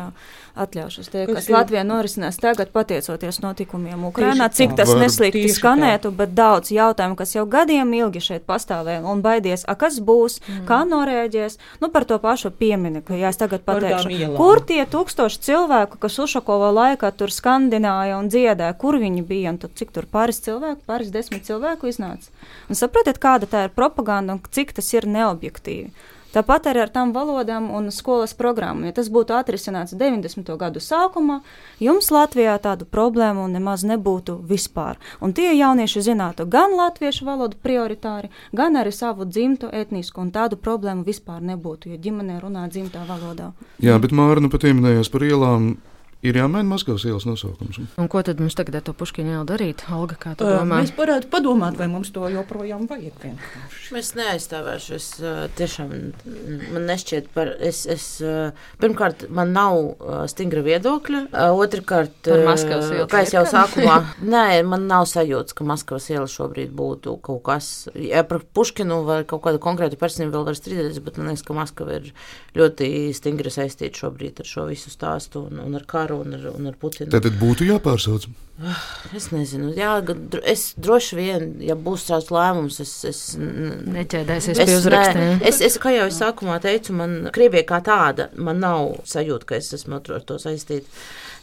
atļaušas 0.56 1.12
tie, 1.12 1.26
kas, 1.28 1.36
kas 1.42 1.50
Latvijā 1.52 1.84
norisinās 1.88 2.40
tagad, 2.42 2.72
pateicoties 2.76 3.42
notikumiem 3.44 4.08
Ukrainā, 4.08 4.48
cik 4.54 4.78
tas 4.80 4.94
neslīgti 4.96 5.46
skanētu, 5.54 6.14
bet 6.16 6.34
daudz 6.38 6.72
jautājumu, 6.74 7.18
kas 7.20 7.36
jau 7.36 7.46
gadiem 7.50 7.92
ilgi 8.00 8.24
šeit 8.30 8.48
pastāvēja 8.48 9.04
un 9.08 9.24
baidies, 9.26 9.66
a, 9.68 9.76
kas 9.80 10.00
būs, 10.04 10.40
mm. 10.40 10.64
kā 10.70 10.82
norēģies, 10.88 11.60
nu 11.84 11.92
par 11.94 12.08
to 12.10 12.20
pašu 12.24 12.54
piemini, 12.56 13.04
ka 13.06 13.18
jā, 13.20 13.34
es 13.34 13.42
tagad 13.42 13.66
pateikšu, 13.68 14.34
kur 14.40 14.64
tie 14.64 14.84
tūkstoši 14.88 15.44
cilvēku, 15.50 16.00
kas 16.02 16.20
Ušakova 16.24 16.72
laikā 16.76 17.12
tur 17.18 17.34
skandināja 17.34 18.18
un 18.22 18.32
dziedāja, 18.32 18.74
kur 18.80 18.98
viņi 19.02 19.26
bija, 19.28 19.54
un 19.54 19.62
tad 19.62 19.76
cik 19.78 19.94
tur 19.96 20.08
pāris 20.10 20.40
cilvēku, 20.46 20.82
pāris 20.88 21.12
desmit 21.14 21.27
cilvēku 21.30 21.92
iznāca. 21.92 22.32
Un 22.70 22.80
saprotiet, 22.80 23.20
kāda 23.20 23.50
tā 23.50 23.66
ir 23.68 23.76
propaganda 23.76 24.38
un 24.38 24.44
cik 24.52 24.74
tas 24.78 24.94
ir 24.94 25.08
neobjektīvi. 25.10 25.92
Tāpat 26.38 26.68
arī 26.70 26.82
ar 26.84 26.92
tām 26.92 27.14
valodām 27.16 27.70
un 27.74 27.88
skolas 27.90 28.34
programmu. 28.38 28.86
Ja 28.86 28.94
tas 28.94 29.08
būtu 29.10 29.34
atrisināts 29.34 29.96
90. 29.98 30.52
gadu 30.60 30.82
sākumā, 30.84 31.40
jums 31.82 32.12
Latvijā 32.12 32.58
tādu 32.62 32.86
problēmu 32.86 33.48
nemaz 33.50 33.86
nebūtu 33.88 34.36
vispār. 34.50 35.00
Un 35.24 35.34
tie 35.34 35.54
jaunieši 35.56 36.04
zinātu 36.10 36.46
gan 36.46 36.76
latviešu 36.78 37.26
valodu 37.26 37.58
prioritāri, 37.64 38.30
gan 38.54 38.76
arī 38.78 38.92
savu 38.94 39.26
dzimtu, 39.26 39.72
etnisku, 39.72 40.22
un 40.22 40.34
tādu 40.36 40.60
problēmu 40.60 41.08
vispār 41.08 41.42
nebūtu, 41.42 41.96
jo 41.96 42.02
ģimenē 42.06 42.42
runā 42.44 42.68
dzimtā 42.70 43.08
valodā. 43.08 43.54
Jā, 43.82 43.98
bet 43.98 44.12
Mārna 44.12 44.52
pat 44.52 44.68
pieminējās 44.68 45.10
par 45.10 45.26
ielām 45.26 45.78
Ir 46.26 46.34
jāmaina 46.34 46.66
Maskavas 46.66 47.04
ielas 47.06 47.28
nosaukums. 47.30 47.78
Un 48.02 48.08
ko 48.10 48.24
tad 48.26 48.40
mums 48.42 48.56
tagad 48.58 48.80
ar 48.80 48.84
to 48.88 48.94
puškiņu 48.98 49.36
ielu 49.36 49.46
darīt? 49.46 49.84
Olga, 49.94 50.16
kā 50.18 50.32
tu 50.38 50.48
domā? 50.50 50.80
Mēs 50.82 50.90
varētu 50.98 51.30
padomāt, 51.30 51.76
vai 51.78 51.86
mums 51.92 52.10
to 52.16 52.26
joprojām 52.34 52.88
vajag. 52.90 53.28
Es 54.00 54.10
neaizstāvēšu. 54.18 54.98
Es 54.98 55.10
tiešām 55.60 55.94
man 56.74 56.88
nešķiet 56.90 57.30
par. 57.36 57.52
Es, 57.62 57.84
es, 57.86 58.08
pirmkārt, 58.82 59.28
man 59.30 59.54
nav 59.54 59.78
stingra 60.32 60.64
viedokļa. 60.66 61.22
Otrakārt, 61.54 62.32
kā 63.14 63.22
es 63.22 63.36
jau 63.38 63.46
sākumā, 63.54 64.00
nē, 64.34 64.48
man 64.66 64.90
nav 64.90 65.06
sajūta, 65.14 65.54
ka 65.60 65.70
Maskavas 65.70 66.10
iela 66.10 66.26
šobrīd 66.26 66.74
būtu 66.74 67.20
kaut 67.22 67.44
kas. 67.46 67.70
Ja 67.94 68.26
par 68.26 68.42
Puškinu 68.58 69.04
vai 69.06 69.20
kaut 69.30 69.46
kādu 69.46 69.62
konkrētu 69.62 70.02
personību 70.02 70.34
vēl 70.34 70.50
var 70.50 70.58
strīdēties, 70.58 71.00
bet 71.06 71.22
man 71.22 71.30
liekas, 71.30 71.46
ka 71.46 71.60
Maskava 71.62 72.02
ir 72.02 72.12
ļoti 72.58 72.92
stingri 73.14 73.54
saistīta 73.54 74.02
šobrīd 74.02 74.42
ar 74.42 74.50
šo 74.50 74.66
visu 74.72 74.90
stāstu 74.90 75.46
un, 75.46 75.62
un 75.62 75.78
ar 75.78 75.86
kāru 75.86 76.07
karu 76.08 76.22
un 76.24 76.34
ar, 76.34 76.52
un 76.56 76.68
ar 76.68 76.76
Putinu. 76.80 77.12
Tad 77.12 77.28
būtu 77.40 77.68
jāpārsauc. 77.68 78.28
Es 79.16 79.30
nezinu, 79.30 79.70
jā, 79.78 79.92
es 80.50 80.72
droši 80.82 81.18
vien, 81.20 81.46
ja 81.62 81.76
būs 81.78 82.08
tāds 82.08 82.32
lēmums, 82.34 82.80
es. 82.82 82.94
es 83.06 83.22
Neķēdēsies 83.38 84.58
pie 84.64 84.78
uzrakstiem. 84.80 85.46
Es, 85.46 85.62
es, 85.62 85.78
kā 85.82 85.94
jau 85.94 86.08
es 86.10 86.18
sākumā 86.18 86.58
teicu, 86.64 86.96
man 86.98 87.30
Krievija 87.36 87.68
kā 87.70 87.82
tāda, 87.86 88.32
man 88.34 88.64
nav 88.64 88.96
sajūta, 89.06 89.52
ka 89.52 89.60
es 89.62 89.74
esmu 89.78 90.02
ar 90.02 90.26
to 90.28 90.40
saistīta. 90.42 90.90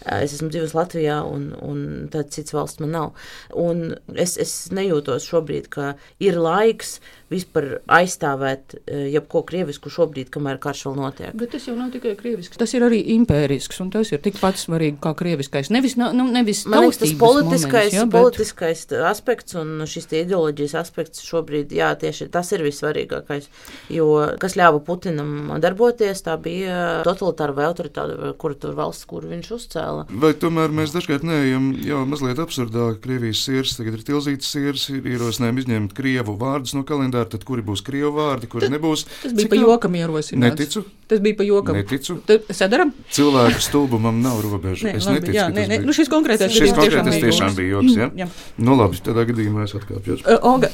Es 0.05 0.35
esmu 0.37 0.51
dzīvojis 0.53 0.75
Latvijā, 0.77 1.21
un, 1.25 1.47
un 1.65 1.79
tāds 2.13 2.35
cits 2.37 2.53
valsts 2.53 2.83
man 2.83 2.91
nav. 2.93 3.29
Un 3.57 3.95
es, 4.21 4.35
es 4.43 4.53
nejūtos 4.75 5.25
šobrīd, 5.31 5.71
ka 5.73 5.95
ir 6.21 6.37
laiks 6.37 6.99
vispār 7.35 7.69
aizstāvēt 7.91 8.77
eh, 8.79 9.07
jebko 9.15 9.45
krievisku 9.49 9.93
šobrīd, 9.93 10.31
kamēr 10.35 10.61
karš 10.63 10.87
vēl 10.89 10.99
notiek. 11.03 11.35
Bet 11.39 11.55
tas 11.55 11.67
jau 11.69 11.77
nav 11.79 11.93
tikai 11.95 12.15
krievisks, 12.19 12.59
tas 12.61 12.75
ir 12.77 12.87
arī 12.87 13.01
impērisks, 13.17 13.81
un 13.85 13.91
tas 13.95 14.13
ir 14.15 14.23
tikpat 14.25 14.61
svarīgi 14.61 15.01
kā 15.05 15.15
krieviskais. 15.19 15.71
Nevis, 15.75 15.99
nu, 16.01 16.11
nevis 16.15 16.65
Man 16.71 16.87
liekas, 16.87 17.01
tas 17.03 17.15
politiskais, 17.21 17.93
moments, 17.93 17.99
ja, 17.99 18.07
bet... 18.07 18.17
politiskais 18.21 18.85
aspekts 19.11 19.59
un 19.61 19.85
šis 19.91 20.09
ideoloģijas 20.25 20.77
aspekts 20.81 21.25
šobrīd, 21.27 21.75
jā, 21.75 21.91
tieši 22.01 22.31
tas 22.35 22.53
ir 22.55 22.65
vissvarīgākais, 22.67 23.51
jo 23.93 24.09
kas 24.41 24.57
ļāva 24.59 24.83
Putinam 24.85 25.55
darboties, 25.63 26.23
tā 26.27 26.37
bija 26.41 27.03
totalitāra 27.07 27.57
vai 27.57 27.69
autoritāra, 27.69 28.33
kura 28.41 28.59
tur 28.61 28.77
valsts, 28.79 29.07
kur 29.09 29.27
viņš 29.29 29.51
uzcēla. 29.59 30.07
Vai 30.25 30.35
tomēr 30.39 30.75
mēs 30.75 30.95
dažkārt 30.95 31.27
neejam 31.27 31.73
jau 31.85 32.05
mazliet 32.09 32.41
absurdāk, 32.43 33.01
Krievijas 33.05 33.43
sirs, 33.45 33.77
tagad 33.79 33.99
ir 33.99 34.07
tilzītas 34.07 34.51
sirs, 34.55 34.89
ir 34.93 35.07
ierosinājumi 35.15 35.65
izņemt 35.65 35.97
Krievu 35.97 36.37
vārdus 36.41 36.75
no 36.77 36.85
kalendāra 36.87 37.24
jādara, 37.25 37.31
tad 37.33 37.45
kuri 37.45 37.63
būs 37.65 37.83
krievu 37.85 38.13
vārdi, 38.19 38.49
kuri 38.49 38.69
nebūs. 38.73 39.05
Tas 39.23 39.33
bija 39.33 39.45
Cik 39.45 39.51
pa 39.51 39.57
jokam 39.57 39.95
ierosināts. 39.95 40.59
Neticu. 40.59 40.85
Tas 41.09 41.21
bija 41.21 41.37
pa 41.37 41.45
jokam. 41.45 41.77
Neticu. 41.77 42.17
Tad 42.27 42.45
sadaram? 42.51 42.93
Cilvēku 43.13 43.61
stulbumam 43.61 44.21
nav 44.23 44.41
robežu. 44.43 44.87
Nē, 44.87 44.97
es 44.99 45.07
labi, 45.09 45.21
neticu. 45.21 45.37
Jā, 45.37 45.49
nē, 45.53 45.67
nē. 45.71 45.81
Nu, 45.85 45.95
šis 45.97 46.11
konkrētais, 46.13 46.53
šis 46.53 46.75
konkrētais 46.77 47.19
tiešām, 47.19 47.51
tiešām 47.53 47.57
bija 47.59 47.75
joks. 47.77 47.97
Ja? 47.97 48.11
Jā. 48.25 48.29
Nu, 48.59 48.77
labi, 48.79 49.01
tādā 49.05 49.27
gadījumā 49.29 49.67
es 49.69 49.77
atkāpjos. 49.79 50.25
Uh, 50.25 50.39
Olga, 50.53 50.71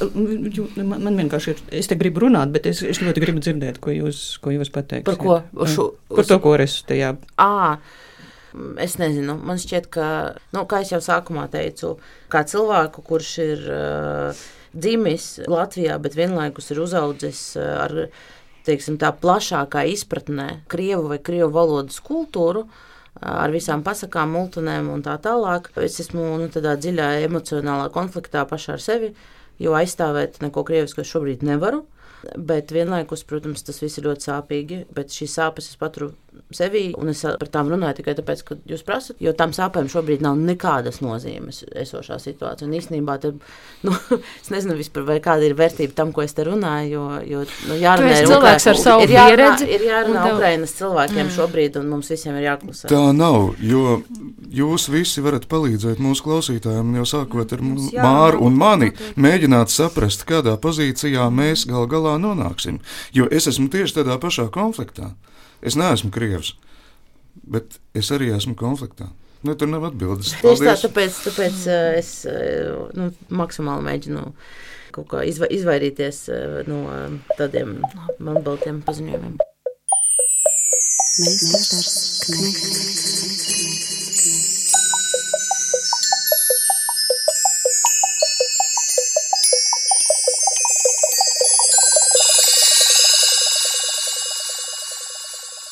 man, 0.77 1.01
man 1.07 1.19
vienkārši 1.19 1.55
ir, 1.55 1.65
es 1.81 1.91
te 1.91 1.97
gribu 1.99 2.25
runāt, 2.25 2.53
bet 2.53 2.69
es, 2.71 2.83
es 2.85 3.01
ļoti 3.03 3.25
gribu 3.25 3.43
dzirdēt, 3.43 3.81
ko 3.83 3.95
jūs, 3.95 4.23
ko 4.43 4.55
jūs 4.55 4.71
pateiksiet. 4.73 5.07
Par 5.07 5.19
ko? 5.19 5.41
Šo, 5.67 5.91
Par 6.11 6.27
to, 6.27 6.39
ko 6.43 6.55
es 6.59 6.81
tajā. 6.87 7.15
À. 7.41 7.77
Es 8.83 8.97
nezinu, 8.99 9.37
man 9.47 9.59
šķiet, 9.61 9.85
ka, 9.93 10.07
nu, 10.51 10.65
kā 10.67 10.81
jau 10.83 10.99
sākumā 10.99 11.45
teicu, 11.53 11.93
kā 12.31 12.41
cilvēku, 12.43 12.99
kurš 13.07 13.29
ir 13.39 13.61
uh, 13.71 14.41
dzimis 14.73 15.41
Latvijā, 15.49 15.97
bet 16.01 16.15
vienlaikus 16.17 16.71
ir 16.71 16.81
uzaudzis 16.83 17.41
eh, 17.59 17.67
ar 17.85 17.95
teiksim, 18.67 18.99
tā 19.01 19.11
plašākā 19.17 19.83
izpratnē 19.91 20.63
krievu 20.71 21.11
vai 21.11 21.19
krievu 21.23 21.51
valodas 21.55 22.01
kultūru. 22.05 22.65
Eh, 22.67 23.27
ar 23.27 23.53
visām 23.53 23.83
pasakām, 23.85 24.33
multinēm 24.37 24.91
un 24.93 25.03
tā 25.05 25.17
tālāk. 25.21 25.71
Es 25.83 25.99
esmu 26.03 26.27
nu, 26.41 26.49
tādā 26.53 26.77
dziļā 26.79 27.13
emocionālā 27.27 27.89
konfliktā 27.93 28.45
pašā 28.49 28.77
ar 28.77 28.83
sevi, 28.83 29.13
jo 29.61 29.75
aizstāvēt 29.77 30.41
neko 30.45 30.65
krievisku 30.67 31.03
es 31.03 31.11
šobrīd 31.11 31.45
nevaru. 31.47 31.85
Bet 32.37 32.69
vienlaikus, 32.69 33.23
protams, 33.25 33.63
tas 33.65 33.79
viss 33.81 33.97
ir 33.97 34.05
ļoti 34.05 34.27
sāpīgi. 34.27 34.83
Bet 34.93 35.13
šīs 35.13 35.39
sāpes 35.39 35.71
es 35.71 35.79
paturu 35.81 36.11
sevī, 36.55 36.83
un 36.99 37.11
es 37.11 37.21
par 37.23 37.49
tām 37.51 37.69
runāju 37.71 37.99
tikai 37.99 38.15
tāpēc, 38.17 38.43
ka 38.47 38.57
jūs 38.67 38.83
prasat, 38.87 39.17
jo 39.23 39.33
tam 39.37 39.53
sāpēm 39.55 39.87
šobrīd 39.91 40.23
nav 40.23 40.39
nekādas 40.39 41.01
nozīmes 41.03 41.63
esošā 41.83 42.17
situācija. 42.21 42.67
Un 42.67 42.75
īstenībā, 42.77 43.17
tad, 43.23 43.39
nu, 43.87 43.95
es 44.41 44.51
nezinu 44.53 44.77
vispār, 44.79 45.05
vai 45.07 45.17
kāda 45.23 45.47
ir 45.47 45.55
vērtība 45.59 45.95
tam, 45.97 46.13
ko 46.15 46.25
es 46.25 46.35
te 46.37 46.45
runāju, 46.47 46.91
jo, 46.91 47.05
jo 47.27 47.43
nu, 47.69 47.77
jārunā 47.81 48.19
ir 48.19 48.29
cilvēks 48.31 48.67
ar 48.71 48.79
savu 48.79 49.05
ir 49.07 49.15
jārunā, 49.15 49.31
pieredzi. 49.35 49.69
ir 49.75 49.87
jārunā 49.87 50.25
tev- 50.25 50.37
Ukrainas 50.37 50.75
cilvēkiem 50.79 51.23
mm. 51.25 51.33
šobrīd, 51.37 51.79
un 51.81 51.89
mums 51.95 52.11
visiem 52.11 52.37
ir 52.39 52.47
jāklusē. 52.49 52.91
Tā 52.91 53.01
nav, 53.15 53.39
jo 53.63 53.97
jūs 54.51 54.87
visi 54.91 55.23
varat 55.23 55.47
palīdzēt 55.51 56.03
mūsu 56.03 56.27
klausītājiem, 56.27 56.95
jau 57.01 57.07
sākot 57.15 57.55
ar 57.55 57.65
Māru 58.01 58.41
un 58.45 58.55
mani, 58.59 58.91
mēģināt 59.19 59.71
saprast, 59.73 60.25
kādā 60.29 60.55
pozīcijā 60.61 61.27
mēs 61.33 61.67
gal 61.69 61.87
galā 61.91 62.17
nonāksim. 62.21 62.79
Jo 63.15 63.27
es 63.31 63.47
esmu 63.51 63.69
tieši 63.71 64.01
tādā 64.01 64.17
pašā 64.21 64.47
konfliktā. 64.53 65.13
Es 65.61 65.77
neesmu 65.77 66.09
krievs, 66.13 66.55
bet 67.45 67.77
es 67.97 68.09
arī 68.13 68.31
esmu 68.35 68.55
konfliktā. 68.59 69.11
Nu, 69.41 69.55
tur 69.57 69.69
nav 69.69 69.87
atbildes. 69.89 70.35
Tieši 70.41 70.67
tā, 70.67 70.75
tāpēc, 70.83 71.21
tāpēc 71.25 71.63
eh, 71.73 71.85
es 72.01 72.11
eh, 72.29 72.69
nu, 72.97 73.09
maksimāli 73.33 73.87
mēģinu 73.87 74.25
kaut 74.93 75.07
kā 75.13 75.23
izva 75.25 75.49
izvairīties 75.49 76.19
eh, 76.29 76.59
no 76.69 76.83
tādiem 77.39 77.79
melnbaltiem 78.21 78.83
paziņojumiem. 78.85 79.39
Meistars 81.21 81.97
Knechts. 82.27 83.50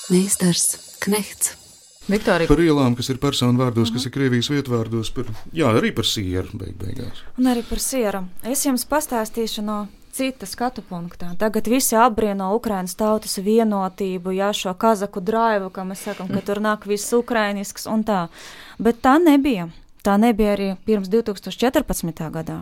Meistars 0.10 0.97
Knechts. 0.99 1.53
Viktorija, 2.10 2.49
Par 2.49 2.57
ielām, 2.57 2.95
kas 2.97 3.12
ir 3.14 3.20
personu 3.22 3.62
vārdos, 3.62 3.91
kas 3.93 4.07
ir 4.07 4.14
Krievijas 4.16 4.47
vietvārdos, 4.49 5.12
par, 5.14 5.28
jā, 5.53 5.70
arī 5.70 5.91
par 5.93 6.07
sieru 6.10 6.57
beig 6.57 6.74
beigās. 6.80 7.22
Un 7.38 7.51
arī 7.51 7.62
par 7.68 7.78
sieru. 7.84 8.24
Es 8.41 8.66
jums 8.66 8.88
pastāstīšu 8.89 9.62
no 9.68 9.84
cita 10.18 10.49
skatu 10.49 10.82
punktā. 10.82 11.30
Tagad 11.38 11.70
visi 11.70 11.93
apbrīno 11.93 12.47
Ukraiņas 12.57 12.97
tautas 12.97 13.38
vienotību, 13.45 14.34
jā, 14.34 14.49
šo 14.57 14.74
kazaku 14.74 15.22
drāvu, 15.22 15.70
kā 15.76 15.86
mēs 15.86 16.07
sakām, 16.07 16.32
ka 16.34 16.41
tur 16.47 16.64
nāk 16.66 16.89
viss 16.89 17.14
ukrainisks 17.14 17.86
un 17.86 18.01
tā. 18.07 18.24
Bet 18.82 19.03
tā 19.05 19.20
nebija. 19.22 19.70
Tā 20.01 20.16
nebija 20.18 20.55
arī 20.55 20.72
pirms 20.88 21.12
2014. 21.12 22.26
gadā, 22.34 22.62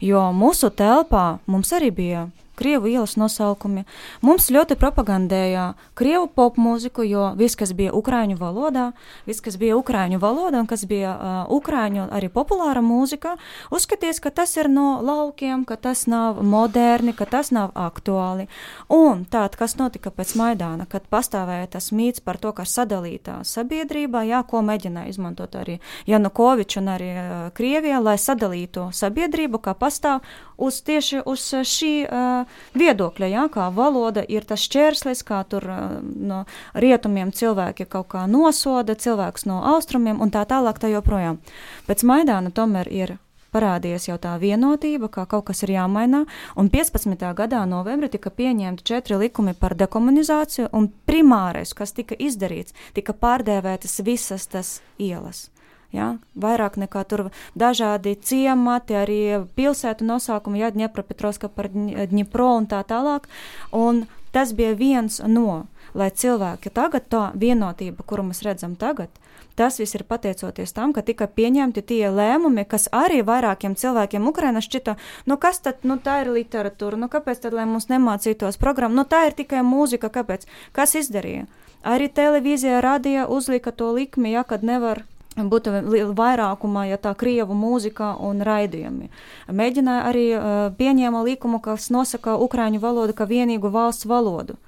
jo 0.00 0.22
mūsu 0.32 0.72
telpā 0.72 1.38
mums 1.46 1.70
arī 1.76 1.92
bija 1.92 2.22
krievu 2.58 2.90
ielas 2.90 3.14
nosaukumi. 3.20 3.84
Mums 4.24 4.50
ļoti 4.54 4.76
propagandēja 4.80 5.72
krievu 5.98 6.26
popmūziku, 6.34 7.04
jo 7.06 7.28
viss, 7.38 7.56
kas 7.58 7.72
bija 7.76 7.94
ukraiņu 7.96 8.38
valodā, 8.40 8.90
viss, 9.28 9.42
kas 9.44 9.58
bija 9.60 9.76
ukraiņu 9.78 10.18
valoda 10.22 10.62
un 10.62 10.68
kas 10.70 10.84
bija 10.88 11.14
uh, 11.14 11.38
ukraiņu 11.54 12.08
arī 12.14 12.30
populāra 12.32 12.82
mūzika, 12.84 13.36
uzskaties, 13.74 14.20
ka 14.24 14.32
tas 14.34 14.56
ir 14.58 14.70
no 14.72 14.98
laukiem, 15.04 15.64
ka 15.68 15.76
tas 15.76 16.06
nav 16.10 16.42
moderni, 16.42 17.14
ka 17.16 17.28
tas 17.28 17.52
nav 17.54 17.72
aktuāli. 17.78 18.48
Un 18.92 19.24
tād, 19.30 19.56
kas 19.58 19.76
notika 19.78 20.10
pēc 20.14 20.34
Maidāna, 20.38 20.88
kad 20.90 21.06
pastāvēja 21.10 21.70
tas 21.76 21.90
mīts 21.94 22.24
par 22.24 22.40
to, 22.42 22.52
ka 22.56 22.66
sadalītā 22.66 23.40
sabiedrībā, 23.46 24.24
jā, 24.28 24.42
ko 24.48 24.62
mēģināja 24.66 25.14
izmantot 25.14 25.54
arī 25.58 25.78
Janukovičs 26.10 26.80
un 26.82 26.92
arī 26.96 27.12
uh, 27.14 27.38
Krievija, 27.54 28.02
lai 28.02 28.18
sadalītu 28.18 28.88
sabiedrību, 28.94 29.62
kā 29.62 29.76
pastāv 29.78 30.24
uz 30.58 30.80
tieši 30.82 31.22
uz 31.28 31.44
šī 31.68 31.92
uh, 32.06 32.47
viedokļa, 32.78 33.30
jā, 33.32 33.44
kā 33.52 33.68
valoda 33.74 34.24
ir 34.28 34.46
tas 34.48 34.64
šķērslis, 34.66 35.24
kā 35.28 35.42
tur 35.48 35.66
no 36.02 36.44
rietumiem 36.74 37.32
cilvēki 37.32 37.88
kaut 37.90 38.10
kā 38.14 38.26
nosoda, 38.30 38.96
cilvēks 38.98 39.48
no 39.50 39.62
austrumiem 39.76 40.20
un 40.20 40.34
tā 40.34 40.44
tālāk 40.48 40.80
tā 40.82 40.92
joprojām. 40.92 41.40
Pēc 41.88 42.04
Maidāna 42.08 42.54
tomēr 42.54 42.92
ir 42.92 43.18
parādījies 43.54 44.08
jau 44.10 44.18
tā 44.20 44.34
vienotība, 44.40 45.08
ka 45.12 45.26
kaut 45.30 45.48
kas 45.50 45.62
ir 45.64 45.74
jāmaina, 45.76 46.24
un 46.56 46.70
15. 46.72 47.28
gadā 47.38 47.64
novembrī 47.68 48.10
tika 48.12 48.30
pieņemti 48.30 48.84
četri 48.84 49.20
likumi 49.24 49.54
par 49.58 49.76
dekomunizāciju, 49.78 50.70
un 50.72 50.90
primārais, 51.08 51.74
kas 51.74 51.96
tika 51.96 52.18
izdarīts, 52.18 52.76
tika 52.96 53.16
pārdēvētas 53.16 54.00
visas 54.04 54.48
tas 54.52 54.78
ielas. 54.98 55.48
Ja, 55.92 56.18
vairāk 56.36 56.76
nekā 56.76 57.00
tur 57.08 57.30
dažādi 57.56 58.12
ciemati, 58.20 58.92
arī 58.92 59.20
pilsētu 59.56 60.04
nosaukumi, 60.04 60.60
ja 60.60 60.68
Dņepropetrovska 60.74 61.48
par 61.48 61.70
Dņ- 61.72 62.10
Dņipro 62.10 62.48
un 62.58 62.66
tā 62.68 62.82
tālāk. 62.84 63.24
Un 63.72 64.04
tas 64.32 64.52
bija 64.52 64.74
viens 64.76 65.16
no, 65.24 65.64
lai 65.94 66.10
cilvēki 66.10 66.70
tagad 66.76 67.08
tā 67.08 67.30
vienotība, 67.32 68.04
kuru 68.04 68.28
mēs 68.28 68.44
redzam 68.44 68.76
tagad, 68.76 69.08
tas 69.56 69.80
viss 69.80 69.96
ir 69.96 70.04
pateicoties 70.04 70.76
tam, 70.76 70.92
ka 70.92 71.00
tika 71.02 71.26
pieņemti 71.26 71.82
tie 71.82 72.04
lēmumi, 72.12 72.68
kas 72.68 72.90
arī 72.92 73.24
vairākiem 73.24 73.74
cilvēkiem 73.74 74.28
Ukrainā 74.28 74.60
šķita, 74.60 74.94
nu 75.26 75.40
kas 75.40 75.64
tad, 75.64 75.82
nu 75.88 75.96
tā 75.96 76.20
ir 76.22 76.34
literatūra, 76.36 77.00
nu 77.00 77.08
kāpēc 77.08 77.40
tad, 77.42 77.56
lai 77.56 77.64
mums 77.64 77.88
nemācītos 77.88 78.60
programmu, 78.60 79.00
nu 79.00 79.08
tā 79.08 79.24
ir 79.30 79.38
tikai 79.40 79.64
mūzika, 79.64 80.12
kāpēc, 80.12 80.44
kas 80.76 80.94
izdarīja? 81.00 81.48
Arī 81.82 82.10
televīzija, 82.12 82.82
radija 82.84 83.26
uzlika 83.26 83.72
to 83.72 83.92
likmi, 83.96 84.34
ja, 84.36 84.44
kad 84.44 84.62
nevar 84.62 85.06
būtu 85.46 85.72
li- 85.86 86.02
vairākumā, 86.18 86.88
ja 86.90 86.98
tā 86.98 87.14
krievu 87.14 87.54
mūzika 87.54 88.16
un 88.18 88.42
raidījumi. 88.42 89.10
Mēģināja 89.48 90.02
arī 90.10 90.26
uh, 90.34 90.42
pieņēma 90.74 91.22
likumu, 91.30 91.60
kas 91.62 91.90
nosaka 91.94 92.34
ukraiņu 92.36 92.82
valodu 92.82 93.14
kā 93.14 93.28
vienīgu 93.30 93.70
valsts 93.70 94.06
valodu. 94.10 94.58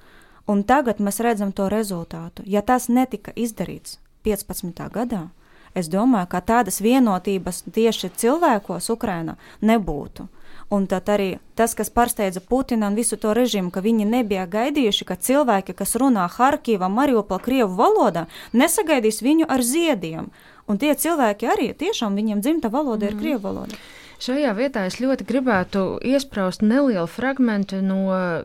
Un 0.47 0.63
tagad 0.63 0.99
mēs 0.99 1.19
redzam 1.19 1.51
to 1.51 1.67
rezultātu. 1.69 2.43
Ja 2.45 2.61
tas 2.61 2.87
netika 2.89 3.31
izdarīts 3.35 3.99
15. 4.23 4.89
gadā, 4.91 5.27
es 5.75 5.87
domāju, 5.87 6.27
ka 6.31 6.41
tādas 6.41 6.81
vienotības 6.81 7.63
tieši 7.71 8.09
cilvēkos 8.15 8.89
Ukrainā 8.91 9.37
nebūtu. 9.61 10.27
Un 10.71 10.85
tad 10.87 11.09
arī 11.11 11.33
tas, 11.59 11.73
kas 11.75 11.89
pārsteidza 11.91 12.39
Putinu 12.47 12.87
un 12.87 12.95
visu 12.95 13.17
to 13.19 13.33
režīmu, 13.35 13.73
ka 13.75 13.81
viņi 13.83 14.05
nebija 14.07 14.45
gaidījuši, 14.47 15.07
ka 15.09 15.17
cilvēki, 15.19 15.75
kas 15.75 15.97
runā 15.99 16.29
Harkivā, 16.31 16.87
Mariupolā, 16.87 17.41
Krievu 17.43 17.75
valodā, 17.75 18.25
nesagaidīs 18.55 19.19
viņu 19.19 19.49
ar 19.51 19.63
ziediem. 19.67 20.29
Un 20.71 20.79
tie 20.79 20.93
cilvēki 20.95 21.49
arī 21.51 21.71
tiešām 21.75 22.15
viņiem 22.15 22.43
dzimta 22.45 22.71
valoda 22.71 23.09
ir 23.09 23.17
Krievu 23.19 23.43
valoda. 23.49 23.79
Šajā 24.21 24.51
vietā 24.53 24.83
es 24.85 24.99
ļoti 25.01 25.25
gribētu 25.25 25.79
iesprāst 26.05 26.61
nelielu 26.61 27.07
fragment 27.09 27.71
no 27.81 28.03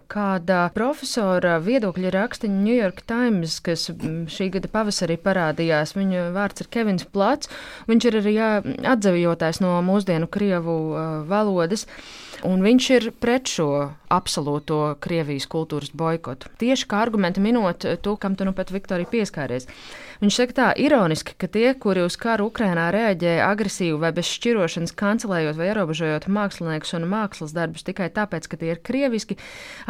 kāda 0.08 0.70
profesora 0.72 1.58
viedokļa 1.60 2.14
rakstiņa 2.14 2.62
New 2.62 2.72
York 2.72 3.02
Times, 3.04 3.58
kas 3.60 3.90
mm, 3.92 4.22
šī 4.32 4.48
gada 4.54 4.70
pavasarī 4.72 5.18
parādījās. 5.20 5.92
Viņa 5.98 6.30
vārds 6.32 6.64
ir 6.64 6.70
Kevins 6.72 7.04
Plats. 7.12 7.52
Viņš 7.90 8.08
ir 8.08 8.16
arī 8.22 8.32
jā, 8.38 8.48
atzavjotājs 8.94 9.60
no 9.60 9.74
mūsdienu 9.84 10.30
krievu 10.32 10.78
valodas. 11.28 11.84
Un 12.48 12.64
viņš 12.64 12.88
ir 12.96 13.10
pret 13.20 13.52
šo 13.52 13.68
absolūto 14.12 14.96
Krievijas 15.00 15.48
kultūras 15.50 15.92
boikotu. 15.96 16.50
Tieši 16.60 16.88
kā 16.90 17.00
argumentu 17.04 17.42
minot 17.44 17.84
to, 18.02 18.16
kam 18.20 18.36
tu 18.36 18.46
nu 18.48 18.54
pat 18.56 18.72
Viktorija 18.74 19.10
pieskāries. 19.10 19.68
Viņš 20.16 20.36
saka 20.38 20.54
tā 20.56 20.66
ironiski, 20.80 21.34
ka 21.36 21.48
tie, 21.52 21.74
kuri 21.76 22.06
uz 22.06 22.14
karu 22.16 22.46
Ukrainā 22.48 22.86
reaģē 22.94 23.34
agresīvi 23.44 23.98
vai 24.00 24.14
bez 24.16 24.30
šķirošanas, 24.32 24.94
kancelējot 24.96 25.58
vai 25.58 25.66
ierobežojot 25.68 26.28
māksliniekus 26.32 26.94
un 26.96 27.04
mākslas 27.10 27.52
darbus 27.56 27.84
tikai 27.84 28.08
tāpēc, 28.16 28.48
ka 28.48 28.56
tie 28.56 28.70
ir 28.72 28.80
krieviski, 28.80 29.36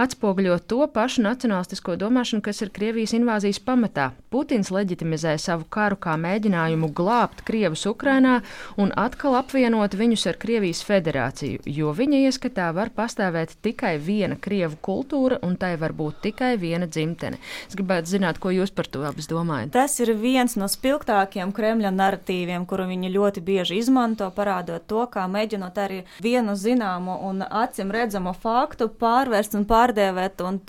atspoguļo 0.02 0.58
to 0.66 0.80
pašu 0.90 1.22
nacionālistisko 1.28 1.94
domāšanu, 2.00 2.42
kas 2.42 2.64
ir 2.64 2.72
Krievijas 2.74 3.14
invāzijas 3.14 3.62
pamatā. 3.62 4.08
Putins 4.34 4.72
leģitimizē 4.74 5.36
savu 5.38 5.68
karu 5.70 6.00
kā 6.02 6.16
mēģinājumu 6.18 6.90
glābt 6.96 7.44
Krievus 7.46 7.86
Ukrainā 7.86 8.40
un 8.82 8.90
atkal 8.98 9.38
apvienot 9.38 9.94
viņus 9.94 10.26
ar 10.32 10.40
Krievijas 10.42 10.82
federāciju, 10.86 11.62
jo 11.70 11.94
viņa 11.94 12.24
ieskatā 12.26 12.72
var 12.74 12.90
pastāvēt 12.98 13.54
tikai 13.62 13.94
viena 14.06 14.38
Krievu 14.40 14.78
kultūra 14.82 15.40
un 15.46 15.56
tai 15.60 15.74
var 15.80 15.94
būt 15.96 16.22
tikai 16.28 16.54
viena 16.60 16.86
dzimtene. 16.86 17.40
Es 17.68 17.76
gribētu 17.78 18.14
zināt, 18.14 18.40
ko 18.42 18.52
jūs 18.54 18.72
par 18.74 18.88
to 18.90 19.02
abas 19.06 19.28
domājat. 19.30 19.72
Tas 19.74 19.98
ir 20.02 20.14
viens 20.20 20.56
no 20.56 20.68
spilgtākiem 20.70 21.52
Kremļa 21.56 21.92
narratīviem, 21.94 22.66
kuru 22.68 22.88
viņi 22.90 23.12
ļoti 23.14 23.42
bieži 23.44 23.80
izmanto, 23.82 24.28
parādot 24.34 24.86
to, 24.88 25.04
kā 25.12 25.26
mēģinot 25.30 25.80
arī 25.82 26.02
vienu 26.22 26.56
zināmu 26.58 27.18
un 27.28 27.42
acīm 27.46 27.92
redzamu 27.94 28.34
faktu 28.36 28.88
pārvērst 29.00 29.56
un 29.58 29.66
pārdēvēt 29.68 30.42
un 30.46 30.60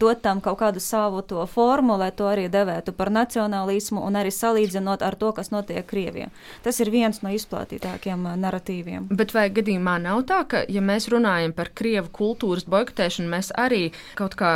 dot 0.00 0.22
tam 0.24 0.40
kaut 0.44 0.60
kādu 0.60 0.82
savu 0.82 1.22
to 1.26 1.44
formu, 1.50 1.96
lai 2.00 2.10
to 2.16 2.28
arī 2.30 2.46
devētu 2.52 2.94
par 2.96 3.10
nacionālismu 3.14 4.02
un 4.04 4.18
arī 4.20 4.32
salīdzinot 4.34 5.04
ar 5.04 5.16
to, 5.20 5.32
kas 5.36 5.50
notiek 5.54 5.86
Krievijā. 5.86 6.30
Tas 6.64 6.80
ir 6.80 6.90
viens 6.92 7.20
no 7.22 7.32
izplatītākiem 7.34 8.28
eh, 8.30 8.36
narratīviem. 8.44 9.08
Bet 9.14 9.34
vai 9.36 9.48
gadījumā 9.54 9.96
nav 10.04 10.24
tā, 10.28 10.42
ka, 10.48 10.64
ja 10.68 10.82
mēs 10.84 11.08
runājam 11.12 11.54
par 11.56 11.70
krievu 11.76 12.10
kultūras 12.14 12.66
boikotēšanu, 12.74 13.30
mēs 13.38 13.54
arī 13.66 13.86
kaut 14.18 14.36
kā 14.40 14.52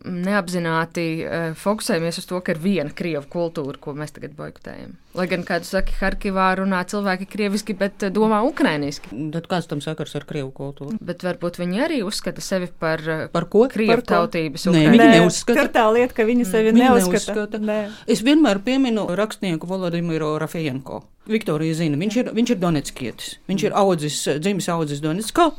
neapzināti 0.00 1.02
uh, 1.26 1.50
fokusējamies 1.60 2.20
uz 2.22 2.26
to, 2.30 2.38
ka 2.44 2.54
ir 2.54 2.60
viena 2.62 2.92
krievu 2.96 3.26
kultūra, 3.30 3.76
ko 3.82 3.92
mēs 3.96 4.14
tagad 4.16 4.32
boikotējam. 4.38 4.94
Lai 5.18 5.26
gan, 5.28 5.42
kā 5.44 5.58
jūs 5.58 5.72
sakat, 5.74 5.96
Harkivā 6.00 6.46
runā 6.60 6.80
cilvēki 6.88 7.26
krieviski, 7.28 7.74
bet 7.76 8.06
uh, 8.06 8.12
domā 8.14 8.38
ukrainiski. 8.46 9.10
Tad 9.34 9.48
kāds 9.50 9.68
tam 9.68 9.82
sakars 9.84 10.14
ar 10.16 10.24
krievu 10.28 10.52
kultūru? 10.56 10.96
Bet 11.04 11.24
varbūt 11.26 11.60
viņi 11.60 11.82
arī 11.84 12.00
uzskata 12.06 12.40
sevi 12.44 12.70
par, 12.80 13.04
uh, 13.04 13.26
par 13.34 13.48
ko? 13.52 13.66
Krievu 13.72 13.98
par 13.98 14.04
ko? 14.06 14.10
tautības 14.14 14.66
Nē, 14.72 14.86
viņi 14.94 15.10
neuzskata. 15.18 15.58
Tur 15.60 15.72
tā 15.76 15.84
lieta, 15.98 16.16
ka 16.16 16.28
viņi 16.30 16.48
sevi 16.48 16.72
Viņi 16.72 16.86
neuzskata. 16.86 17.36
neuzskata. 17.36 17.62
Nē. 17.68 17.78
Es 18.16 18.24
vienmēr 18.24 18.62
pieminu 18.64 19.04
rakstnieku 19.20 19.68
Volodimiru 19.68 20.32
Rafējenko. 20.40 21.02
Viktorija 21.30 21.76
zina, 21.76 22.00
viņš 22.00 22.16
ir, 22.22 22.32
viņš 22.34 22.54
ir 22.54 22.58
Donetskietis. 22.62 23.34
Viņš 23.50 23.68
ir 23.68 23.76
audzis, 23.76 24.16
dzimis 24.40 24.70
audzis 24.72 25.02
Donetskā. 25.04 25.50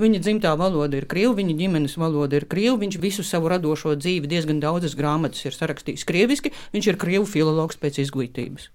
Viņa 0.00 0.20
dzimtā 0.24 0.54
valoda 0.58 0.98
ir 0.98 1.06
krievu, 1.10 1.36
viņa 1.38 1.56
ģimenes 1.58 1.98
valoda 2.00 2.38
ir 2.40 2.48
krievu. 2.50 2.80
Viņš 2.82 3.00
visu 3.02 3.24
savu 3.26 3.50
radošo 3.52 3.94
dzīvi, 4.00 4.30
diezgan 4.30 4.62
daudzas 4.62 4.96
grāmatas 4.98 5.44
ir 5.46 5.54
sarakstījis 5.54 6.06
krieviski. 6.08 6.54
Viņš 6.74 6.90
ir 6.90 7.00
krievu 7.00 7.28
filologs 7.30 7.78
pēc 7.78 8.02
izglītības. 8.06 8.70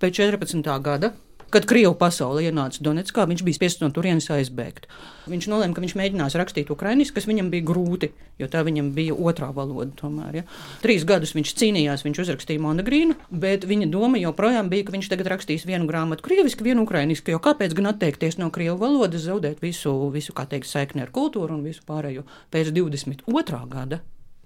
Pēc 0.00 0.22
14. 0.22 0.64
gada 0.80 1.12
Kad 1.50 1.64
Krievija 1.66 1.90
pasaulē 1.98 2.44
ienāca 2.46 2.78
Donetskā, 2.86 3.24
viņš 3.26 3.40
bija 3.42 3.56
spiests 3.56 3.80
no 3.82 3.88
turienes 3.90 4.28
aizbēgt. 4.30 4.84
Viņš 5.30 5.48
nolēma, 5.50 5.74
ka 5.74 5.82
viņš 5.82 5.94
mēģinās 5.98 6.36
rakstīt 6.38 6.68
ukraiņus, 6.70 7.10
kas 7.16 7.26
viņam 7.26 7.48
bija 7.50 7.64
grūti, 7.66 8.12
jo 8.38 8.46
tā 8.50 8.62
viņam 8.66 8.92
bija 8.94 9.16
otrā 9.18 9.48
valoda. 9.56 9.90
Tomēr, 9.98 10.38
ja. 10.38 10.44
Trīs 10.84 11.02
gadus 11.08 11.34
viņš 11.34 11.54
cīnījās, 11.58 12.04
viņš 12.06 12.22
uzrakstīja 12.22 12.62
monogrīnu, 12.62 13.16
bet 13.34 13.66
viņa 13.66 13.90
doma 13.90 14.20
joprojām 14.22 14.70
bija, 14.70 14.86
ka 14.86 14.94
viņš 14.94 15.10
tagad 15.10 15.32
rakstīs 15.34 15.66
vienu 15.66 15.90
grāmatu 15.90 16.22
krieviski, 16.28 16.68
vienu 16.70 16.86
ukraiņiski. 16.86 17.34
Jo 17.34 17.42
kāpēc 17.42 17.74
gan 17.74 17.90
atteikties 17.90 18.38
no 18.38 18.52
krievu 18.54 18.78
valodas, 18.84 19.26
zaudēt 19.26 19.58
visu, 19.64 19.96
visu 20.14 20.36
kā 20.36 20.46
teikt, 20.46 20.70
saikni 20.70 21.02
ar 21.02 21.10
kultūru 21.10 21.58
un 21.58 21.64
visu 21.66 21.82
pārējo 21.88 22.28
pēc 22.54 22.70
22. 22.76 23.64
gada 23.74 24.04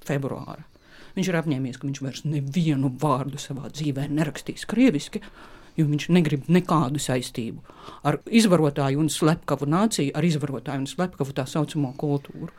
februāra? 0.08 0.64
Viņš 1.14 1.28
ir 1.30 1.36
apņēmies, 1.38 1.76
ka 1.78 1.86
viņš 1.86 2.00
vairs 2.02 2.24
nevienu 2.26 2.88
vārdu 2.98 3.38
savā 3.38 3.68
dzīvē 3.68 4.08
nerakstīs 4.10 4.64
krieviski 4.66 5.20
jo 5.76 5.86
viņš 5.88 6.08
negrib 6.14 6.48
nekādu 6.52 7.02
saistību 7.02 7.74
ar 8.04 8.20
izvarotāju 8.30 9.02
un 9.02 9.10
slepkavu 9.12 9.68
nāciju, 9.68 10.14
ar 10.16 10.26
izvarotāju 10.26 10.84
un 10.84 10.88
slepkavu 10.90 11.36
tā 11.36 11.46
saucamo 11.48 11.94
kultūru. 12.00 12.52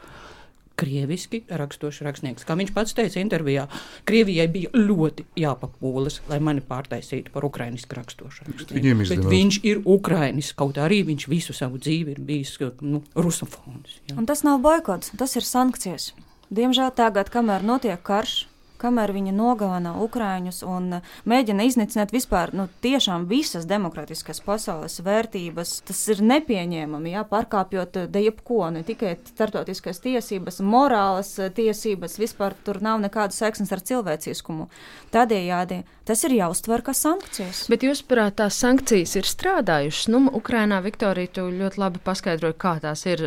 Krieviski 0.76 1.46
rakstošs 1.48 2.02
rakstnieks. 2.04 2.44
Kā 2.44 2.58
viņš 2.60 2.74
pats 2.76 2.92
teica 2.98 3.22
intervijā, 3.22 3.64
Krievijai 4.04 4.50
bija 4.52 4.72
ļoti 4.76 5.24
jāpapūlas, 5.40 6.18
lai 6.28 6.42
mani 6.44 6.60
pārtaisītu 6.68 7.32
par 7.32 7.48
ukraiņu 7.48 7.80
rakstošu 7.96 8.50
rakstnieku. 8.50 9.06
Bet 9.08 9.24
viņš 9.32 9.62
ir 9.64 9.80
ukrainis, 9.88 10.52
kaut 10.52 10.76
arī 10.76 11.00
viņš 11.08 11.30
visu 11.32 11.56
savu 11.56 11.80
dzīvi 11.80 12.18
ir 12.18 12.20
bijis 12.20 12.58
nu, 12.84 13.00
rusofons. 13.16 14.02
Tas 14.28 14.44
nav 14.44 14.60
boikots, 14.66 15.16
tas 15.16 15.38
ir 15.40 15.48
sankcijas. 15.48 16.12
Diemžēl 16.52 16.92
tagad, 16.92 17.32
kamēr 17.32 17.64
notiek 17.64 18.04
karš, 18.04 18.44
kamēr 18.82 19.14
viņi 19.16 19.34
nogalina 19.36 19.96
ukrāņus 20.04 20.62
un 20.68 21.00
mēģina 21.30 21.66
iznīcināt 21.70 22.14
vispār 22.16 22.54
nu, 22.56 22.68
tiešām 22.84 23.28
visas 23.30 23.68
demokratiskās 23.70 24.42
pasaules 24.46 25.00
vērtības. 25.06 25.78
Tas 25.88 26.02
ir 26.14 26.24
nepieņēmami, 26.26 27.14
ja 27.16 27.26
pārkāpjot 27.30 28.06
de 28.12 28.26
jebko, 28.28 28.62
ne 28.76 28.84
tikai 28.88 29.16
starptautiskās 29.32 30.02
tiesības, 30.04 30.62
morālas 30.66 31.36
tiesības, 31.56 32.20
vispār 32.22 32.56
tur 32.66 32.82
nav 32.86 33.02
nekādas 33.04 33.42
saiknes 33.42 33.74
ar 33.76 33.84
cilvēciskumu. 33.86 34.70
Tādējādi 35.16 35.84
tas 36.06 36.22
ir 36.28 36.36
jāuztver 36.38 36.84
kā 36.86 36.94
sankcijas. 36.96 37.66
Bet 37.72 37.86
jūs, 37.86 38.04
prāt, 38.06 38.38
tās 38.40 38.58
sankcijas 38.62 39.16
ir 39.20 39.30
strādājušas? 39.30 40.10
Nu, 40.14 40.22
Ukrainā 40.38 40.82
Viktorija 40.86 41.32
tu 41.40 41.48
ļoti 41.50 41.82
labi 41.82 42.02
paskaidroja, 42.06 42.58
kā 42.62 42.76
tās 42.84 43.06
ir 43.10 43.24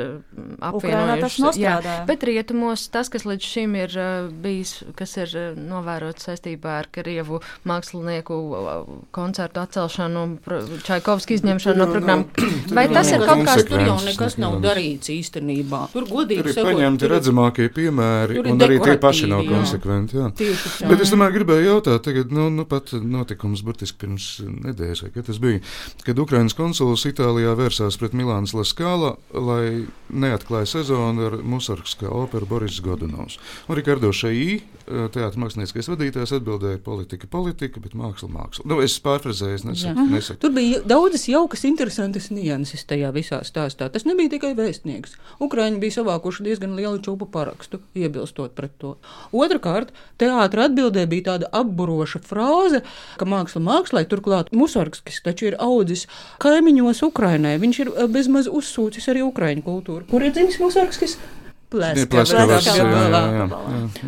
apvienojušas. 0.63 1.59
Jā, 1.59 1.79
bet 2.09 2.27
rietumos 2.29 2.87
tas, 2.93 3.11
kas 3.13 3.27
līdz 3.29 3.51
šim 3.55 3.77
ir 3.79 3.99
bijis, 4.43 4.79
kas 4.99 5.17
ir 5.19 5.38
novērot 5.59 6.21
saistībā 6.23 6.79
ar 6.83 6.89
Krievu 6.93 7.41
mākslinieku 7.69 8.39
koncertu 9.15 9.63
atcelšanu, 9.63 10.25
Čaikovski 10.87 11.39
izņemšanu 11.39 11.79
no 11.79 11.89
programmas. 11.93 12.49
Vai 12.75 12.87
tas 12.93 13.11
ir 13.13 13.25
kaut 13.25 13.45
kas, 13.47 13.65
tur 13.69 13.83
jau 13.85 13.97
nekas 14.05 14.39
nav 14.41 14.59
darīts 14.65 15.11
īstenībā? 15.13 15.85
Tur 15.95 16.09
godīgi 16.11 16.53
ir 16.53 16.61
paņemti 16.69 17.11
redzamākie 17.11 17.69
piemēri, 17.75 18.41
un 18.43 18.65
arī 18.67 18.81
tie 18.83 18.97
paši 19.01 19.31
nav 19.31 19.45
konsekventi. 19.49 20.19
Jā. 20.19 20.31
Tieši 20.39 20.75
tā. 20.83 20.91
Bet 20.93 21.05
es 21.05 21.13
tomēr 21.13 21.35
gribēju 21.35 21.69
jautāt, 21.73 22.03
tagad, 22.07 22.33
nu, 22.35 22.49
nu 22.55 22.67
pat 22.69 22.93
notikums 22.99 23.63
burtiski 23.67 24.03
pirms 24.05 24.29
nedēļas, 24.45 25.05
vai 25.07 25.13
kad 25.15 25.29
tas 25.31 25.41
bija, 25.43 25.63
kad 26.07 26.23
Ukrainas 26.23 26.57
konsuls 26.59 27.07
Itālijā 27.09 27.55
vērsās 27.59 27.99
pret 28.01 28.17
Milānas 28.19 28.55
Laskāla, 28.57 29.15
lai 29.35 29.87
neatklāja 30.09 30.73
sezonu 30.79 31.29
ar 31.29 31.39
Musarkskā 31.43 32.11
operu 32.13 32.49
Boris 32.49 32.81
Godunovs. 32.85 33.39
Un 33.69 33.79
Rikardo 33.79 34.13
Šaī, 34.15 34.61
teātris 35.29 35.41
mākslinieckais 35.43 35.89
vadītājs 35.93 36.33
atbildēja, 36.39 36.81
politika, 36.85 37.29
politika, 37.31 37.81
bet 37.83 37.95
māksla, 37.99 38.29
māksla. 38.33 38.65
Nu, 38.69 38.81
es 38.85 38.97
pārfrazēju, 39.05 39.61
nesaku, 39.69 40.07
nesaku. 40.13 40.41
Tur 40.43 40.53
bija 40.57 40.81
daudzas 40.89 41.27
jaukas, 41.29 41.65
interesantas 41.69 42.31
nianses 42.33 42.85
tajā 42.89 43.11
visā 43.15 43.41
stāstā. 43.47 43.91
Tas 43.93 44.07
nebija 44.09 44.33
tikai 44.37 44.55
vēstnieks. 44.59 45.17
Ukraiņi 45.45 45.81
bija 45.83 45.99
savākuši 45.99 46.47
diezgan 46.49 46.77
lielu 46.79 47.01
čūpu 47.05 47.29
parakstu, 47.33 47.81
iebilstot 47.99 48.55
pret 48.59 48.77
to. 48.81 48.97
Otrakārt, 49.33 49.93
teātra 50.21 50.69
atbildē 50.69 51.07
bija 51.11 51.33
tāda 51.33 51.51
apburoša 51.61 52.23
frāze, 52.27 52.83
ka 53.21 53.29
māksla 53.29 53.63
mākslai 53.65 54.05
turklāt 54.09 54.53
Musarskis 54.57 55.23
taču 55.25 55.51
ir 55.51 55.59
audzis 55.63 56.07
kaimiņos 56.43 57.05
Ukrainai. 57.09 57.59
Viņš 57.61 57.83
ir 57.85 57.93
bezmaz 58.13 58.49
uzsūcis 58.51 59.11
arī 59.13 59.27
Ukraiņu 59.27 59.67
kultūru. 59.67 60.09
Kur 60.11 60.25
ir 60.25 60.35
dzimis 60.37 60.61
Musarskis? 60.63 61.19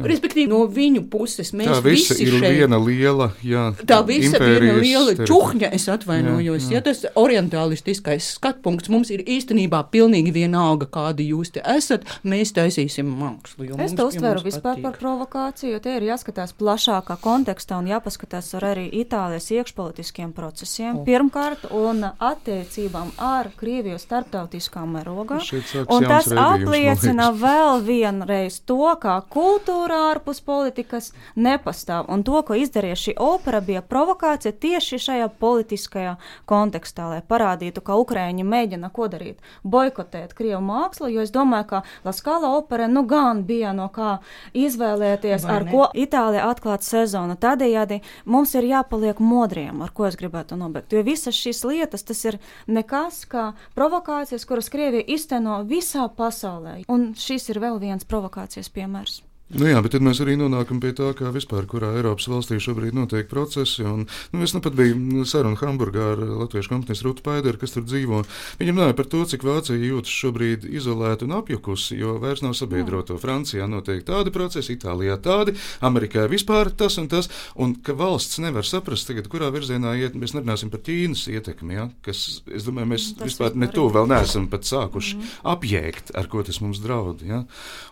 Respektīvi, 0.01 0.49
no 0.49 0.63
viņu 0.73 1.03
puses 1.13 1.51
mēs 1.53 1.69
tā 1.69 1.81
visi 1.85 2.15
ir 2.25 2.39
šeit, 2.39 2.55
viena 2.57 2.79
liela, 2.81 3.27
jā, 3.45 3.67
tā 3.85 3.99
visa 4.09 4.39
viena 4.41 4.79
liela 4.81 5.13
čuhņa, 5.29 5.69
es 5.77 5.85
atvainojos, 5.93 6.71
jā, 6.71 6.71
jā. 6.71 6.79
ja 6.79 6.85
tas 6.87 7.05
orientālistiskais 7.21 8.31
skatpunkts 8.39 8.89
mums 8.93 9.13
ir 9.13 9.21
īstenībā 9.29 9.83
pilnīgi 9.93 10.33
vienalga, 10.33 10.89
kādi 10.89 11.29
jūs 11.35 11.53
te 11.53 11.61
esat, 11.69 12.09
mēs 12.25 12.55
taisīsim 12.57 13.11
mākslu. 13.21 13.69
Es 13.77 13.93
to 13.99 14.09
uztveru 14.09 14.41
vispār 14.47 14.79
patīk. 14.79 14.87
par 14.87 14.97
provokāciju, 15.03 15.75
jo 15.77 15.83
te 15.85 15.99
ir 15.99 16.09
jāskatās 16.09 16.57
plašākā 16.57 17.19
kontekstā 17.21 17.77
un 17.83 17.93
jāpaskatās 17.93 18.49
ar 18.57 18.71
arī 18.73 18.87
Itālijas 19.03 19.51
iekšpolitiskiem 19.53 20.33
procesiem. 20.33 21.03
O. 21.03 21.05
Pirmkārt, 21.05 21.69
un 21.77 22.09
attiecībām 22.09 23.13
ar 23.21 23.53
Krieviju 23.61 24.01
starptautiskā 24.01 24.87
mērogā. 24.89 25.45
Un 25.93 26.09
tas 26.09 26.33
apliecina 26.33 27.31
vēl 27.37 27.50
vēl 27.51 27.81
vienreiz 27.85 28.59
to, 28.67 28.79
kā 29.01 29.17
kultūra 29.33 29.99
ārpus 30.11 30.41
politikas 30.45 31.11
nepastāv. 31.37 32.09
Un 32.13 32.23
to, 32.27 32.41
ko 32.47 32.57
izdarīja 32.59 32.99
šī 32.99 33.15
opera, 33.21 33.61
bija 33.65 33.83
provokācija 33.83 34.53
tieši 34.63 35.01
šajā 35.07 35.29
politiskajā 35.41 36.17
kontekstā, 36.51 37.09
lai 37.15 37.21
parādītu, 37.27 37.83
ka 37.85 37.99
Ukraiņi 38.01 38.47
mēģina 38.47 38.91
ko 38.95 39.09
darīt- 39.11 39.41
boikotēt 39.75 40.35
Krievu 40.39 40.63
mākslu, 40.63 41.11
jo 41.13 41.21
es 41.21 41.31
domāju, 41.31 41.67
ka 41.67 41.83
Laskala 42.05 42.53
opera 42.57 42.89
nu 42.89 43.05
gan 43.07 43.45
bija 43.45 43.75
no 43.75 43.89
kā 43.89 44.19
izvēlēties, 44.55 45.49
ar 45.49 45.65
ko 45.71 45.89
Itālija 45.95 46.47
atklāt 46.51 46.83
sezonu. 46.83 47.37
Tādējādi 47.37 48.01
mums 48.25 48.55
ir 48.55 48.63
jāpaliek 48.63 49.19
modriem, 49.19 49.83
ar 49.83 49.91
ko 49.91 50.07
es 50.07 50.17
gribētu 50.17 50.57
nobeigt. 50.57 50.93
Jo 50.93 51.03
visas 51.03 51.35
šīs 51.35 51.65
lietas 51.65 52.03
tas 52.03 52.25
ir 52.25 52.39
nekas 52.69 53.27
kā 53.27 53.55
provokācijas, 53.75 54.47
kuras 54.47 54.69
Krievija 54.69 55.05
izteno 55.07 55.65
visā 55.65 56.09
pasaulē. 56.09 56.85
Un 56.89 57.13
šīs 57.15 57.40
šis 57.41 57.55
ir 57.55 57.61
vēl 57.63 57.79
viens 57.81 58.05
provokācijas 58.05 58.69
piemērs. 58.75 59.23
Nu 59.51 59.67
jā, 59.67 59.81
bet 59.83 59.97
tad 59.97 60.05
mēs 60.07 60.21
arī 60.23 60.37
nonākam 60.39 60.79
pie 60.79 60.93
tā, 60.95 61.09
kā 61.19 61.33
vispār 61.35 61.65
kurā 61.67 61.89
Eiropas 61.99 62.29
valstī 62.31 62.61
šobrīd 62.63 62.95
notiek 62.95 63.27
procesi. 63.27 63.83
Un, 63.83 64.05
nu, 64.31 64.43
es 64.47 64.53
nu 64.55 64.61
pat 64.63 64.77
biju 64.79 65.25
sarunā 65.27 65.59
Hamburgā 65.59 66.13
ar 66.13 66.21
Latvijas 66.23 66.69
kompānijas 66.71 67.03
Rūtu 67.03 67.25
Paideru, 67.27 67.59
kas 67.59 67.75
tur 67.75 67.83
dzīvo. 67.83 68.21
Viņam 68.61 68.79
runāja 68.79 68.97
par 69.01 69.09
to, 69.11 69.25
cik 69.27 69.43
Vācija 69.43 69.75
jūtas 69.75 70.13
šobrīd 70.15 70.69
izolēta 70.71 71.27
un 71.27 71.35
apjukusi, 71.41 71.99
jo 71.99 72.15
vairs 72.23 72.45
nav 72.45 72.55
sabiedroto. 72.59 73.17
Francijā 73.19 73.67
notiek 73.67 74.05
tādi 74.07 74.31
procesi, 74.31 74.77
Itālijā 74.77 75.19
tādi, 75.19 75.57
Amerikā 75.83 76.29
vispār 76.31 76.71
tas 76.71 77.01
un 77.03 77.11
tas, 77.11 77.27
un 77.59 77.75
ka 77.75 77.99
valsts 77.99 78.39
nevar 78.45 78.69
saprast, 78.69 79.11
tagad, 79.11 79.27
kurā 79.33 79.51
virzienā 79.51 79.97
iet. 79.99 80.15
Mēs 80.15 80.37
nerunāsim 80.37 80.71
par 80.71 80.85
Ķīnas 80.87 81.25
ietekmi, 81.35 81.75
ja, 81.75 81.89
kas, 82.07 82.23
es 82.47 82.71
domāju, 82.71 82.93
mēs 82.95 83.11
tas 83.19 83.33
vispār 83.33 83.59
ne 83.59 83.67
to 83.75 83.89
vēl 83.91 84.07
neesam 84.15 84.47
pat 84.53 84.69
sākuši 84.71 85.19
mm 85.19 85.37
apjēgt, 85.51 86.13
ar 86.19 86.29
ko 86.31 86.43
tas 86.45 86.61
mums 86.63 86.81
draud. 86.83 87.23
Ja. 87.27 87.43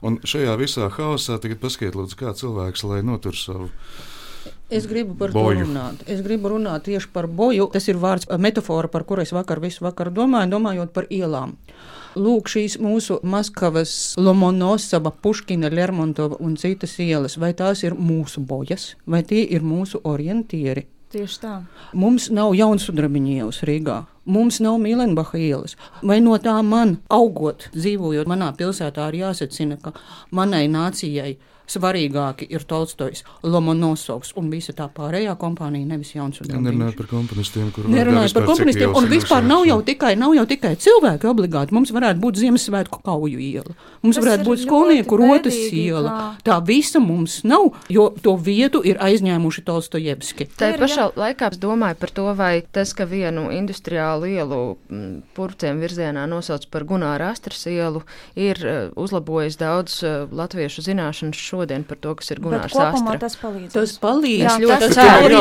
Un 0.05 0.19
šajā 0.29 0.55
visā 0.61 0.89
haosā 0.93 1.39
tagad 1.49 1.65
paskaidrot, 1.65 2.05
lūdzu, 2.05 2.21
kā 2.21 2.33
cilvēks, 2.37 2.85
lai 2.85 3.03
notur 3.03 3.37
savu. 3.37 3.71
Es 4.71 4.85
gribu 4.87 5.15
par 5.17 5.33
boju. 5.33 5.63
to 5.63 5.65
runāt. 5.65 6.03
Es 6.07 6.21
gribu 6.21 6.51
runāt 6.53 6.85
tieši 6.85 7.09
par 7.13 7.27
boju. 7.27 7.71
Tas 7.73 7.89
ir 7.89 7.97
vārds, 7.97 8.29
metāfora, 8.37 8.89
par 8.89 9.05
kuru 9.09 9.25
es 9.25 9.33
vakar 9.33 9.61
visu 9.61 9.85
vakaru 9.85 10.13
domāju, 10.13 10.51
domājot 10.53 10.93
par 10.93 11.09
ielām. 11.09 11.57
Lūk, 12.17 12.51
šīs 12.53 12.77
mūsu 12.83 13.21
Maskavas, 13.23 14.15
Lomonosava, 14.19 15.13
Puškina, 15.23 15.71
Lermontova 15.73 16.37
un 16.41 16.57
citas 16.57 16.99
ielas, 16.99 17.39
vai 17.39 17.55
tās 17.55 17.85
ir 17.85 17.95
mūsu 17.95 18.45
bojas, 18.45 18.95
vai 19.07 19.23
tie 19.23 19.45
ir 19.45 19.65
mūsu 19.65 20.01
orientieri? 20.05 20.85
Tieši 21.09 21.39
tā. 21.41 21.55
Mums 21.97 22.27
nav 22.37 22.53
jauns 22.53 22.85
sudrabiņu 22.85 23.31
ielas 23.39 23.63
Rīgā. 23.65 24.03
Mums 24.29 24.59
nav 24.61 24.75
Mīlenbacha 24.83 25.39
ielas. 25.41 25.73
Vai 26.05 26.19
no 26.21 26.35
tā 26.37 26.59
man, 26.61 26.99
augot, 27.09 27.71
dzīvojot 27.73 28.29
manā 28.29 28.51
pilsētā, 28.59 29.07
ir 29.09 29.23
jāsacina, 29.23 29.79
ka 29.81 29.95
manai 30.37 30.67
nācijai 30.69 31.39
svarīgāki 31.69 32.49
ir 32.51 32.65
Tolstojs, 32.69 33.25
Lomonosovs 33.43 34.35
un 34.41 34.51
visa 34.53 34.75
tā 34.77 34.89
pārējā 34.93 35.35
kompānija, 35.41 35.87
nevis 35.89 36.15
Jauns 36.15 36.41
un 36.43 36.51
Nerunājot 36.69 36.99
par 36.99 37.11
komponistiem, 37.11 37.71
kuriem 37.75 37.95
Nerunājot 37.97 38.37
par 38.39 38.49
komponistiem, 38.49 38.95
un 38.99 39.09
vispār 39.11 39.45
nav 39.47 39.67
jau, 39.69 39.79
tikai, 39.87 40.15
nav 40.21 40.35
jau 40.37 40.47
tikai 40.49 40.75
cilvēki 40.81 41.29
obligāti. 41.31 41.77
Mums 41.77 41.93
varētu 41.95 42.23
būt 42.23 42.41
Ziemassvētku 42.43 43.03
kauju 43.05 43.43
iela, 43.43 43.77
mums 44.03 44.19
Tas 44.19 44.25
varētu 44.25 44.45
ir 44.45 44.51
būt 44.51 44.65
skolnieku 44.65 45.21
rotas 45.21 45.59
iela. 45.69 46.15
Tā 46.47 46.59
visa 46.65 47.03
mums 47.03 47.41
nav, 47.49 47.71
jo 47.93 48.09
to 48.23 48.35
vietu 48.37 48.83
ir 48.87 49.01
aizņēmuši 49.05 49.65
Tolstojevski. 49.69 50.49
Tā 50.59 50.73
Ir, 50.75 50.81
pašā 50.83 51.09
laikā 51.19 51.53
es 51.53 51.61
domāju 51.61 51.99
par 52.01 52.13
to, 52.15 52.27
vai 52.39 52.53
tas, 52.63 52.93
ka 52.97 53.07
vienu 53.09 53.49
industriālu 53.55 54.29
ielu 54.31 54.61
purcēm 55.37 55.81
virzienā 55.83 56.27
nosauc 56.31 56.67
par 56.73 56.87
Gunāra 56.89 57.33
Astras 57.33 57.65
ielu, 57.71 58.03
ir 58.39 58.61
eh, 58.65 58.79
uzlabojis 58.99 59.59
daudz 59.61 60.01
eh, 60.07 60.25
latviešu 60.31 60.85
zināšanas 60.87 61.41
šodien 61.59 61.85
par 61.85 61.99
to, 61.99 62.15
kas 62.15 62.31
ir 62.31 62.41
Gunārs 62.41 62.75
Astra. 62.77 63.19
tas 63.19 63.37
palīdz. 63.37 63.73
Tas 63.75 63.95
palīdz 63.99 64.45
Jā, 64.45 64.55
ļoti 64.63 64.79
tas 64.81 64.97
ir 64.97 65.35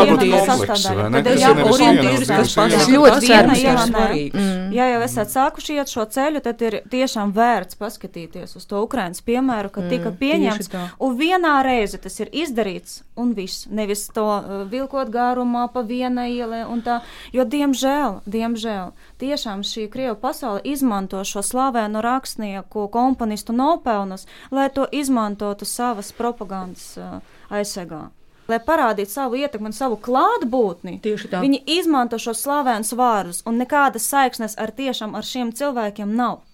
orientieris, 1.67 2.27
kas. 2.27 2.55
Es 2.77 2.87
ļoti 2.91 3.27
ceru, 3.27 3.49
ka 3.53 3.57
ir 3.61 3.81
svarīgs. 3.87 4.37
Mm. 4.37 4.73
Ja 4.75 4.87
jau 4.91 5.01
esat 5.05 5.31
sākuši 5.31 5.77
iet 5.77 5.91
šo 5.91 6.05
ceļu, 6.05 6.41
tad 6.43 6.61
ir 6.65 6.79
tiešām 6.89 7.33
vērts 7.35 7.77
paskatīties 7.79 8.57
uz 8.57 8.65
to 8.67 8.81
Ukraiņas 8.85 9.23
piemēru, 9.27 9.71
ka 9.73 9.85
tika 9.89 10.11
pieņemts. 10.11 10.71
Un 10.99 11.17
vienā 11.19 11.53
reize 11.65 11.99
tas 12.01 12.19
ir 12.19 12.31
izdarīts, 12.33 13.01
un 13.15 13.33
viss. 13.37 13.67
Nevis 13.69 14.07
to 14.13 14.25
uh, 14.25 14.63
vilkot 14.69 15.11
garumā 15.13 15.67
pa 15.73 15.83
vienai 15.85 16.29
ielai 16.35 16.63
un 16.67 16.83
tā. 16.85 16.99
Jo, 17.35 17.45
diemžēl, 17.47 18.21
diemžēl, 18.27 18.93
tiešām 19.21 19.63
šī 19.67 19.87
Krieva 19.91 20.15
pasaule 20.19 20.61
izmanto 20.67 21.23
šo 21.27 21.43
slavēnu 21.45 22.01
rakstnieku, 22.03 22.87
komponistu 22.93 23.55
nopelnus, 23.55 24.27
lai 24.51 24.69
to 24.73 24.87
izmantotu 24.91 25.65
savas 25.65 26.06
propagandas 26.15 26.93
uh, 26.99 27.19
aizsegā. 27.49 28.07
Lai 28.47 28.59
parādītu 28.63 29.11
savu 29.11 29.35
ietekmi 29.41 29.67
un 29.67 29.75
savu 29.75 29.97
klātbūtni, 29.99 31.01
viņi 31.03 31.63
izmanto 31.77 32.19
šos 32.21 32.45
slavēnus 32.45 32.93
vārdus, 32.95 33.41
un 33.43 33.59
nekādas 33.59 34.07
saiknes 34.07 34.55
ar 34.55 34.71
tiešām 34.71 35.17
ar 35.19 35.27
šiem 35.27 35.51
cilvēkiem 35.51 36.13
nav. 36.15 36.46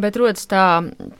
Bet 0.00 0.16
rodas 0.16 0.46
tā 0.48 0.62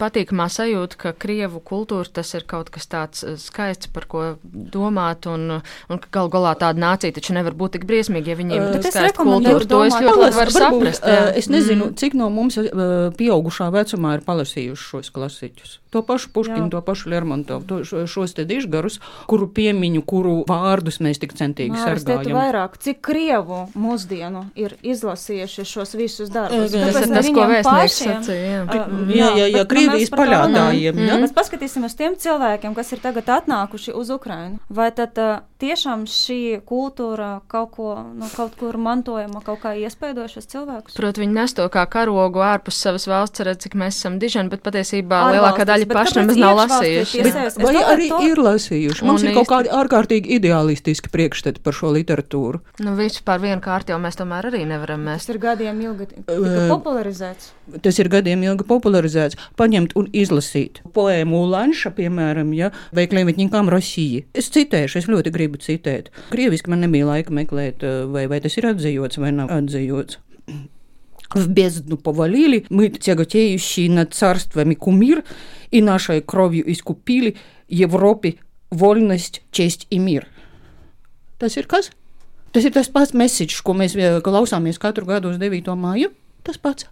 patīkamā 0.01 0.47
sajūta, 0.53 0.97
ka 1.01 1.13
krievu 1.13 1.61
kultūra 1.61 2.09
tas 2.21 2.31
ir 2.39 2.47
kaut 2.49 2.71
kas 2.73 2.87
tāds 2.91 3.25
eh, 3.27 3.35
skaists, 3.41 3.91
par 3.93 4.07
ko 4.11 4.23
domāt, 4.45 5.27
un, 5.31 5.59
un 5.61 6.01
ka 6.01 6.09
galu 6.17 6.33
galā 6.33 6.55
tāda 6.61 6.81
nācija 6.81 7.13
taču 7.19 7.35
nevar 7.37 7.53
būt 7.59 7.77
tik 7.79 7.85
briesmīga, 7.91 8.33
ja 8.33 8.39
viņiem 8.39 8.63
ir 8.63 8.79
tik 8.79 8.89
es 8.91 8.95
skaista 8.97 9.25
kultūra. 9.27 9.67
To 9.71 9.83
es 9.85 9.95
ļoti 9.99 10.23
labi 10.25 10.39
varu 10.41 10.55
saprast. 10.57 11.05
jā. 11.05 11.29
Es 11.41 11.51
nezinu, 11.53 11.91
cik 12.01 12.17
no 12.19 12.31
mums 12.33 12.57
ā, 12.61 12.67
pieaugušā 13.19 13.71
vecumā 13.75 14.17
ir 14.19 14.25
palasījuši 14.27 14.89
šos 14.95 15.13
klasiķus. 15.15 15.77
To 15.91 16.05
pašu 16.07 16.29
Puškinu, 16.31 16.69
Jā. 16.69 16.71
to 16.71 16.81
pašu 16.87 17.11
Lermontovu, 17.11 17.65
to, 17.67 17.77
šo- 17.83 18.05
šos 18.07 18.31
te 18.39 18.45
dižgarus, 18.47 19.01
kuru 19.27 19.49
piemiņu, 19.51 20.05
kuru 20.07 20.35
vārdus 20.47 21.01
mēs 21.03 21.19
tik 21.19 21.33
centīgi 21.35 21.75
Māris, 21.75 22.05
sargājam. 22.07 22.37
vairāk, 22.39 22.77
cik 22.79 23.01
krievu 23.03 23.65
mūsdienu 23.75 24.45
ir 24.55 24.77
izlasījuši 24.87 25.65
šos 25.67 25.97
visus 25.99 26.31
darbus. 26.31 26.71
Tas 26.71 26.95
ir 26.95 27.11
tas, 27.11 27.31
ko 27.35 27.43
vēstnieks 27.51 27.99
sacīja. 28.07 28.61
Jā. 28.75 28.87
Jā, 29.11 29.29
jā, 29.37 29.47
jā, 29.47 29.53
bet, 29.53 29.63
nu, 29.63 29.71
Krievijas 29.75 30.01
mēs 30.01 30.11
par 30.11 30.19
to 30.19 30.23
paļādājiem, 30.25 30.95
runājam. 30.95 31.09
jā. 31.11 31.19
Mēs 31.25 31.35
paskatīsimies 31.37 31.97
tiem 31.99 32.17
cilvēkiem, 32.17 32.75
kas 32.75 32.93
ir 32.93 32.99
tagad 33.05 33.27
atnākuši 33.37 33.95
uz 33.95 34.11
Ukrainu. 34.11 34.59
Vai 34.71 34.91
tad 34.95 35.19
uh, 35.19 35.41
tiešām 35.61 36.07
šī 36.09 36.61
kultūra 36.69 37.41
kaut, 37.51 37.71
ko, 37.77 37.89
nu, 38.17 38.29
kaut 38.37 38.55
kur 38.61 38.77
mantojama, 38.81 39.43
kaut 39.45 39.61
kā 39.63 39.75
iespaidošas 39.77 40.47
cilvēkus? 40.51 40.95
Protams, 40.97 41.21
viņi 41.25 41.33
nes 41.37 41.55
to 41.55 41.67
kā 41.69 41.85
karogu 41.91 42.41
ārpus 42.45 42.79
savas 42.81 43.07
valsts, 43.11 43.41
redz, 43.45 43.63
cik 43.67 43.75
mēs 43.75 43.99
esam 44.01 44.19
dižani, 44.23 44.49
bet 44.51 44.63
patiesībā 44.65 45.21
Ārvalstis, 45.21 45.39
lielākā 45.41 45.67
daļa 45.69 45.91
paši 45.93 46.19
nemaz 46.21 46.37
nav 46.41 46.57
lasījuši. 46.63 47.23
Bet- 47.23 47.59
Vai 47.61 47.75
arī 47.85 48.09
to- 48.09 48.23
ir 48.27 48.37
lasījuši? 48.37 49.05
Mums 49.05 49.23
Un 49.23 49.29
ir 49.29 49.35
kaut 49.35 49.49
kādi 49.49 49.69
ārkārtīgi 49.69 50.39
ideālistiski 50.39 51.11
priekšstati 51.13 51.61
par 51.63 51.73
šo 51.77 51.91
literatūru. 51.93 52.61
Nu, 52.81 52.95
vienu 53.43 53.61
kārtu 53.61 53.91
jau 53.93 53.99
mēs 54.01 54.17
tomēr 54.17 54.49
arī 54.51 54.65
nevaram 54.67 55.05
Tas 55.05 55.27
mest. 55.27 55.29
ir 55.31 55.39
gadiem 55.39 55.81
ilgi 55.81 56.07
popularizēts. 56.69 57.51
Tas 57.83 57.99
ir 57.99 58.09
gadiem 58.09 58.43
ilgi 58.43 58.50
popularizēts, 58.68 59.38
paņemt 59.58 59.96
un 59.96 60.10
izlasīt 60.14 60.82
poēmu 60.96 61.46
Lanša, 61.52 61.92
piemēram, 61.96 62.54
ja, 62.56 62.72
vai 62.96 63.08
Klimetņikām 63.12 63.70
Rosija. 63.70 64.26
Es 64.34 64.50
citēšu, 64.54 65.00
es 65.00 65.10
ļoti 65.12 65.34
gribu 65.36 65.62
citēt. 65.62 66.12
Krieviski 66.32 66.70
man 66.70 66.86
nebija 66.86 67.06
laika 67.06 67.34
meklēt, 67.34 67.84
eh, 67.84 68.06
vai, 68.06 68.28
vai 68.28 68.40
tas 68.42 68.58
ir 68.58 68.66
atzījots 68.72 69.18
vai 69.18 69.32
nav 69.32 69.50
atzījots. 69.50 70.18
В 71.36 71.48
бездну 71.50 71.98
повалили, 71.98 72.66
мы, 72.70 72.90
тяготеющие 72.90 73.90
над 73.90 74.14
царствами 74.14 74.76
кумир, 74.76 75.24
и 75.72 75.82
нашей 75.82 76.22
кровью 76.22 76.72
искупили 76.72 77.36
Европе 77.68 78.36
вольность, 78.70 79.42
честь 79.52 79.88
и 79.90 80.00
мир. 80.00 80.28
Tas 81.40 81.58
ir 81.58 81.68
kas? 81.68 81.92
Tas 82.54 82.64
ir 82.64 82.72
tas 82.72 82.88
pats 82.88 83.12
mesiķis, 83.12 83.62
ko 83.62 83.74
mēs 83.76 83.96
eh, 84.00 84.22
klausāmies 84.24 84.80
katru 84.80 85.06
gadu 85.06 85.34
uz 85.34 85.38
9. 85.42 85.76
māju. 85.76 86.14
Tas 86.46 86.58
pats. 86.62 86.88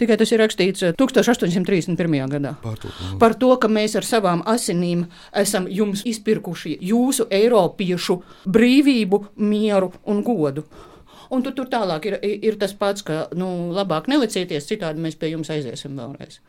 Tikai 0.00 0.16
tas 0.18 0.32
ir 0.34 0.40
rakstīts 0.42 0.82
eh, 0.88 0.94
1831. 0.98 2.16
gadā. 2.32 2.54
Pārtulkojums. 2.64 3.18
Par 3.20 3.36
to, 3.38 3.52
ka 3.62 3.70
mēs 3.70 3.94
ar 3.98 4.06
savām 4.06 4.42
asinīm 4.50 5.06
esam 5.44 5.68
jums 5.70 6.02
izpirkuši 6.08 6.76
jūsu 6.82 7.28
eiropiešu 7.30 8.18
brīvību, 8.50 9.22
mieru 9.36 9.92
un 10.10 10.22
godu. 10.26 10.66
Un 11.34 11.42
tu, 11.42 11.54
tur 11.56 11.70
tālāk 11.70 12.10
ir, 12.10 12.18
ir 12.22 12.58
tas 12.60 12.74
pats, 12.78 13.02
ka 13.06 13.24
nu, 13.38 13.72
labāk 13.74 14.10
nelicieties, 14.10 14.66
citādi 14.68 15.02
mēs 15.02 15.18
pie 15.18 15.32
jums 15.32 15.50
aiziesim 15.50 15.96
vēlreiz. 15.98 16.40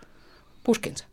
Puškins. 0.66 1.06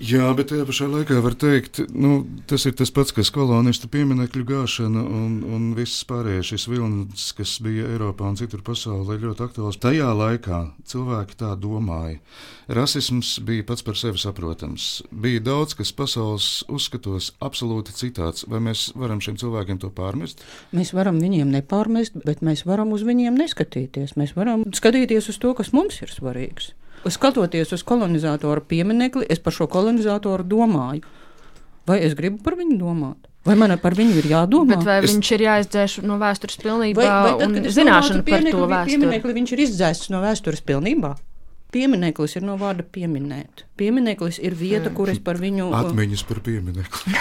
Jā, 0.00 0.30
bet 0.32 0.48
tajā 0.48 0.64
pašā 0.64 0.86
laikā 0.88 1.18
var 1.20 1.34
teikt, 1.36 1.82
nu, 1.92 2.22
tas 2.48 2.62
ir 2.64 2.72
tas 2.72 2.88
pats, 2.88 3.12
kas 3.12 3.28
kolonistu 3.34 3.84
pieminekļu 3.92 4.46
gāšana 4.48 5.02
un, 5.04 5.34
un 5.44 5.66
viss 5.76 6.06
pārējais 6.08 6.54
šis 6.54 6.64
vilnis, 6.72 7.26
kas 7.36 7.58
bija 7.60 7.84
Eiropā 7.92 8.30
un 8.30 8.38
citur 8.40 8.62
pasaulē, 8.64 9.18
ļoti 9.20 9.44
aktuāls. 9.44 9.76
Tajā 9.82 10.08
laikā 10.16 10.62
cilvēki 10.88 11.36
tā 11.42 11.52
domāja. 11.60 12.16
Rasisms 12.72 13.34
bija 13.44 13.68
pats 13.68 13.84
par 13.84 14.00
sevi 14.00 14.22
saprotams. 14.24 14.88
Bija 15.12 15.44
daudz, 15.50 15.76
kas 15.76 15.92
pasaules 15.92 16.48
uzskatos 16.72 17.34
absolūti 17.44 17.92
citāds. 17.92 18.48
Vai 18.48 18.64
mēs 18.64 18.88
varam 18.96 19.20
šiem 19.20 19.36
cilvēkiem 19.42 19.84
to 19.84 19.92
pārmest? 19.92 20.40
Mēs 20.72 20.94
varam 20.96 21.20
viņiem 21.20 21.52
nepārmest, 21.58 22.16
bet 22.24 22.40
mēs 22.40 22.64
varam 22.64 22.96
uz 22.96 23.04
viņiem 23.04 23.36
neskatīties. 23.36 24.16
Mēs 24.16 24.32
varam 24.32 24.64
skatīties 24.72 25.28
uz 25.28 25.44
to, 25.44 25.52
kas 25.60 25.74
mums 25.76 26.00
ir 26.00 26.16
svarīgs. 26.16 26.72
Skatoties 27.08 27.72
uz 27.72 27.82
kolonizatoru 27.82 28.60
pieminekli, 28.68 29.24
es 29.30 29.38
par 29.40 29.52
šo 29.56 29.66
kolonizatoru 29.72 30.44
domāju. 30.44 31.02
Vai 31.88 32.00
es 32.04 32.14
gribu 32.14 32.42
par 32.44 32.58
viņu 32.58 32.76
domāt? 32.78 33.26
Vai 33.46 33.54
man 33.56 33.72
par 33.80 33.94
viņu 33.96 34.18
ir 34.20 34.26
jādomā? 34.28 34.76
Bet 34.76 34.84
vai 34.84 34.98
Es- 35.00 35.14
viņš 35.14 35.30
ir 35.32 35.40
jāizdzēš 35.46 36.02
no 36.04 36.18
vēstures 36.20 36.58
pilnībā 36.60 36.94
vai, 37.00 37.06
vai 37.08 37.32
tad, 37.38 37.48
un 37.48 37.54
kad 37.54 37.66
es 37.66 37.74
zināšana 37.74 38.20
domāju 38.20 38.28
par 38.28 38.38
to 38.40 38.44
pieminiekli, 38.44 38.68
vēsturi? 38.68 38.90
pieminekli, 38.90 39.34
viņš 39.40 39.52
ir 39.52 39.58
izdzēsts 39.64 40.10
no 40.10 40.20
vēstures 40.20 40.60
pilnībā? 40.62 41.16
Piemineklis 41.72 42.36
ir 42.36 42.42
no 42.42 42.56
vārda 42.58 42.82
pieminēt. 42.82 43.62
Piemineklis 43.78 44.38
ir 44.42 44.54
vieta, 44.58 44.90
kur 44.92 45.08
es 45.08 45.18
par 45.22 45.36
viņu. 45.36 45.70
Atmiņas 45.72 46.24
par 46.26 46.40
pieminekli. 46.40 47.14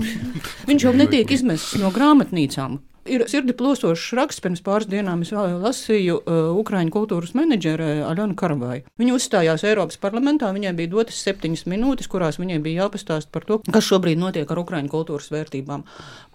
Viņš 0.70 0.86
jau 0.86 0.92
netiek 0.96 1.30
izmests 1.30 1.76
no 1.78 1.90
grāmatnīcām. 1.92 2.78
Ir 3.08 3.22
sirdi 3.32 3.54
plosošs 3.56 4.10
raksts, 4.12 4.42
pirms 4.44 4.60
pāris 4.60 4.88
dienām 4.90 5.22
es 5.24 5.30
lasīju 5.32 6.18
uh, 6.20 6.50
Ukrāņu 6.60 6.92
kultūras 6.92 7.30
menedžeri 7.32 8.02
Aļonu 8.04 8.34
Karavai. 8.36 8.82
Viņa 9.00 9.14
uzstājās 9.16 9.64
Eiropas 9.64 9.96
parlamentā, 10.02 10.50
viņai 10.52 10.74
bija 10.76 10.90
dotas 10.92 11.22
septiņas 11.24 11.64
minūtes, 11.72 12.10
kurās 12.12 12.36
viņai 12.36 12.58
bija 12.60 12.84
jāpastāst 12.84 13.30
par 13.32 13.46
to, 13.48 13.56
kas 13.64 13.88
šobrīd 13.88 14.20
notiek 14.20 14.50
ar 14.52 14.60
Ukrāņu 14.60 14.92
kultūras 14.92 15.30
vērtībām. 15.32 15.86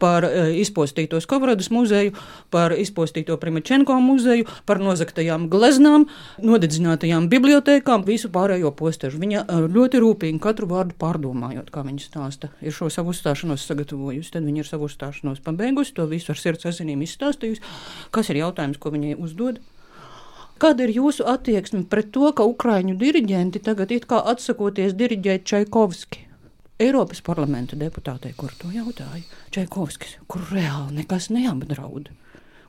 Par 0.02 0.26
uh, 0.26 0.50
izpostīto 0.58 1.20
Skovradas 1.22 1.70
muzeju, 1.70 2.16
par 2.50 2.74
izpostīto 2.74 3.38
Primičenko 3.38 4.00
muzeju, 4.02 4.50
par 4.66 4.82
nozagtajām 4.82 5.46
gleznām, 5.54 6.08
nodedzinātajām 6.42 7.30
bibliotēkām, 7.30 8.08
visu 8.10 8.34
pārējo 8.34 8.74
postežu. 8.74 9.22
Viņa 9.22 9.46
uh, 9.46 9.68
ļoti 9.70 10.02
rūpīgi 10.02 10.42
katru 10.42 10.72
vārdu 10.74 10.98
pārdomājot, 10.98 11.70
kā 11.70 11.86
viņa 11.86 12.10
stāsta. 12.10 12.50
Ir 12.66 12.74
šo 12.74 12.90
savu 12.90 13.14
uzstāšanos 13.14 13.70
sagatavojusi, 13.70 14.34
tad 14.34 14.50
viņa 14.50 14.66
ir 14.66 14.74
savu 14.74 14.90
uzstāšanos 14.90 15.46
pabeigusi, 15.46 15.94
to 15.94 16.10
visu 16.10 16.34
ar 16.34 16.42
sirds 16.56 16.72
asinīm 16.72 17.04
izstāstījusi. 17.06 17.64
Kas 18.16 18.32
ir 18.32 18.42
jautājums, 18.42 18.80
ko 18.80 18.94
viņai 18.96 19.16
uzdod? 19.20 19.62
Kāda 20.62 20.86
ir 20.86 20.96
jūsu 20.96 21.26
attieksme 21.28 21.84
pret 21.92 22.14
to, 22.16 22.30
ka 22.32 22.46
ukrāņu 22.48 22.96
diriģenti 23.00 23.60
tagad 23.60 23.92
it 23.92 24.08
kā 24.08 24.22
atsakoties 24.24 24.96
diriģēt 24.96 25.44
Čaikovski? 25.44 26.22
Eiropas 26.80 27.22
parlamenta 27.24 27.78
deputātei, 27.80 28.34
kur 28.36 28.52
to 28.60 28.68
jautāja, 28.72 29.24
Čaikovskis, 29.56 30.18
kur 30.28 30.44
reāli 30.52 31.00
nekas 31.00 31.30
neapdraud, 31.32 32.10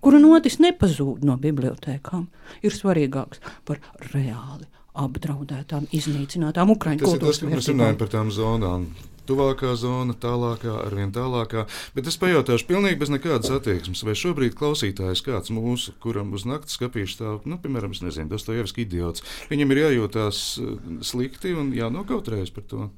kura 0.03 0.21
notis 0.23 0.61
nepazūd 0.63 1.27
no 1.27 1.35
bibliotēkām, 1.43 2.29
ir 2.63 2.75
svarīgāks 2.75 3.43
par 3.67 3.83
reāli 4.13 4.69
apdraudētām, 4.95 5.91
iznīcinātām 5.95 6.71
ukrāņu 6.77 7.03
Tas 7.03 7.17
ir 7.17 7.19
tas, 7.19 7.41
kultūras 7.43 7.43
ka 7.43 7.51
mēs 7.51 7.71
runājam 7.73 7.99
par 8.03 8.15
tām 8.15 8.31
zonām. 8.35 8.87
Tuvākā 9.29 9.75
zona, 9.79 10.15
tālākā, 10.23 10.75
arvien 10.87 11.13
tālākā. 11.15 11.67
Bet 11.97 12.11
es 12.11 12.19
pajautāšu 12.21 12.69
pilnīgi 12.69 13.01
bez 13.01 13.13
nekādas 13.13 13.53
attieksmes, 13.57 14.05
vai 14.07 14.17
šobrīd 14.19 14.57
klausītājs 14.59 15.25
kāds 15.27 15.53
mūsu, 15.55 15.97
kuram 16.03 16.33
uz 16.37 16.47
naktas 16.49 16.79
skapīšu 16.79 17.19
stāv, 17.19 17.43
nu, 17.49 17.59
piemēram, 17.63 17.97
es 17.97 18.05
nezinu, 18.05 18.31
Dostojevski 18.33 18.87
idiots, 18.87 19.25
viņam 19.51 19.75
ir 19.75 19.83
jājūtās 19.87 20.45
eh, 20.63 20.79
slikti 21.07 21.57
un 21.59 21.75
jānokautrējas 21.77 22.55
par 22.55 22.71
to. 22.71 22.89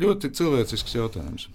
Ļoti 0.00 0.30
cilvēcisks 0.36 0.94
jautājums. 0.96 1.48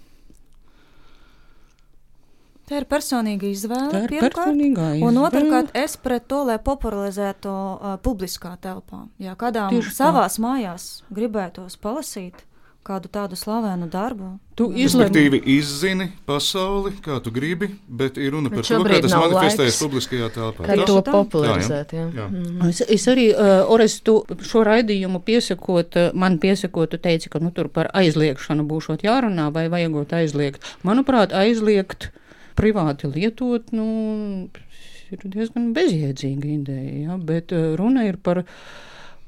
Tā 2.66 2.80
ir 2.80 2.86
personīga 2.90 3.46
izvēle. 3.46 3.92
Tā 3.92 4.00
ir 4.02 4.10
pirmkārt. 4.10 4.34
personīgā 4.40 4.88
Un 4.96 4.98
izvēle. 4.98 5.26
otrkārt, 5.28 5.68
es 5.78 5.94
pret 6.02 6.24
to, 6.26 6.40
lai 6.48 6.56
popularizētu 6.58 7.52
uh, 7.52 7.94
publiskā 8.02 8.56
telpā. 8.62 9.04
Jā, 9.22 9.36
kādām 9.38 9.70
Tieši 9.70 9.92
tā. 9.92 9.98
savās 10.00 10.40
mājās 10.42 10.88
gribētos 11.14 11.78
palasīt 11.78 12.42
kādu 12.86 13.10
tādu 13.12 13.36
slavenu 13.38 13.88
darbu. 13.90 14.36
Tu 14.56 14.68
Respektīvi, 14.72 15.40
izzini 15.56 16.06
pasauli, 16.28 16.94
kā 17.04 17.18
tu 17.24 17.32
gribi, 17.34 17.68
bet 17.86 18.16
ir 18.20 18.32
runa 18.32 18.48
Bet 18.52 18.62
par 18.62 18.68
to, 18.68 18.78
kā 18.86 19.00
tas 19.04 19.16
manifestējas 19.16 19.80
publiskajā 19.82 20.30
telpā. 20.32 20.68
Kā 20.68 20.76
to 20.88 20.96
popularizēt? 21.04 21.92
Jā, 21.96 22.06
Jā. 22.16 22.28
Mm. 22.30 22.70
Es, 22.70 22.80
es 22.96 23.06
arī, 23.12 23.26
uh, 23.34 23.68
Ores, 23.74 23.98
tu 24.06 24.20
šo 24.46 24.64
raidījumu 24.66 25.20
piesakot, 25.26 25.98
uh, 26.00 26.16
man 26.16 26.40
piesakot, 26.42 26.94
tu 26.94 27.02
teici, 27.02 27.32
ka 27.32 27.42
nu, 27.42 27.52
tur 27.56 27.68
par 27.72 27.90
aizliekšanu 27.96 28.64
būšot 28.70 29.04
jārunā 29.06 29.50
vai 29.52 29.66
vajagot 29.72 30.16
aizliegt. 30.22 30.64
Manuprāt, 30.86 31.36
aizliegt 31.36 32.10
privāti 32.56 33.12
lietot, 33.12 33.72
nu, 33.76 33.86
ir 35.12 35.24
diezgan 35.36 35.72
bezjēdzīga 35.76 36.52
ideja, 36.56 36.98
ja? 37.10 37.20
bet 37.20 37.52
uh, 37.52 37.74
runa 37.78 38.06
ir 38.08 38.16
par, 38.16 38.46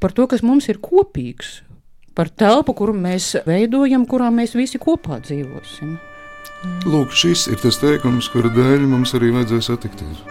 par 0.00 0.16
to, 0.16 0.28
kas 0.30 0.46
mums 0.46 0.70
ir 0.72 0.80
kopīgs, 0.82 1.58
par 2.18 2.32
telpu, 2.34 2.74
kuru 2.74 2.96
mēs 2.98 3.36
veidojam, 3.46 4.02
kurā 4.10 4.32
mēs 4.34 4.56
visi 4.58 4.80
kopā 4.82 5.20
dzīvosim. 5.22 5.94
Lūk, 6.90 7.14
šis 7.14 7.46
ir 7.52 7.60
tas 7.62 7.78
teikums, 7.78 8.26
kura 8.32 8.50
dēļ 8.50 8.88
mums 8.90 9.14
arī 9.14 9.30
vajadzēja 9.36 9.68
satikties. 9.68 10.26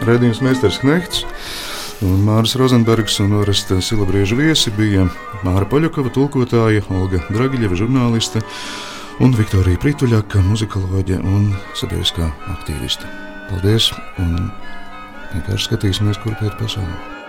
Radījums 0.00 0.40
Meistars 0.40 0.80
Knehts 0.80 1.26
un 2.08 2.22
Māris 2.24 2.56
Rozenbergs 2.56 3.18
un 3.20 3.36
Oresta 3.36 3.76
Silabrieža 3.84 4.38
viesi 4.38 4.72
bija 4.72 5.04
Māra 5.44 5.68
Paļakova 5.68 6.08
tulkotāja, 6.16 6.86
Olga 6.88 7.20
Dragiļeva 7.28 7.76
žurnāliste 7.76 8.40
un 9.20 9.34
Viktorija 9.36 9.78
Prituļaka 9.82 10.40
muzikoloģe 10.46 11.20
un 11.28 11.50
sabiedriskā 11.76 12.30
aktīviste. 12.54 13.08
Paldies! 13.50 13.90
Un 14.22 14.36
vienkārši 15.34 15.68
skatīsimies, 15.68 16.20
kur 16.24 16.36
pēc 16.40 16.56
pasaulē. 16.62 17.19